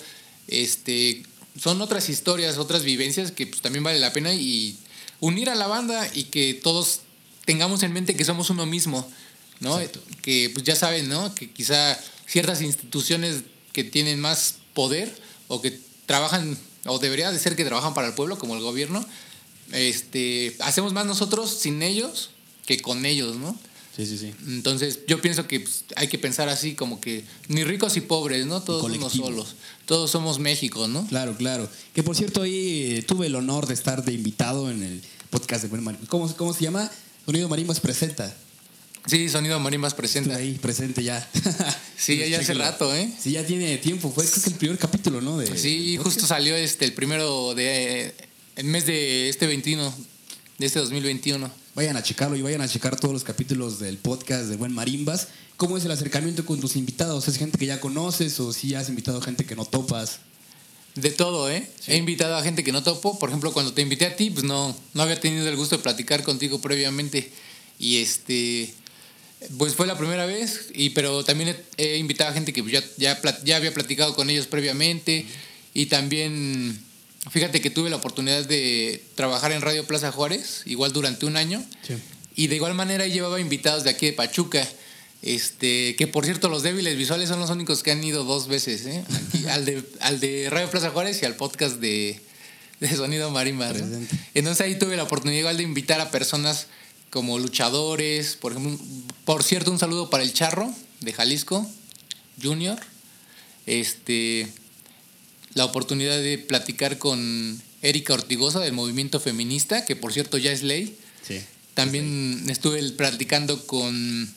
este, 0.50 1.24
son 1.58 1.82
otras 1.82 2.10
historias, 2.10 2.58
otras 2.58 2.84
vivencias 2.84 3.32
que 3.32 3.48
pues 3.48 3.62
también 3.62 3.86
vale 3.86 4.00
la 4.00 4.12
pena 4.12 4.34
y 4.34 4.76
unir 5.22 5.50
a 5.50 5.56
la 5.56 5.68
banda 5.68 6.06
y 6.14 6.26
que 6.26 6.54
todos 6.54 7.00
tengamos 7.46 7.82
en 7.84 7.94
mente 7.94 8.18
que 8.18 8.26
somos 8.26 8.50
uno 8.50 8.66
mismo, 8.66 9.10
¿no? 9.60 9.80
Exacto. 9.80 10.02
Que 10.22 10.50
pues 10.54 10.66
ya 10.66 10.76
saben, 10.76 11.10
¿no? 11.10 11.34
Que 11.36 11.50
quizá 11.50 12.00
ciertas 12.26 12.62
instituciones 12.62 13.44
que 13.74 13.84
tienen 13.84 14.20
más 14.20 14.56
poder 14.74 15.16
o 15.48 15.62
que 15.62 15.80
trabajan 16.06 16.58
o 16.86 17.00
debería 17.00 17.32
de 17.32 17.40
ser 17.40 17.56
que 17.56 17.66
trabajan 17.66 17.94
para 17.94 18.08
el 18.08 18.14
pueblo 18.14 18.38
como 18.38 18.56
el 18.56 18.62
gobierno, 18.62 19.06
este, 19.72 20.56
hacemos 20.60 20.94
más 20.94 21.06
nosotros 21.06 21.52
sin 21.52 21.82
ellos 21.82 22.32
que 22.66 22.80
con 22.80 23.06
ellos, 23.06 23.36
¿no? 23.36 23.58
Sí, 23.96 24.06
sí, 24.06 24.18
sí. 24.18 24.34
Entonces, 24.48 25.00
yo 25.08 25.20
pienso 25.22 25.48
que 25.48 25.62
pues, 25.62 25.86
hay 25.96 26.08
que 26.08 26.20
pensar 26.20 26.50
así, 26.50 26.76
como 26.76 27.02
que 27.02 27.24
ni 27.48 27.64
ricos 27.64 27.98
y 27.98 28.02
pobres, 28.02 28.46
¿no? 28.46 28.62
Todos 28.62 28.92
somos 28.92 29.14
solos. 29.14 29.56
Todos 29.86 30.12
somos 30.12 30.38
México, 30.38 30.88
¿no? 30.88 31.06
Claro, 31.08 31.36
claro. 31.36 31.68
Que 31.96 32.04
por 32.04 32.16
cierto, 32.16 32.44
ahí 32.44 32.98
eh, 32.98 33.02
tuve 33.02 33.26
el 33.26 33.36
honor 33.36 33.66
de 33.66 33.74
estar 33.74 34.06
de 34.06 34.14
invitado 34.14 34.70
en 34.70 34.84
el 34.84 35.02
podcast 35.32 35.64
de 35.64 35.70
Buen 35.70 35.84
Marimbas. 35.84 36.10
¿Cómo, 36.10 36.32
¿Cómo 36.36 36.54
se 36.54 36.64
llama? 36.64 36.92
Sonido 37.26 37.50
Marimbas 37.50 37.80
presenta. 37.80 38.36
Sí, 39.08 39.30
Sonido 39.30 39.58
Marimbas 39.60 39.94
presenta. 39.94 40.32
Estuve 40.32 40.50
ahí, 40.50 40.58
presente 40.60 41.02
ya. 41.02 41.26
sí, 41.98 42.18
ya 42.30 42.40
hace 42.40 42.54
rato, 42.54 42.94
¿eh? 42.94 43.10
Sí, 43.18 43.32
ya 43.32 43.46
tiene 43.46 43.78
tiempo. 43.78 44.12
Fue 44.12 44.26
creo 44.26 44.44
que 44.44 44.50
el 44.50 44.56
primer 44.56 44.78
capítulo, 44.78 45.22
¿no? 45.22 45.38
De, 45.38 45.58
sí, 45.58 45.98
justo 45.98 46.28
salió 46.28 46.56
este, 46.56 46.86
el 46.86 46.94
primero 46.94 47.56
de. 47.56 48.14
El 48.58 48.66
mes 48.66 48.86
de 48.86 49.30
este 49.30 49.48
21, 49.48 49.94
de 50.58 50.66
este 50.66 50.80
2021. 50.80 51.50
Vayan 51.74 51.96
a 51.96 52.04
checarlo 52.04 52.36
y 52.36 52.42
vayan 52.42 52.62
a 52.62 52.68
checar 52.68 53.00
todos 53.00 53.14
los 53.14 53.24
capítulos 53.24 53.80
del 53.80 53.98
podcast 53.98 54.46
de 54.46 54.58
Buen 54.58 54.74
Marimbas. 54.74 55.30
¿Cómo 55.56 55.78
es 55.78 55.86
el 55.86 55.92
acercamiento 55.92 56.46
con 56.46 56.60
tus 56.60 56.76
invitados? 56.76 57.28
¿Es 57.28 57.38
gente 57.38 57.58
que 57.58 57.66
ya 57.66 57.80
conoces 57.80 58.40
o 58.42 58.52
si 58.52 58.76
has 58.76 58.90
invitado 58.90 59.20
a 59.20 59.22
gente 59.22 59.46
que 59.46 59.56
no 59.56 59.64
topas? 59.64 60.20
De 60.96 61.12
todo, 61.12 61.50
¿eh? 61.50 61.70
Sí. 61.80 61.94
He 61.94 61.98
invitado 61.98 62.36
a 62.36 62.44
gente 62.44 62.64
que 62.64 62.72
no 62.74 62.84
topo. 62.84 63.18
Por 63.20 63.30
ejemplo, 63.30 63.54
cuando 63.54 63.72
te 63.74 63.84
invité 63.84 64.08
a 64.08 64.16
ti, 64.16 64.32
pues 64.32 64.44
no, 64.44 64.76
no 64.94 65.02
había 65.02 65.20
tenido 65.20 65.48
el 65.48 65.56
gusto 65.56 65.78
de 65.78 65.84
platicar 65.84 66.24
contigo 66.24 66.60
previamente. 66.60 67.32
Y 67.80 67.98
este. 67.98 68.74
Pues 69.58 69.76
fue 69.76 69.86
la 69.88 69.98
primera 69.98 70.26
vez, 70.26 70.70
y, 70.74 70.92
pero 70.92 71.24
también 71.24 71.56
he, 71.78 71.98
invitado 71.98 72.32
a 72.32 72.34
gente 72.34 72.54
que 72.54 72.64
ya, 72.70 72.84
ya, 72.98 73.22
ya 73.44 73.56
había 73.58 73.74
platicado 73.74 74.16
con 74.16 74.30
ellos 74.30 74.48
previamente. 74.48 75.26
Y 75.74 75.88
también 75.88 76.80
Fíjate 77.30 77.62
que 77.62 77.70
tuve 77.70 77.90
la 77.90 77.98
oportunidad 77.98 78.46
de 78.46 79.04
trabajar 79.16 79.52
en 79.52 79.62
Radio 79.62 79.86
Plaza 79.86 80.12
Juárez, 80.12 80.62
igual 80.66 80.94
durante 80.94 81.26
un 81.26 81.36
año. 81.36 81.64
Sí. 81.86 81.96
Y 82.36 82.48
de 82.48 82.56
igual 82.56 82.74
manera 82.74 83.08
llevaba 83.08 83.40
invitados 83.40 83.84
de 83.84 83.90
aquí 83.90 84.06
de 84.08 84.14
Pachuca. 84.14 84.68
Este, 85.24 85.96
que 85.96 86.08
por 86.08 86.26
cierto, 86.26 86.48
los 86.48 86.64
débiles 86.64 86.96
visuales 86.96 87.30
son 87.30 87.40
los 87.40 87.50
únicos 87.50 87.82
que 87.82 87.92
han 87.92 88.04
ido 88.04 88.24
dos 88.24 88.48
veces, 88.48 88.86
¿eh? 88.86 89.04
Aquí, 89.10 89.46
al, 89.50 89.66
de, 89.66 89.84
al 90.00 90.20
de 90.20 90.48
Radio 90.50 90.70
Plaza 90.70 90.92
Juárez 90.92 91.22
y 91.22 91.26
al 91.26 91.36
podcast 91.36 91.78
de, 91.78 92.22
de 92.80 92.96
Sonido 92.96 93.32
Marimba. 93.32 93.74
¿no? 93.74 94.08
Entonces 94.34 94.66
ahí 94.66 94.78
tuve 94.78 94.96
la 94.96 95.04
oportunidad 95.04 95.40
igual 95.40 95.58
de 95.58 95.64
invitar 95.64 96.00
a 96.00 96.12
personas 96.12 96.68
como 97.10 97.40
luchadores, 97.40 98.36
por 98.36 98.52
ejemplo, 98.52 98.78
por 99.26 99.44
cierto, 99.44 99.72
un 99.72 99.80
saludo 99.80 100.10
para 100.10 100.24
el 100.24 100.34
Charro 100.34 100.74
de 101.02 101.14
Jalisco, 101.14 101.70
Junior. 102.42 102.80
Este, 103.66 104.48
la 105.54 105.66
oportunidad 105.66 106.18
de 106.18 106.38
platicar 106.38 106.98
con 106.98 107.62
Erika 107.82 108.14
Ortigosa 108.14 108.60
del 108.60 108.74
movimiento 108.74 109.20
feminista, 109.20 109.86
que 109.86 109.96
por 109.96 110.14
cierto 110.14 110.38
ya 110.38 110.52
es 110.52 110.64
ley. 110.64 110.98
Sí. 111.28 111.42
También 111.74 112.44
sí. 112.46 112.52
estuve 112.52 112.82
platicando 112.92 113.66
con 113.66 114.34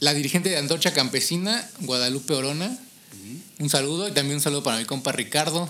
la 0.00 0.14
dirigente 0.14 0.50
de 0.50 0.58
Antorcha 0.58 0.92
Campesina, 0.92 1.68
Guadalupe 1.80 2.34
Orona. 2.34 2.66
Uh 2.66 3.26
-huh. 3.26 3.64
Un 3.64 3.70
saludo 3.70 4.08
y 4.08 4.12
también 4.12 4.36
un 4.36 4.42
saludo 4.42 4.62
para 4.62 4.78
mi 4.78 4.84
compa 4.84 5.12
Ricardo 5.12 5.68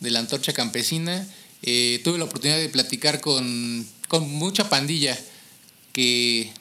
de 0.00 0.10
la 0.10 0.20
Antorcha 0.20 0.52
Campesina. 0.52 1.26
Eh, 1.62 2.00
tuve 2.04 2.18
la 2.18 2.24
oportunidad 2.24 2.58
de 2.58 2.68
platicar 2.68 3.20
con, 3.20 3.86
con 4.08 4.28
mucha 4.30 4.68
pandilla 4.68 5.18
que 5.92 6.52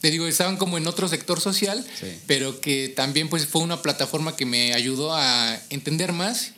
te 0.00 0.10
digo, 0.10 0.26
estaban 0.26 0.56
como 0.56 0.78
en 0.78 0.86
otro 0.86 1.08
sector 1.08 1.40
social, 1.40 1.84
sí. 1.98 2.06
pero 2.26 2.60
que 2.60 2.88
también 2.88 3.28
pues 3.28 3.46
fue 3.46 3.60
una 3.60 3.82
plataforma 3.82 4.34
que 4.34 4.46
me 4.46 4.72
ayudó 4.72 5.14
a 5.14 5.60
entender 5.68 6.12
más 6.12 6.52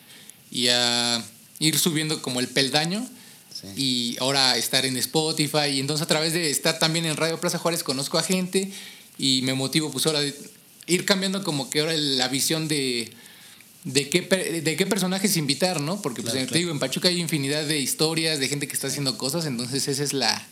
y 0.51 0.68
a 0.68 1.24
ir 1.59 1.78
subiendo 1.78 2.22
como 2.22 2.38
el 2.38 2.49
peldaño 2.49 3.05
sí. 3.53 3.66
y 3.76 4.16
ahora 4.20 4.57
estar 4.57 4.86
en 4.86 4.97
Spotify 4.97 5.70
y 5.72 5.80
entonces 5.80 6.05
a 6.05 6.09
través 6.09 6.34
de 6.34 6.51
estar 6.51 6.78
también 6.78 7.05
en 7.05 7.16
Radio 7.16 7.40
Plaza 7.40 7.59
Juárez 7.59 7.82
conozco 7.82 8.16
a 8.16 8.22
gente 8.22 8.70
y 9.18 9.43
me 9.43 9.55
motivo 9.55 9.90
pues 9.90 10.07
ahora 10.07 10.20
de 10.20 10.34
ir 10.86 11.05
cambiando 11.05 11.43
como 11.43 11.68
que 11.68 11.80
ahora 11.80 11.95
la 11.95 12.28
visión 12.28 12.68
de 12.68 13.12
de 13.85 14.09
qué, 14.09 14.22
de 14.22 14.76
qué 14.76 14.87
personajes 14.87 15.37
invitar, 15.37 15.80
¿no? 15.80 16.01
Porque 16.01 16.22
pues 16.22 16.33
claro, 16.33 16.47
te 16.47 16.49
claro. 16.51 16.59
digo, 16.59 16.70
en 16.70 16.78
Pachuca 16.78 17.09
hay 17.09 17.20
infinidad 17.20 17.66
de 17.66 17.78
historias, 17.78 18.39
de 18.39 18.49
gente 18.49 18.68
que 18.68 18.74
está 18.74 18.87
haciendo 18.87 19.18
cosas, 19.18 19.47
entonces 19.47 19.89
esa 19.89 20.03
es 20.03 20.12
la, 20.12 20.47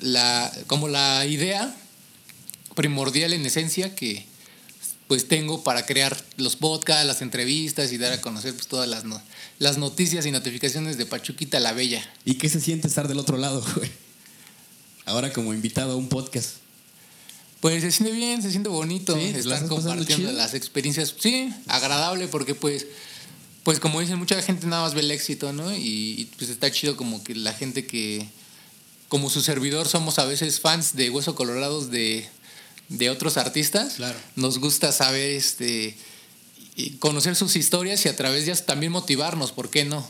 la 0.00 0.52
como 0.66 0.88
la 0.88 1.26
idea 1.26 1.74
primordial 2.74 3.32
en 3.32 3.44
esencia 3.46 3.94
que 3.94 4.26
pues 5.08 5.28
tengo 5.28 5.62
para 5.62 5.86
crear 5.86 6.16
los 6.36 6.56
podcasts, 6.56 7.06
las 7.06 7.22
entrevistas 7.22 7.92
y 7.92 7.98
dar 7.98 8.12
a 8.12 8.20
conocer 8.20 8.54
pues, 8.54 8.66
todas 8.66 8.88
las, 8.88 9.04
no 9.04 9.20
las 9.58 9.78
noticias 9.78 10.26
y 10.26 10.30
notificaciones 10.30 10.98
de 10.98 11.06
Pachuquita 11.06 11.60
la 11.60 11.72
Bella. 11.72 12.04
¿Y 12.24 12.34
qué 12.34 12.48
se 12.48 12.60
siente 12.60 12.88
estar 12.88 13.08
del 13.08 13.18
otro 13.18 13.38
lado, 13.38 13.64
güey? 13.76 13.90
Ahora 15.04 15.32
como 15.32 15.54
invitado 15.54 15.92
a 15.92 15.96
un 15.96 16.08
podcast. 16.08 16.56
Pues 17.66 17.82
se 17.82 17.90
siente 17.90 18.14
bien, 18.14 18.42
se 18.42 18.52
siente 18.52 18.68
bonito 18.68 19.16
sí, 19.16 19.32
estar 19.34 19.66
compartiendo 19.66 20.30
las 20.30 20.54
experiencias. 20.54 21.12
Sí, 21.18 21.52
agradable 21.66 22.28
porque 22.28 22.54
pues 22.54 22.86
pues 23.64 23.80
como 23.80 24.00
dicen 24.00 24.20
mucha 24.20 24.40
gente 24.40 24.68
nada 24.68 24.82
más 24.82 24.94
ve 24.94 25.00
el 25.00 25.10
éxito, 25.10 25.52
¿no? 25.52 25.74
Y, 25.74 26.14
y 26.16 26.30
pues 26.38 26.48
está 26.48 26.70
chido 26.70 26.96
como 26.96 27.24
que 27.24 27.34
la 27.34 27.52
gente 27.52 27.84
que 27.84 28.28
como 29.08 29.30
su 29.30 29.40
servidor 29.40 29.88
somos 29.88 30.20
a 30.20 30.26
veces 30.26 30.60
fans 30.60 30.94
de 30.94 31.10
Hueso 31.10 31.34
Colorados 31.34 31.90
de 31.90 32.28
de 32.88 33.10
otros 33.10 33.36
artistas, 33.36 33.94
claro. 33.94 34.16
nos 34.36 34.58
gusta 34.58 34.92
saber, 34.92 35.32
este, 35.32 35.96
conocer 37.00 37.34
sus 37.34 37.56
historias 37.56 38.06
y 38.06 38.08
a 38.08 38.14
través 38.14 38.46
de 38.46 38.52
ellas 38.52 38.64
también 38.64 38.92
motivarnos, 38.92 39.50
¿por 39.50 39.70
qué 39.70 39.84
no? 39.84 40.08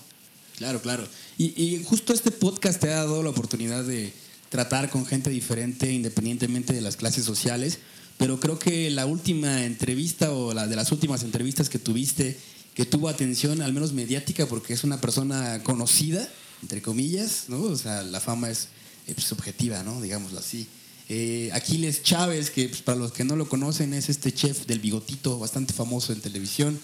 Claro, 0.59 0.83
claro. 0.83 1.09
Y, 1.39 1.55
y, 1.59 1.83
justo 1.85 2.13
este 2.13 2.33
podcast 2.33 2.83
te 2.83 2.93
ha 2.93 2.97
dado 2.97 3.23
la 3.23 3.31
oportunidad 3.31 3.83
de 3.83 4.13
tratar 4.49 4.91
con 4.91 5.07
gente 5.07 5.31
diferente 5.31 5.93
independientemente 5.93 6.73
de 6.73 6.81
las 6.81 6.97
clases 6.97 7.25
sociales, 7.25 7.79
pero 8.19 8.41
creo 8.41 8.59
que 8.59 8.91
la 8.91 9.07
última 9.07 9.65
entrevista 9.65 10.33
o 10.33 10.55
la 10.55 10.67
de 10.67 10.77
las 10.77 10.93
últimas 10.93 11.23
entrevistas 11.23 11.69
que 11.69 11.79
tuviste 11.79 12.39
que 12.77 12.85
tuvo 12.85 13.09
atención, 13.09 13.63
al 13.63 13.73
menos 13.73 13.95
mediática, 13.95 14.45
porque 14.45 14.75
es 14.75 14.85
una 14.85 15.01
persona 15.01 15.63
conocida, 15.63 16.29
entre 16.61 16.83
comillas, 16.83 17.45
¿no? 17.49 17.63
O 17.63 17.77
sea, 17.77 18.03
la 18.03 18.21
fama 18.21 18.51
es 18.51 18.69
eh, 19.07 19.15
pues, 19.15 19.27
subjetiva, 19.27 19.83
¿no? 19.83 19.99
Digámoslo 20.03 20.39
así. 20.39 20.67
Eh, 21.09 21.49
Aquiles 21.55 22.03
Chávez, 22.03 22.51
que 22.51 22.69
pues, 22.69 22.83
para 22.83 22.99
los 22.99 23.13
que 23.13 23.25
no 23.25 23.35
lo 23.35 23.49
conocen 23.49 23.95
es 23.95 24.11
este 24.11 24.31
chef 24.31 24.67
del 24.67 24.81
bigotito, 24.81 25.39
bastante 25.39 25.73
famoso 25.73 26.13
en 26.13 26.21
televisión. 26.21 26.79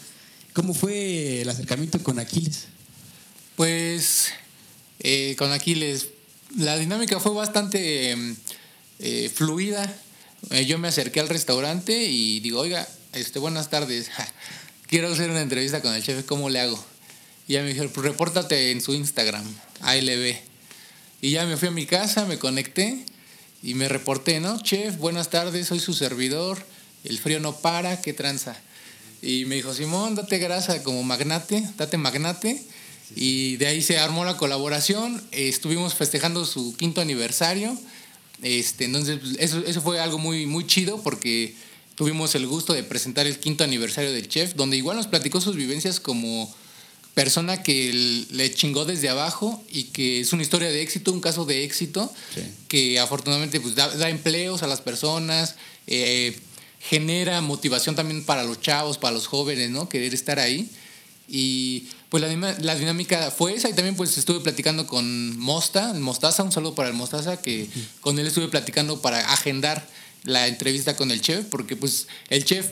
¿Cómo 0.54 0.72
fue 0.72 1.42
el 1.42 1.48
acercamiento 1.50 2.02
con 2.02 2.18
Aquiles? 2.18 2.68
Pues 3.56 4.28
eh, 5.00 5.36
con 5.36 5.52
Aquiles, 5.52 6.08
la 6.57 6.76
dinámica 6.76 7.20
fue 7.20 7.32
bastante 7.32 8.16
eh, 8.98 9.30
fluida. 9.34 9.94
Eh, 10.50 10.66
yo 10.66 10.78
me 10.78 10.88
acerqué 10.88 11.20
al 11.20 11.28
restaurante 11.28 12.05
y 12.05 12.40
digo, 12.40 12.61
oiga, 12.61 12.86
este, 13.12 13.38
buenas 13.38 13.70
tardes, 13.70 14.11
quiero 14.86 15.12
hacer 15.12 15.30
una 15.30 15.40
entrevista 15.40 15.80
con 15.80 15.94
el 15.94 16.03
chef, 16.03 16.24
¿cómo 16.24 16.50
le 16.50 16.61
hago? 16.61 16.82
Y 17.48 17.55
ya 17.55 17.62
me 17.62 17.68
dijeron, 17.68 17.90
pues 17.92 18.07
repórtate 18.07 18.70
en 18.70 18.80
su 18.80 18.94
Instagram, 18.94 19.44
ALB. 19.80 20.36
Y 21.20 21.30
ya 21.30 21.46
me 21.46 21.57
fui 21.57 21.68
a 21.68 21.72
mi 21.72 21.86
casa, 21.86 22.24
me 22.24 22.38
conecté 22.38 23.05
y 23.62 23.74
me 23.74 23.88
reporté, 23.88 24.40
¿no? 24.40 24.61
Chef, 24.61 24.96
buenas 24.98 25.30
tardes, 25.30 25.68
soy 25.68 25.80
su 25.80 25.94
servidor, 25.94 26.64
el 27.05 27.18
frío 27.18 27.40
no 27.40 27.57
para, 27.57 28.00
¿qué 28.00 28.12
tranza? 28.12 28.57
Y 29.22 29.44
me 29.44 29.55
dijo, 29.55 29.72
Simón, 29.72 30.16
date 30.16 30.38
grasa 30.38 30.82
como 30.82 31.03
magnate, 31.05 31.68
date 31.76 31.96
magnate. 31.96 32.61
Y 33.16 33.56
de 33.56 33.66
ahí 33.66 33.82
se 33.82 33.98
armó 33.98 34.24
la 34.24 34.36
colaboración, 34.36 35.22
estuvimos 35.30 35.94
festejando 35.94 36.44
su 36.44 36.76
quinto 36.76 37.00
aniversario. 37.00 37.76
Este, 38.42 38.84
entonces, 38.84 39.20
eso, 39.38 39.58
eso 39.64 39.80
fue 39.80 40.00
algo 40.00 40.18
muy, 40.18 40.46
muy 40.46 40.66
chido 40.66 41.00
porque 41.02 41.54
tuvimos 41.94 42.34
el 42.34 42.46
gusto 42.46 42.72
de 42.72 42.82
presentar 42.82 43.26
el 43.26 43.38
quinto 43.38 43.64
aniversario 43.64 44.12
del 44.12 44.28
chef, 44.28 44.54
donde 44.54 44.76
igual 44.76 44.96
nos 44.96 45.06
platicó 45.06 45.40
sus 45.40 45.56
vivencias 45.56 46.00
como 46.00 46.52
persona 47.14 47.62
que 47.62 48.26
le 48.30 48.54
chingó 48.54 48.84
desde 48.84 49.08
abajo 49.08 49.62
y 49.70 49.84
que 49.84 50.20
es 50.20 50.32
una 50.32 50.42
historia 50.42 50.68
de 50.68 50.80
éxito, 50.82 51.12
un 51.12 51.20
caso 51.20 51.44
de 51.44 51.64
éxito, 51.64 52.12
que 52.68 52.98
afortunadamente 52.98 53.60
pues, 53.60 53.74
da, 53.74 54.08
empleos 54.08 54.62
a 54.62 54.66
las 54.66 54.80
personas, 54.80 55.56
eh, 55.86 56.38
genera 56.80 57.40
motivación 57.40 57.94
también 57.94 58.24
para 58.24 58.44
los 58.44 58.60
chavos, 58.60 58.98
para 58.98 59.14
los 59.14 59.26
jóvenes, 59.26 59.70
¿no? 59.70 59.88
Querer 59.88 60.14
estar 60.14 60.38
ahí. 60.38 60.70
Y 61.28 61.88
pues 62.08 62.22
la, 62.22 62.56
la, 62.58 62.74
dinámica 62.74 63.30
fue 63.30 63.54
esa 63.54 63.68
y 63.68 63.72
también 63.72 63.96
pues 63.96 64.18
estuve 64.18 64.40
platicando 64.40 64.86
con 64.86 65.38
Mosta, 65.38 65.94
Mostaza, 65.94 66.42
un 66.42 66.52
saludo 66.52 66.74
para 66.74 66.88
el 66.88 66.94
Mostaza, 66.94 67.40
que 67.40 67.68
con 68.00 68.18
él 68.18 68.26
estuve 68.26 68.48
platicando 68.48 69.00
para 69.00 69.32
agendar 69.32 69.86
la 70.24 70.46
entrevista 70.46 70.96
con 70.96 71.10
el 71.10 71.20
chef, 71.20 71.46
porque 71.46 71.76
pues 71.76 72.08
el 72.28 72.44
chef 72.44 72.70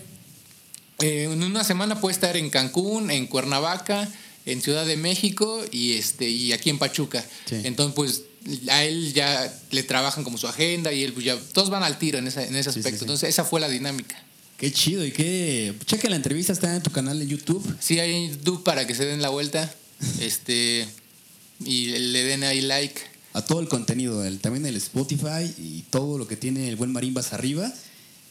eh, 1.01 1.25
en 1.25 1.43
una 1.43 1.65
semana 1.65 2.01
puede 2.01 2.15
estar 2.15 2.37
en 2.37 2.51
Cancún, 2.51 3.11
en 3.11 3.27
Cuernavaca, 3.27 4.09
en 4.47 4.61
Ciudad 4.61 4.85
de 4.85 4.97
México 4.97 5.65
y 5.71 5.93
este 5.95 6.29
y 6.29 6.53
aquí 6.53 6.71
en 6.71 6.79
Pachuca. 6.79 7.25
Entonces, 7.51 7.95
pues 7.95 8.23
a 8.69 8.85
él 8.85 9.13
ya 9.13 9.53
le 9.71 9.83
trabajan 9.83 10.25
como 10.25 10.39
su 10.39 10.49
agenda 10.49 10.93
y 10.93 11.05
él 11.05 11.13
pues 11.13 11.25
ya 11.25 11.39
todos 11.53 11.71
van 11.71 11.83
al 11.83 11.99
tiro 11.99 12.19
en, 12.19 12.27
ese, 12.27 12.47
en 12.47 12.57
ese 12.57 12.71
aspecto. 12.71 13.05
Entonces, 13.05 13.29
esa 13.29 13.45
fue 13.45 13.61
la 13.61 13.69
dinámica. 13.69 14.23
Qué 14.61 14.71
chido 14.71 15.07
y 15.07 15.11
qué 15.11 15.75
cheque 15.87 16.11
la 16.11 16.17
entrevista 16.17 16.53
está 16.53 16.77
en 16.77 16.83
tu 16.83 16.91
canal 16.91 17.19
de 17.19 17.27
YouTube. 17.27 17.65
Sí, 17.81 17.99
hay 17.99 18.13
en 18.13 18.31
YouTube 18.33 18.63
para 18.63 18.87
que 18.87 18.95
se 18.95 19.07
den 19.07 19.23
la 19.23 19.31
vuelta. 19.31 19.75
este 20.21 20.87
y 21.65 21.87
le 21.87 22.25
den 22.25 22.45
ahí 22.45 22.61
like 22.61 23.01
a 23.33 23.41
todo 23.43 23.61
el 23.61 23.69
contenido, 23.69 24.23
el, 24.23 24.39
también 24.39 24.67
el 24.67 24.77
Spotify 24.77 25.51
y 25.57 25.87
todo 25.89 26.19
lo 26.19 26.29
que 26.29 26.37
tiene 26.37 26.69
el 26.69 26.77
buen 26.77 26.93
Marimbas 26.93 27.33
arriba. 27.33 27.73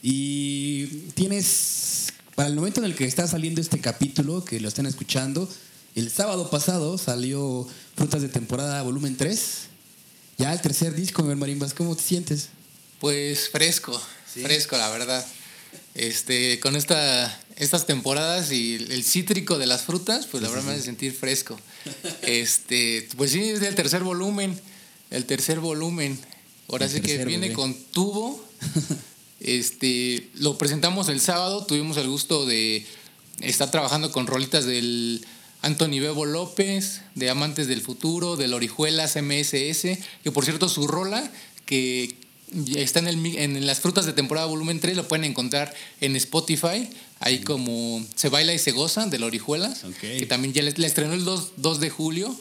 Y 0.04 0.86
tienes, 1.14 2.12
para 2.36 2.48
el 2.48 2.54
momento 2.54 2.78
en 2.78 2.86
el 2.86 2.94
que 2.94 3.06
está 3.06 3.26
saliendo 3.26 3.60
este 3.60 3.80
capítulo, 3.80 4.44
que 4.44 4.60
lo 4.60 4.68
están 4.68 4.86
escuchando, 4.86 5.48
el 5.96 6.12
sábado 6.12 6.48
pasado 6.48 6.96
salió 6.96 7.66
Frutas 7.96 8.22
de 8.22 8.28
Temporada 8.28 8.82
Volumen 8.82 9.16
3. 9.16 9.40
Ya 10.38 10.52
el 10.52 10.60
tercer 10.60 10.94
disco, 10.94 11.24
Marimbas, 11.24 11.74
¿cómo 11.74 11.96
te 11.96 12.04
sientes? 12.04 12.50
Pues 13.00 13.50
fresco, 13.50 14.00
fresco, 14.26 14.76
la 14.76 14.90
verdad. 14.90 15.26
Este, 15.94 16.60
con 16.60 16.76
esta, 16.76 17.40
estas 17.56 17.86
temporadas 17.86 18.52
y 18.52 18.76
el 18.76 19.04
cítrico 19.04 19.58
de 19.58 19.66
las 19.66 19.82
frutas, 19.82 20.26
pues 20.26 20.42
la 20.42 20.48
verdad 20.48 20.64
me 20.64 20.72
hace 20.72 20.82
sentir 20.82 21.12
fresco. 21.12 21.58
Este, 22.22 23.08
pues 23.16 23.32
sí, 23.32 23.40
es 23.50 23.62
el 23.62 23.74
tercer 23.74 24.02
volumen, 24.02 24.58
el 25.10 25.24
tercer 25.26 25.60
volumen. 25.60 26.18
Ahora 26.68 26.88
sí 26.88 27.00
que 27.00 27.24
viene 27.24 27.52
con 27.52 27.74
tubo. 27.74 28.44
Este, 29.40 30.28
lo 30.34 30.58
presentamos 30.58 31.08
el 31.08 31.18
sábado, 31.18 31.64
tuvimos 31.64 31.96
el 31.96 32.08
gusto 32.08 32.44
de 32.44 32.84
estar 33.40 33.70
trabajando 33.70 34.12
con 34.12 34.26
rolitas 34.26 34.66
del 34.66 35.24
Anthony 35.62 35.98
Bebo 35.98 36.26
López, 36.26 37.00
de 37.14 37.30
Amantes 37.30 37.66
del 37.66 37.80
Futuro, 37.80 38.36
de 38.36 38.48
Lorijuelas 38.48 39.16
MSS, 39.16 39.98
que 40.22 40.30
por 40.30 40.44
cierto 40.44 40.68
su 40.68 40.86
rola, 40.86 41.32
que 41.64 42.14
está 42.76 42.98
en, 43.00 43.08
el, 43.08 43.26
en 43.36 43.66
las 43.66 43.80
frutas 43.80 44.06
de 44.06 44.12
temporada 44.12 44.46
volumen 44.46 44.80
3, 44.80 44.96
lo 44.96 45.08
pueden 45.08 45.24
encontrar 45.24 45.74
en 46.00 46.16
Spotify, 46.16 46.88
ahí 47.20 47.40
como 47.40 48.04
Se 48.16 48.28
baila 48.28 48.52
y 48.52 48.58
se 48.58 48.72
goza, 48.72 49.06
de 49.06 49.18
Lorijuelas, 49.18 49.84
que 50.00 50.26
también 50.26 50.52
ya 50.52 50.62
le, 50.62 50.70
estrenó 50.86 51.14
el 51.14 51.24
2, 51.24 51.80
de 51.80 51.90
julio, 51.90 52.34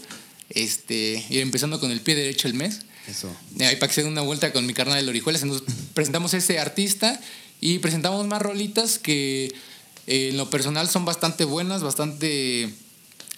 este, 0.49 1.25
y 1.29 1.39
empezando 1.39 1.79
con 1.79 1.91
el 1.91 2.01
pie 2.01 2.15
derecho 2.15 2.47
el 2.47 2.53
mes. 2.55 2.81
Eso. 3.07 3.35
Ahí 3.59 3.75
para 3.75 3.87
que 3.87 3.95
se 3.95 4.03
den 4.03 4.11
una 4.11 4.21
vuelta 4.21 4.51
con 4.51 4.65
mi 4.65 4.73
carnal 4.73 4.97
de 4.97 5.03
Lorijuelas, 5.03 5.43
entonces 5.43 5.67
presentamos 5.93 6.33
ese 6.33 6.59
artista 6.59 7.19
y 7.61 7.79
presentamos 7.79 8.25
más 8.27 8.41
rolitas 8.41 8.99
que 8.99 9.53
eh, 10.07 10.29
en 10.29 10.37
lo 10.37 10.49
personal 10.49 10.89
son 10.89 11.05
bastante 11.05 11.43
buenas, 11.43 11.81
bastante 11.81 12.73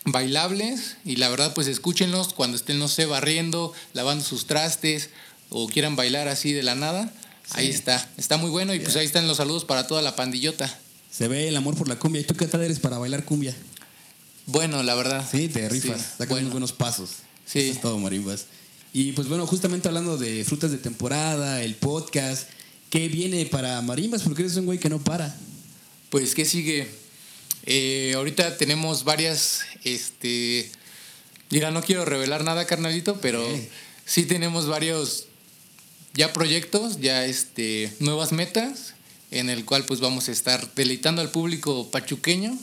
bailables. 0.05 0.97
Y 1.05 1.17
la 1.17 1.30
verdad 1.30 1.53
pues 1.53 1.67
escúchenlos 1.67 2.34
cuando 2.34 2.57
estén, 2.57 2.80
no 2.80 2.88
sé, 2.88 3.05
barriendo, 3.05 3.74
lavando 3.93 4.24
sus 4.24 4.45
trastes 4.45 5.09
o 5.52 5.68
quieran 5.68 5.95
bailar 5.95 6.28
así 6.28 6.54
de 6.54 6.64
la 6.64 6.76
nada. 6.76 7.14
Ahí 7.52 7.68
está, 7.68 8.10
está 8.18 8.38
muy 8.38 8.49
bueno 8.49 8.74
y 8.74 8.80
pues 8.80 8.95
ahí 8.95 9.06
están 9.06 9.28
los 9.28 9.38
saludos 9.38 9.66
para 9.66 9.86
toda 9.86 10.02
la 10.02 10.16
pandillota. 10.16 10.80
Se 11.12 11.28
ve 11.28 11.49
el 11.49 11.58
amor 11.58 11.76
por 11.76 11.89
la 11.89 11.99
cumbia. 11.99 12.22
¿Y 12.22 12.24
tú 12.24 12.36
qué 12.36 12.47
tal 12.47 12.62
eres 12.62 12.80
para 12.80 12.97
bailar 12.97 13.26
cumbia? 13.26 13.54
Bueno, 14.45 14.82
la 14.82 14.95
verdad. 14.95 15.28
Sí, 15.30 15.49
te 15.49 15.68
rifas, 15.68 16.16
sacas 16.18 16.41
muy 16.41 16.49
buenos 16.49 16.72
pasos. 16.72 17.10
Sí. 17.45 17.70
es 17.70 17.82
todo, 17.82 17.97
marimbas. 17.99 18.45
Y 18.93 19.12
pues 19.12 19.28
bueno, 19.28 19.45
justamente 19.45 19.89
hablando 19.89 20.18
de 20.18 20.45
frutas 20.45 20.72
de 20.72 20.78
temporada, 20.78 21.62
el 21.62 21.76
podcast, 21.76 22.47
¿qué 22.89 23.10
viene 23.10 23.45
para 23.45 23.82
marimbas? 23.82 24.24
Porque 24.24 24.43
eres 24.43 24.56
un 24.56 24.66
güey 24.66 24.80
que 24.80 24.89
no 24.89 24.99
para. 24.99 25.36
Pues, 26.10 26.34
¿qué 26.34 26.45
sigue? 26.45 26.89
Eh, 27.66 28.14
ahorita 28.16 28.58
tenemos 28.58 29.04
varias, 29.04 29.62
este, 29.84 30.70
mira, 31.49 31.72
no 31.72 31.82
quiero 31.82 32.06
revelar 32.06 32.43
nada, 32.43 32.66
carnalito, 32.66 33.20
pero 33.22 33.45
sí 34.06 34.26
tenemos 34.26 34.68
varios 34.68 35.28
ya 36.14 36.34
proyectos, 36.34 36.99
ya 36.99 37.26
este, 37.26 37.91
nuevas 37.99 38.32
metas, 38.32 38.93
en 39.32 39.49
el 39.49 39.66
cual 39.66 39.86
pues 39.86 39.99
vamos 39.99 40.30
a 40.30 40.32
estar 40.32 40.74
deleitando 40.76 41.22
al 41.22 41.32
público 41.32 41.89
pachuqueño 41.89 42.57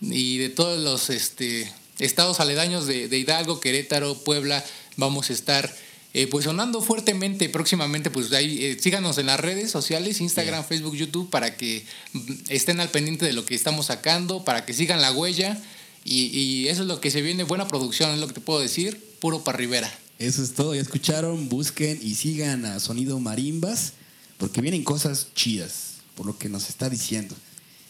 y 0.00 0.38
de 0.38 0.48
todos 0.48 0.80
los 0.80 1.10
este, 1.10 1.72
estados 1.98 2.40
aledaños 2.40 2.86
de, 2.86 3.08
de 3.08 3.18
Hidalgo, 3.18 3.60
Querétaro, 3.60 4.14
Puebla, 4.14 4.64
vamos 4.96 5.30
a 5.30 5.32
estar 5.32 5.74
eh, 6.14 6.26
pues 6.26 6.44
sonando 6.44 6.82
fuertemente 6.82 7.48
próximamente, 7.48 8.10
pues 8.10 8.30
ahí 8.32 8.66
eh, 8.66 8.76
síganos 8.78 9.16
en 9.16 9.26
las 9.26 9.40
redes 9.40 9.70
sociales, 9.70 10.20
Instagram, 10.20 10.62
Facebook, 10.62 10.94
YouTube, 10.94 11.30
para 11.30 11.56
que 11.56 11.86
mm, 12.12 12.32
estén 12.50 12.80
al 12.80 12.90
pendiente 12.90 13.24
de 13.24 13.32
lo 13.32 13.46
que 13.46 13.54
estamos 13.54 13.86
sacando, 13.86 14.44
para 14.44 14.66
que 14.66 14.74
sigan 14.74 15.00
la 15.00 15.12
huella. 15.12 15.58
Y, 16.04 16.66
eso 16.66 16.82
es 16.82 16.88
lo 16.88 17.00
que 17.00 17.12
se 17.12 17.22
viene, 17.22 17.44
buena 17.44 17.68
producción, 17.68 18.10
es 18.10 18.18
lo 18.18 18.26
que 18.26 18.34
te 18.34 18.40
puedo 18.40 18.58
decir, 18.58 19.00
puro 19.20 19.44
para 19.44 19.56
Rivera. 19.56 19.90
Eso 20.22 20.44
es 20.44 20.52
todo, 20.52 20.72
ya 20.72 20.80
escucharon, 20.80 21.48
busquen 21.48 21.98
y 22.00 22.14
sigan 22.14 22.64
a 22.64 22.78
Sonido 22.78 23.18
Marimbas, 23.18 23.94
porque 24.38 24.60
vienen 24.60 24.84
cosas 24.84 25.26
chidas, 25.34 25.94
por 26.14 26.26
lo 26.26 26.38
que 26.38 26.48
nos 26.48 26.68
está 26.68 26.88
diciendo. 26.88 27.34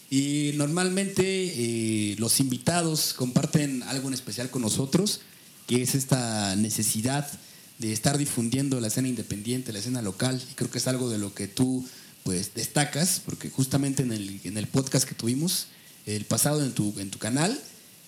Y 0.09 0.53
normalmente 0.55 1.23
eh, 1.23 2.15
los 2.17 2.39
invitados 2.39 3.13
comparten 3.13 3.83
algo 3.83 4.07
en 4.07 4.15
especial 4.15 4.49
con 4.49 4.63
nosotros, 4.63 5.21
que 5.67 5.83
es 5.83 5.93
esta 5.93 6.55
necesidad 6.55 7.29
de 7.77 7.93
estar 7.93 8.17
difundiendo 8.17 8.79
la 8.79 8.87
escena 8.87 9.09
independiente, 9.09 9.71
la 9.71 9.77
escena 9.77 10.01
local, 10.01 10.41
y 10.51 10.55
creo 10.55 10.71
que 10.71 10.79
es 10.79 10.87
algo 10.87 11.11
de 11.11 11.19
lo 11.19 11.35
que 11.35 11.47
tú 11.47 11.87
pues 12.23 12.55
destacas, 12.55 13.21
porque 13.23 13.51
justamente 13.51 14.01
en 14.01 14.11
el, 14.11 14.41
en 14.43 14.57
el 14.57 14.65
podcast 14.65 15.07
que 15.07 15.13
tuvimos, 15.13 15.67
el 16.07 16.25
pasado 16.25 16.63
en 16.63 16.71
tu, 16.71 16.95
en 16.97 17.11
tu 17.11 17.19
canal, 17.19 17.61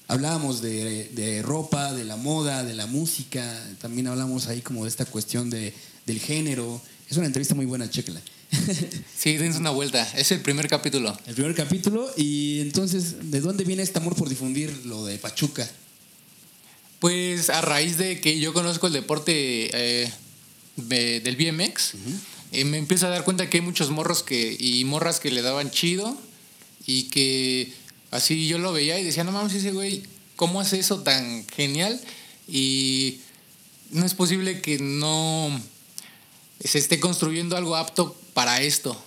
hablábamos 0.08 0.62
de, 0.62 1.10
de, 1.14 1.41
ropa, 1.41 1.93
de 1.93 2.03
la 2.03 2.16
moda, 2.16 2.64
de 2.64 2.76
la 2.76 2.86
música, 2.86 3.43
también 3.82 4.08
hablamos 4.08 4.47
ahí 4.47 4.62
como 4.62 4.84
de 4.84 4.89
esta 4.89 5.06
cuestión 5.06 5.49
de, 5.49 5.74
del 6.06 6.20
género. 6.20 6.82
Es 7.10 7.18
una 7.18 7.26
entrevista 7.28 7.56
muy 7.56 7.66
buena, 7.66 7.89
chécala. 7.89 8.22
Sí, 9.18 9.38
dense 9.38 9.60
una 9.60 9.72
vuelta. 9.72 10.08
Es 10.16 10.32
el 10.32 10.41
primer 10.41 10.68
capítulo. 10.68 11.18
El 11.26 11.34
primer 11.34 11.56
capítulo. 11.56 12.12
Y 12.16 12.60
entonces, 12.62 13.32
¿de 13.32 13.41
dónde 13.41 13.64
viene 13.64 13.82
este 13.82 13.99
amor 13.99 14.16
por 14.16 14.30
difundir 14.30 14.86
lo 14.86 15.06
de 15.06 15.18
Pachuca? 15.18 15.68
Pues 16.99 17.49
a 17.49 17.62
raíz 17.62 17.97
de 17.97 18.22
que 18.22 18.39
yo 18.39 18.53
conozco 18.53 18.88
el 18.88 18.93
deporte 18.93 19.70
eh, 19.74 20.12
del 20.76 21.36
BMX, 21.36 21.93
eh, 22.51 22.66
me 22.66 22.78
empiezo 22.78 23.08
a 23.08 23.10
dar 23.10 23.24
cuenta 23.24 23.49
que 23.49 23.58
hay 23.58 23.62
muchos 23.62 23.89
morros 23.89 24.24
que, 24.24 24.56
y 24.60 24.84
morras 24.86 25.20
que 25.20 25.32
le 25.32 25.41
daban 25.41 25.72
chido 25.72 26.18
y 26.86 27.03
que 27.03 27.74
Así 28.16 28.47
yo 28.47 28.57
lo 28.57 28.74
veía 28.74 28.99
y 28.99 29.03
decía, 29.03 29.24
no 29.24 29.32
mames, 29.32 29.53
ese 29.53 29.72
güey, 29.72 30.03
¿cómo 30.36 30.61
hace 30.61 30.80
eso 30.80 31.01
tan 31.01 31.45
genial? 31.47 31.99
Y 32.47 33.20
no 33.91 34.05
es 34.05 34.13
posible 34.13 34.61
que 34.61 34.80
no 34.80 35.61
se 36.63 36.80
esté 36.80 36.99
construyendo 36.99 37.57
algo 37.57 37.76
apto 37.76 38.16
para 38.34 38.61
esto. 38.61 39.01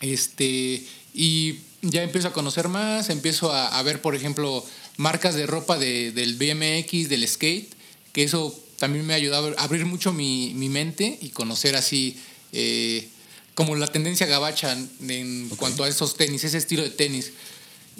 Este, 0.00 0.84
y 1.14 1.58
ya 1.82 2.02
empiezo 2.02 2.28
a 2.28 2.32
conocer 2.32 2.68
más, 2.68 3.10
empiezo 3.10 3.52
a, 3.52 3.82
ver, 3.82 4.00
por 4.00 4.14
ejemplo, 4.14 4.64
marcas 4.96 5.34
de 5.34 5.46
ropa 5.46 5.78
del 5.78 6.36
BMX, 6.36 7.08
del 7.08 7.26
skate, 7.28 7.72
que 8.12 8.22
eso 8.22 8.58
también 8.78 9.06
me 9.06 9.12
ha 9.12 9.16
ayudado 9.16 9.54
a 9.58 9.62
abrir 9.62 9.84
mucho 9.84 10.12
mi, 10.12 10.54
mente 10.54 11.18
y 11.20 11.30
conocer 11.30 11.76
así 11.76 12.18
eh, 12.52 13.08
como 13.54 13.76
la 13.76 13.86
tendencia 13.86 14.26
gabacha 14.26 14.76
en 15.00 15.48
cuanto 15.50 15.84
a 15.84 15.88
esos 15.88 16.16
tenis, 16.16 16.44
ese 16.44 16.58
estilo 16.58 16.82
de 16.82 16.90
tenis. 16.90 17.32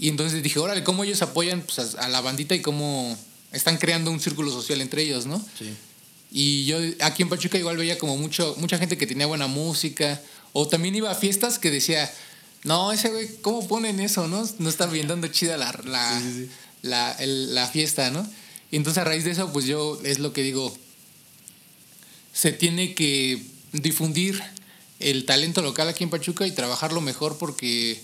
Y 0.01 0.09
entonces 0.09 0.43
dije, 0.43 0.59
órale, 0.59 0.83
¿cómo 0.83 1.05
ellos 1.05 1.21
apoyan 1.21 1.61
pues, 1.61 1.95
a, 1.95 2.09
la 2.09 2.23
bandita 2.23 2.55
y 2.55 2.63
cómo 2.63 3.19
están 3.53 3.77
creando 3.77 4.11
un 4.11 4.19
círculo 4.19 4.51
social 4.51 4.81
entre 4.81 5.03
ellos, 5.03 5.27
¿no? 5.27 5.39
Sí. 5.59 5.75
Y 6.33 6.65
yo 6.65 6.79
aquí 7.01 7.23
en 7.23 7.29
Pachuca 7.29 7.59
igual 7.59 7.77
veía 7.77 7.99
como 7.99 8.17
mucho, 8.17 8.57
mucha 8.59 8.79
gente 8.79 8.97
que 8.97 9.07
tenía 9.07 9.27
buena 9.27 9.47
música, 9.47 10.19
o 10.55 10.67
también 10.67 10.95
iba 10.95 11.11
a 11.11 11.15
fiestas 11.15 11.59
que 11.59 11.71
decía, 11.71 12.11
no, 12.65 12.93
ese 12.93 13.11
güey, 13.11 13.29
¿cómo 13.43 13.69
ponen 13.69 14.01
eso, 14.01 14.27
no? 14.27 14.49
No 14.59 14.71
está 14.71 14.87
bien 14.87 15.07
dando 15.07 15.29
chida 15.29 15.59
la, 15.59 15.79
la, 15.85 16.23
la, 16.81 17.17
la 17.21 17.67
fiesta, 17.67 18.11
¿no? 18.11 18.27
Y 18.71 18.77
entonces 18.77 19.03
a 19.03 19.05
raíz 19.05 19.25
de 19.25 19.33
eso, 19.33 19.53
pues 19.53 19.67
yo 19.67 20.01
es 20.03 20.19
lo 20.19 20.33
que 20.33 20.43
digo, 20.43 20.75
se 22.33 22.53
tiene 22.53 22.95
que 22.95 23.45
difundir 23.73 24.43
el 24.99 25.27
talento 25.27 25.61
local 25.61 25.89
aquí 25.89 26.05
en 26.05 26.11
Pachuca 26.11 26.47
y 26.47 26.53
trabajarlo 26.53 27.03
mejor 27.03 27.37
porque... 27.37 28.01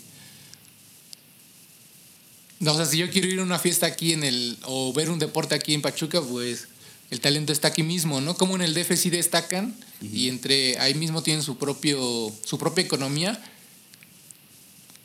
No, 2.59 2.73
o 2.73 2.77
sea, 2.77 2.87
si 2.87 2.99
yo 2.99 3.11
quiero 3.11 3.29
ir 3.29 3.39
a 3.41 3.43
una 3.43 3.59
fiesta 3.59 3.87
aquí 3.87 4.13
en 4.13 4.25
el... 4.25 4.57
o 4.63 4.93
ver 4.93 5.11
un 5.11 5.19
deporte 5.19 5.55
aquí 5.55 5.75
en 5.75 5.83
Pachuca, 5.83 6.23
pues 6.23 6.69
el 7.11 7.21
talento 7.21 7.53
está 7.53 7.69
aquí 7.69 7.83
mismo, 7.83 8.21
¿no? 8.21 8.37
Como 8.37 8.57
en 8.57 8.63
el 8.63 8.75
DF 8.75 8.97
sí 8.97 9.11
destacan 9.11 9.75
y 10.03 10.29
entre 10.29 10.79
ahí 10.79 10.95
mismo 10.95 11.23
tienen 11.23 11.43
su 11.43 11.57
propio 11.57 12.33
su 12.45 12.59
propia 12.59 12.85
economía 12.85 13.41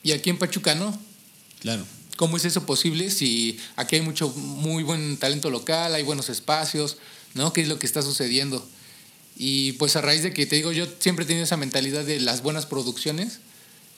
y 0.04 0.12
aquí 0.12 0.30
en 0.30 0.40
Pachuca 0.40 0.76
no. 0.76 0.98
Claro. 1.60 1.86
¿Cómo 2.18 2.38
es 2.38 2.46
eso 2.46 2.66
posible 2.66 3.10
si 3.12 3.60
aquí 3.76 3.98
hay 3.98 4.02
mucho 4.02 4.30
muy 4.30 4.84
buen 4.84 5.18
talento 5.18 5.50
local, 5.50 5.94
hay 5.94 6.04
buenos 6.04 6.30
espacios, 6.30 6.98
¿no? 7.34 7.54
¿Qué 7.54 7.62
es 7.62 7.68
lo 7.68 7.80
que 7.80 7.86
está 7.86 8.02
sucediendo? 8.02 8.68
Y 9.38 9.74
pues 9.74 9.96
a 9.96 10.02
raíz 10.02 10.24
de 10.24 10.34
que 10.34 10.46
te 10.46 10.56
digo, 10.56 10.72
yo 10.72 10.88
siempre 11.00 11.26
he 11.26 11.28
tenido 11.28 11.46
esa 11.46 11.58
mentalidad 11.58 12.04
de 12.04 12.20
las 12.20 12.42
buenas 12.42 12.66
producciones. 12.66 13.40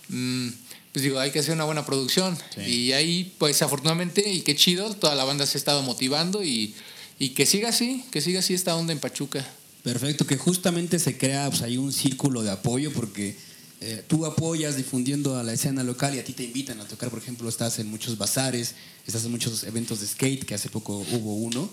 Mm, 0.09 0.49
pues 0.93 1.03
digo, 1.03 1.19
hay 1.19 1.31
que 1.31 1.39
hacer 1.39 1.53
una 1.53 1.65
buena 1.65 1.85
producción. 1.85 2.37
Y 2.65 2.93
ahí, 2.93 3.33
pues 3.37 3.61
afortunadamente, 3.61 4.29
y 4.29 4.41
qué 4.41 4.55
chido, 4.55 4.93
toda 4.93 5.15
la 5.15 5.25
banda 5.25 5.45
se 5.45 5.57
ha 5.57 5.59
estado 5.59 5.81
motivando 5.81 6.43
y 6.43 6.73
y 7.19 7.29
que 7.29 7.45
siga 7.45 7.69
así, 7.69 8.03
que 8.11 8.21
siga 8.21 8.39
así 8.39 8.53
esta 8.53 8.75
onda 8.75 8.93
en 8.93 8.99
Pachuca. 8.99 9.45
Perfecto, 9.83 10.25
que 10.25 10.37
justamente 10.37 10.99
se 10.99 11.17
crea 11.17 11.49
pues, 11.49 11.61
ahí 11.61 11.77
un 11.77 11.93
círculo 11.93 12.41
de 12.41 12.51
apoyo 12.51 12.91
porque 12.91 13.37
eh, 13.81 14.03
tú 14.07 14.25
apoyas 14.25 14.77
difundiendo 14.77 15.37
a 15.37 15.43
la 15.43 15.53
escena 15.53 15.83
local 15.83 16.15
y 16.15 16.19
a 16.19 16.23
ti 16.23 16.33
te 16.33 16.43
invitan 16.43 16.79
a 16.79 16.85
tocar, 16.85 17.09
por 17.09 17.19
ejemplo, 17.19 17.47
estás 17.49 17.79
en 17.79 17.87
muchos 17.87 18.17
bazares, 18.17 18.75
estás 19.05 19.25
en 19.25 19.31
muchos 19.31 19.63
eventos 19.63 19.99
de 19.99 20.07
skate, 20.07 20.45
que 20.45 20.55
hace 20.55 20.69
poco 20.69 21.05
hubo 21.11 21.35
uno. 21.35 21.69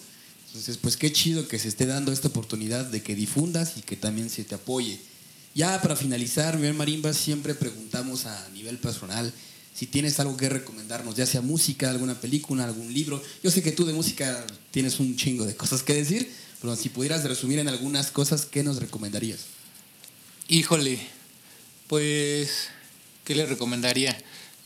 Entonces, 0.49 0.77
pues 0.77 0.97
qué 0.97 1.13
chido 1.13 1.47
que 1.47 1.59
se 1.61 1.69
esté 1.69 1.87
dando 1.87 2.11
esta 2.11 2.29
oportunidad 2.29 2.85
de 2.85 3.03
que 3.03 3.15
difundas 3.15 3.75
y 3.77 3.83
que 3.83 3.97
también 3.97 4.31
se 4.31 4.43
te 4.43 4.57
apoye. 4.57 4.99
Ya 5.55 5.81
para 5.83 5.97
finalizar, 5.97 6.57
Miguel 6.57 6.75
Marimba, 6.75 7.13
siempre 7.13 7.55
preguntamos 7.55 8.27
a 8.27 8.49
nivel 8.51 8.79
personal, 8.79 9.33
si 9.75 9.87
tienes 9.87 10.21
algo 10.21 10.37
que 10.37 10.49
recomendarnos, 10.49 11.17
ya 11.17 11.27
sea 11.27 11.41
música, 11.41 11.91
alguna 11.91 12.21
película, 12.21 12.65
algún 12.65 12.93
libro. 12.93 13.21
Yo 13.43 13.51
sé 13.51 13.63
que 13.63 13.73
tú 13.73 13.85
de 13.85 13.93
música 13.93 14.47
tienes 14.71 15.01
un 15.01 15.17
chingo 15.17 15.47
de 15.47 15.57
cosas 15.57 15.83
que 15.83 15.95
decir, 15.95 16.31
pero 16.61 16.77
si 16.77 16.89
pudieras 16.89 17.25
resumir 17.25 17.59
en 17.59 17.69
algunas 17.69 18.11
cosas, 18.11 18.47
¿qué 18.47 18.63
nos 18.63 18.79
recomendarías? 18.79 19.47
Híjole, 20.49 21.01
pues, 21.89 22.69
¿qué 23.25 23.35
les 23.35 23.49
recomendaría? 23.49 24.17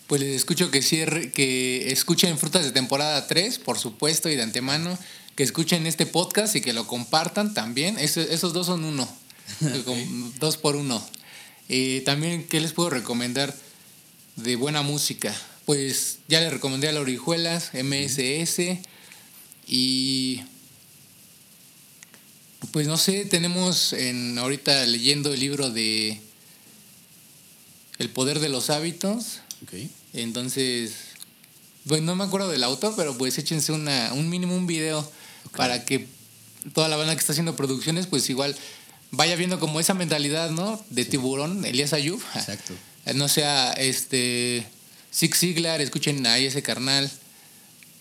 Pues 0.07 0.20
les 0.20 0.37
escucho 0.37 0.70
que, 0.70 0.82
cierre, 0.82 1.32
que 1.32 1.93
escuchen 1.93 2.37
Frutas 2.37 2.64
de 2.64 2.72
temporada 2.72 3.26
3, 3.26 3.59
por 3.59 3.78
supuesto, 3.78 4.28
y 4.28 4.37
de 4.37 4.43
antemano, 4.43 4.99
que 5.35 5.45
escuchen 5.45 5.87
este 5.87 6.05
podcast 6.05 6.57
y 6.57 6.61
que 6.61 6.74
lo 6.74 6.87
compartan 6.87 7.55
también. 7.55 7.99
esos 7.99 8.53
dos 8.53 8.66
son 8.66 8.85
uno, 8.85 9.09
dos 10.40 10.57
por 10.57 10.76
uno. 10.76 11.05
Eh, 11.68 12.03
también, 12.05 12.47
¿qué 12.47 12.61
les 12.61 12.72
puedo 12.72 12.90
recomendar? 12.90 13.55
de 14.36 14.57
buena 14.57 14.82
música. 14.82 15.34
Pues 15.64 16.18
ya 16.28 16.40
le 16.40 16.51
recomendé 16.51 16.88
a 16.88 16.92
la 16.92 17.01
Orihuelas, 17.01 17.70
MSS 17.72 18.78
y 19.66 20.42
pues 22.72 22.86
no 22.86 22.97
sé, 22.97 23.24
tenemos 23.24 23.92
en 23.92 24.38
ahorita 24.38 24.84
leyendo 24.86 25.32
el 25.32 25.40
libro 25.40 25.70
de 25.70 26.20
El 27.99 28.11
poder 28.11 28.40
de 28.40 28.49
los 28.49 28.70
hábitos. 28.70 29.40
Entonces, 30.12 30.92
pues 31.86 32.03
no 32.03 32.14
me 32.14 32.24
acuerdo 32.24 32.51
del 32.51 32.64
autor, 32.64 32.95
pero 32.97 33.16
pues 33.16 33.38
échense 33.38 33.72
una, 33.72 34.12
un 34.12 34.28
mínimo 34.28 34.55
un 34.55 34.66
video 34.66 35.11
para 35.57 35.84
que 35.84 36.07
toda 36.74 36.88
la 36.88 36.97
banda 36.97 37.14
que 37.14 37.20
está 37.20 37.32
haciendo 37.32 37.57
producciones, 37.57 38.07
pues 38.07 38.28
igual 38.28 38.55
vaya 39.16 39.36
viendo 39.36 39.58
como 39.60 39.80
esa 39.80 39.94
mentalidad, 39.94 40.50
¿no? 40.50 40.82
De 40.90 41.04
tiburón, 41.04 41.64
Elías 41.64 41.92
Ayub. 41.92 42.20
Exacto. 42.34 42.74
no 43.14 43.28
sea 43.28 43.72
este 43.72 44.66
Zig 45.12 45.34
Ziglar, 45.34 45.80
escuchen 45.80 46.26
ahí 46.26 46.46
ese 46.46 46.62
carnal. 46.62 47.10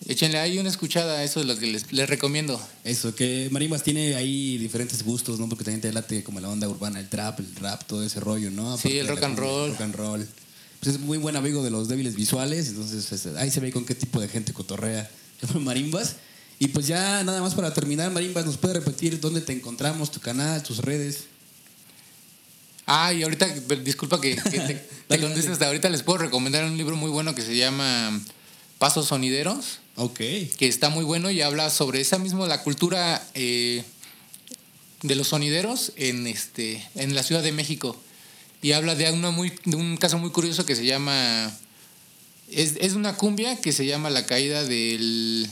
Échenle 0.05 0.38
ahí 0.38 0.59
una 0.59 0.68
escuchada, 0.68 1.24
eso 1.24 1.39
es 1.39 1.45
lo 1.45 1.57
que 1.57 1.68
les, 1.68 2.09
recomiendo. 2.09 2.61
Eso, 2.84 3.16
que 3.16 3.47
Marimbas 3.51 3.84
tiene 3.84 4.16
ahí 4.16 4.57
diferentes 4.57 5.01
gustos, 5.03 5.39
¿no? 5.39 5.47
Porque 5.47 5.64
también 5.64 5.80
te 5.80 5.93
late 5.93 6.24
como 6.24 6.41
la 6.41 6.49
onda 6.49 6.68
urbana, 6.68 6.99
el 6.99 7.07
trap, 7.07 7.39
el 7.39 7.55
rap, 7.55 7.84
todo 7.86 8.03
ese 8.03 8.20
rollo, 8.20 8.51
¿no? 8.51 8.78
sí, 8.78 8.97
el 8.97 9.07
rock 9.07 9.24
and 9.24 9.39
roll. 9.39 9.72
rock 9.72 9.82
and 9.82 9.95
roll. 9.95 10.28
Pues 10.82 10.95
es 10.95 11.01
muy 11.01 11.18
buen 11.18 11.38
amigo 11.38 11.64
de 11.64 11.72
los 11.72 11.88
débiles 11.88 12.16
visuales, 12.16 12.68
entonces 12.68 13.05
pues, 13.07 13.28
ahí 13.38 13.49
se 13.49 13.61
ve 13.61 13.72
con 13.72 13.86
qué 13.86 13.95
tipo 13.95 14.20
de 14.20 14.28
gente 14.28 14.51
cotorrea 14.51 15.09
Marimbas. 15.59 16.18
Y 16.64 16.70
pues 16.70 16.88
ya 16.88 17.26
nada 17.26 17.41
más 17.41 17.55
para 17.55 17.74
terminar, 17.74 18.09
Marimbas, 18.11 18.45
¿nos 18.45 18.55
puede 18.55 18.76
repetir 18.76 19.20
dónde 19.20 19.41
te 19.41 19.51
encontramos, 19.51 20.11
tu 20.11 20.22
canal, 20.22 20.64
tus 20.64 20.78
redes? 20.78 21.26
Ah, 22.86 23.11
y 23.11 23.22
ahorita, 23.22 23.47
disculpa 23.84 24.22
que, 24.22 24.36
te, 24.38 24.88
hasta 25.51 25.68
ahorita, 25.68 25.89
les 25.89 26.03
puedo 26.03 26.20
recomendar 26.20 26.64
un 26.64 26.78
libro 26.78 26.95
muy 26.95 27.11
bueno 27.11 27.36
que 27.36 27.41
se 27.41 27.57
llama 27.57 28.18
Pasos 28.78 29.07
Sonideros. 29.07 29.80
Ok. 29.97 30.16
Que 30.16 30.70
está 30.70 30.88
muy 30.88 31.03
bueno 31.03 31.30
y 31.32 31.41
habla 31.41 31.70
sobre 31.70 31.99
esa 31.99 32.18
misma, 32.18 32.47
la 32.47 32.64
cultura 32.64 33.22
eh, 33.34 33.84
de 35.01 35.16
los 35.16 35.28
sonideros 35.28 35.91
en, 35.97 36.28
este, 36.28 36.82
en 36.95 37.14
la 37.14 37.24
Ciudad 37.24 37.43
de 37.43 37.51
México. 37.51 38.01
Y 38.61 38.72
habla 38.72 38.95
de, 38.95 39.11
una 39.11 39.32
muy, 39.32 39.51
de 39.66 39.76
un 39.76 39.97
caso 39.97 40.18
muy 40.18 40.30
curioso 40.30 40.66
que 40.66 40.78
se 40.78 40.86
llama... 40.86 41.53
Es, 42.49 42.76
es 42.80 42.93
una 42.93 43.18
cumbia 43.18 43.59
que 43.59 43.74
se 43.74 43.86
llama 43.86 44.09
La 44.09 44.26
Caída 44.26 44.64
del... 44.64 45.49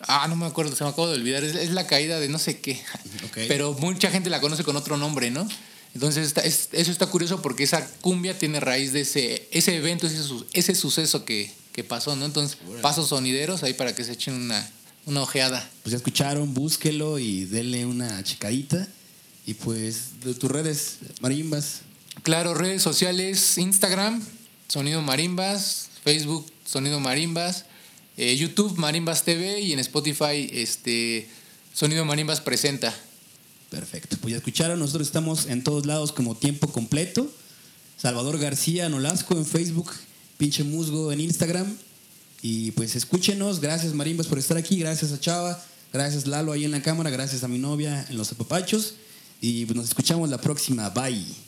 Ah, 0.00 0.26
no 0.28 0.36
me 0.36 0.46
acuerdo, 0.46 0.76
se 0.76 0.84
me 0.84 0.90
acabo 0.90 1.08
de 1.08 1.14
olvidar. 1.14 1.42
Es, 1.44 1.70
la 1.70 1.86
caída 1.86 2.20
de 2.20 2.28
no 2.28 2.38
sé 2.38 2.60
qué. 2.60 2.80
Pero 3.48 3.72
mucha 3.74 4.10
gente 4.10 4.30
la 4.30 4.40
conoce 4.40 4.64
con 4.64 4.76
otro 4.76 4.96
nombre, 4.96 5.30
¿no? 5.30 5.48
Entonces, 5.94 6.34
eso 6.72 6.92
está 6.92 7.06
curioso 7.06 7.40
porque 7.40 7.64
esa 7.64 7.86
cumbia 8.02 8.38
tiene 8.38 8.60
raíz 8.60 8.92
de 8.92 9.00
ese, 9.00 9.48
ese 9.50 9.76
evento, 9.76 10.06
ese, 10.06 10.20
ese 10.52 10.74
suceso 10.74 11.24
que, 11.24 11.50
pasó, 11.88 12.16
¿no? 12.16 12.26
Entonces, 12.26 12.58
pasos 12.82 13.08
sonideros 13.08 13.62
ahí 13.62 13.72
para 13.72 13.94
que 13.94 14.04
se 14.04 14.12
echen 14.12 14.34
una, 14.34 14.70
una 15.06 15.22
ojeada. 15.22 15.68
Pues 15.82 15.92
ya 15.92 15.96
escucharon, 15.96 16.52
búsquelo 16.52 17.18
y 17.18 17.46
denle 17.46 17.86
una 17.86 18.22
chicadita. 18.22 18.86
Y 19.46 19.54
pues, 19.54 20.20
de 20.22 20.34
tus 20.34 20.50
redes, 20.50 20.98
Marimbas. 21.20 21.80
Claro, 22.22 22.54
redes 22.54 22.82
sociales, 22.82 23.56
Instagram, 23.56 24.22
Sonido 24.68 25.00
Marimbas, 25.00 25.88
Facebook, 26.02 26.46
Sonido 26.64 26.98
Marimbas, 27.00 27.64
eh, 28.16 28.36
YouTube, 28.36 28.76
Marimbas 28.76 29.24
TV 29.24 29.60
y 29.60 29.72
en 29.72 29.78
Spotify, 29.78 30.48
este, 30.52 31.28
Sonido 31.74 32.04
Marimbas 32.04 32.40
presenta. 32.40 32.94
Perfecto. 33.70 34.16
Pues 34.20 34.32
ya 34.32 34.38
escucharon, 34.38 34.78
nosotros 34.78 35.06
estamos 35.06 35.46
en 35.46 35.62
todos 35.62 35.86
lados 35.86 36.12
como 36.12 36.34
tiempo 36.34 36.68
completo. 36.68 37.30
Salvador 37.96 38.38
García 38.38 38.88
Nolasco 38.88 39.36
en 39.36 39.44
Facebook, 39.44 39.90
pinche 40.38 40.64
musgo 40.64 41.12
en 41.12 41.20
Instagram. 41.20 41.76
Y 42.42 42.70
pues 42.72 42.94
escúchenos, 42.96 43.60
gracias 43.60 43.92
Marimbas 43.94 44.26
por 44.26 44.38
estar 44.38 44.56
aquí, 44.56 44.78
gracias 44.78 45.10
a 45.12 45.18
Chava, 45.18 45.62
gracias 45.92 46.26
Lalo 46.26 46.52
ahí 46.52 46.64
en 46.64 46.70
la 46.70 46.82
cámara, 46.82 47.10
gracias 47.10 47.42
a 47.42 47.48
mi 47.48 47.58
novia 47.58 48.06
en 48.08 48.16
los 48.16 48.30
apapachos. 48.32 48.94
Y 49.40 49.66
pues 49.66 49.76
nos 49.76 49.88
escuchamos 49.88 50.30
la 50.30 50.38
próxima. 50.38 50.88
Bye. 50.90 51.45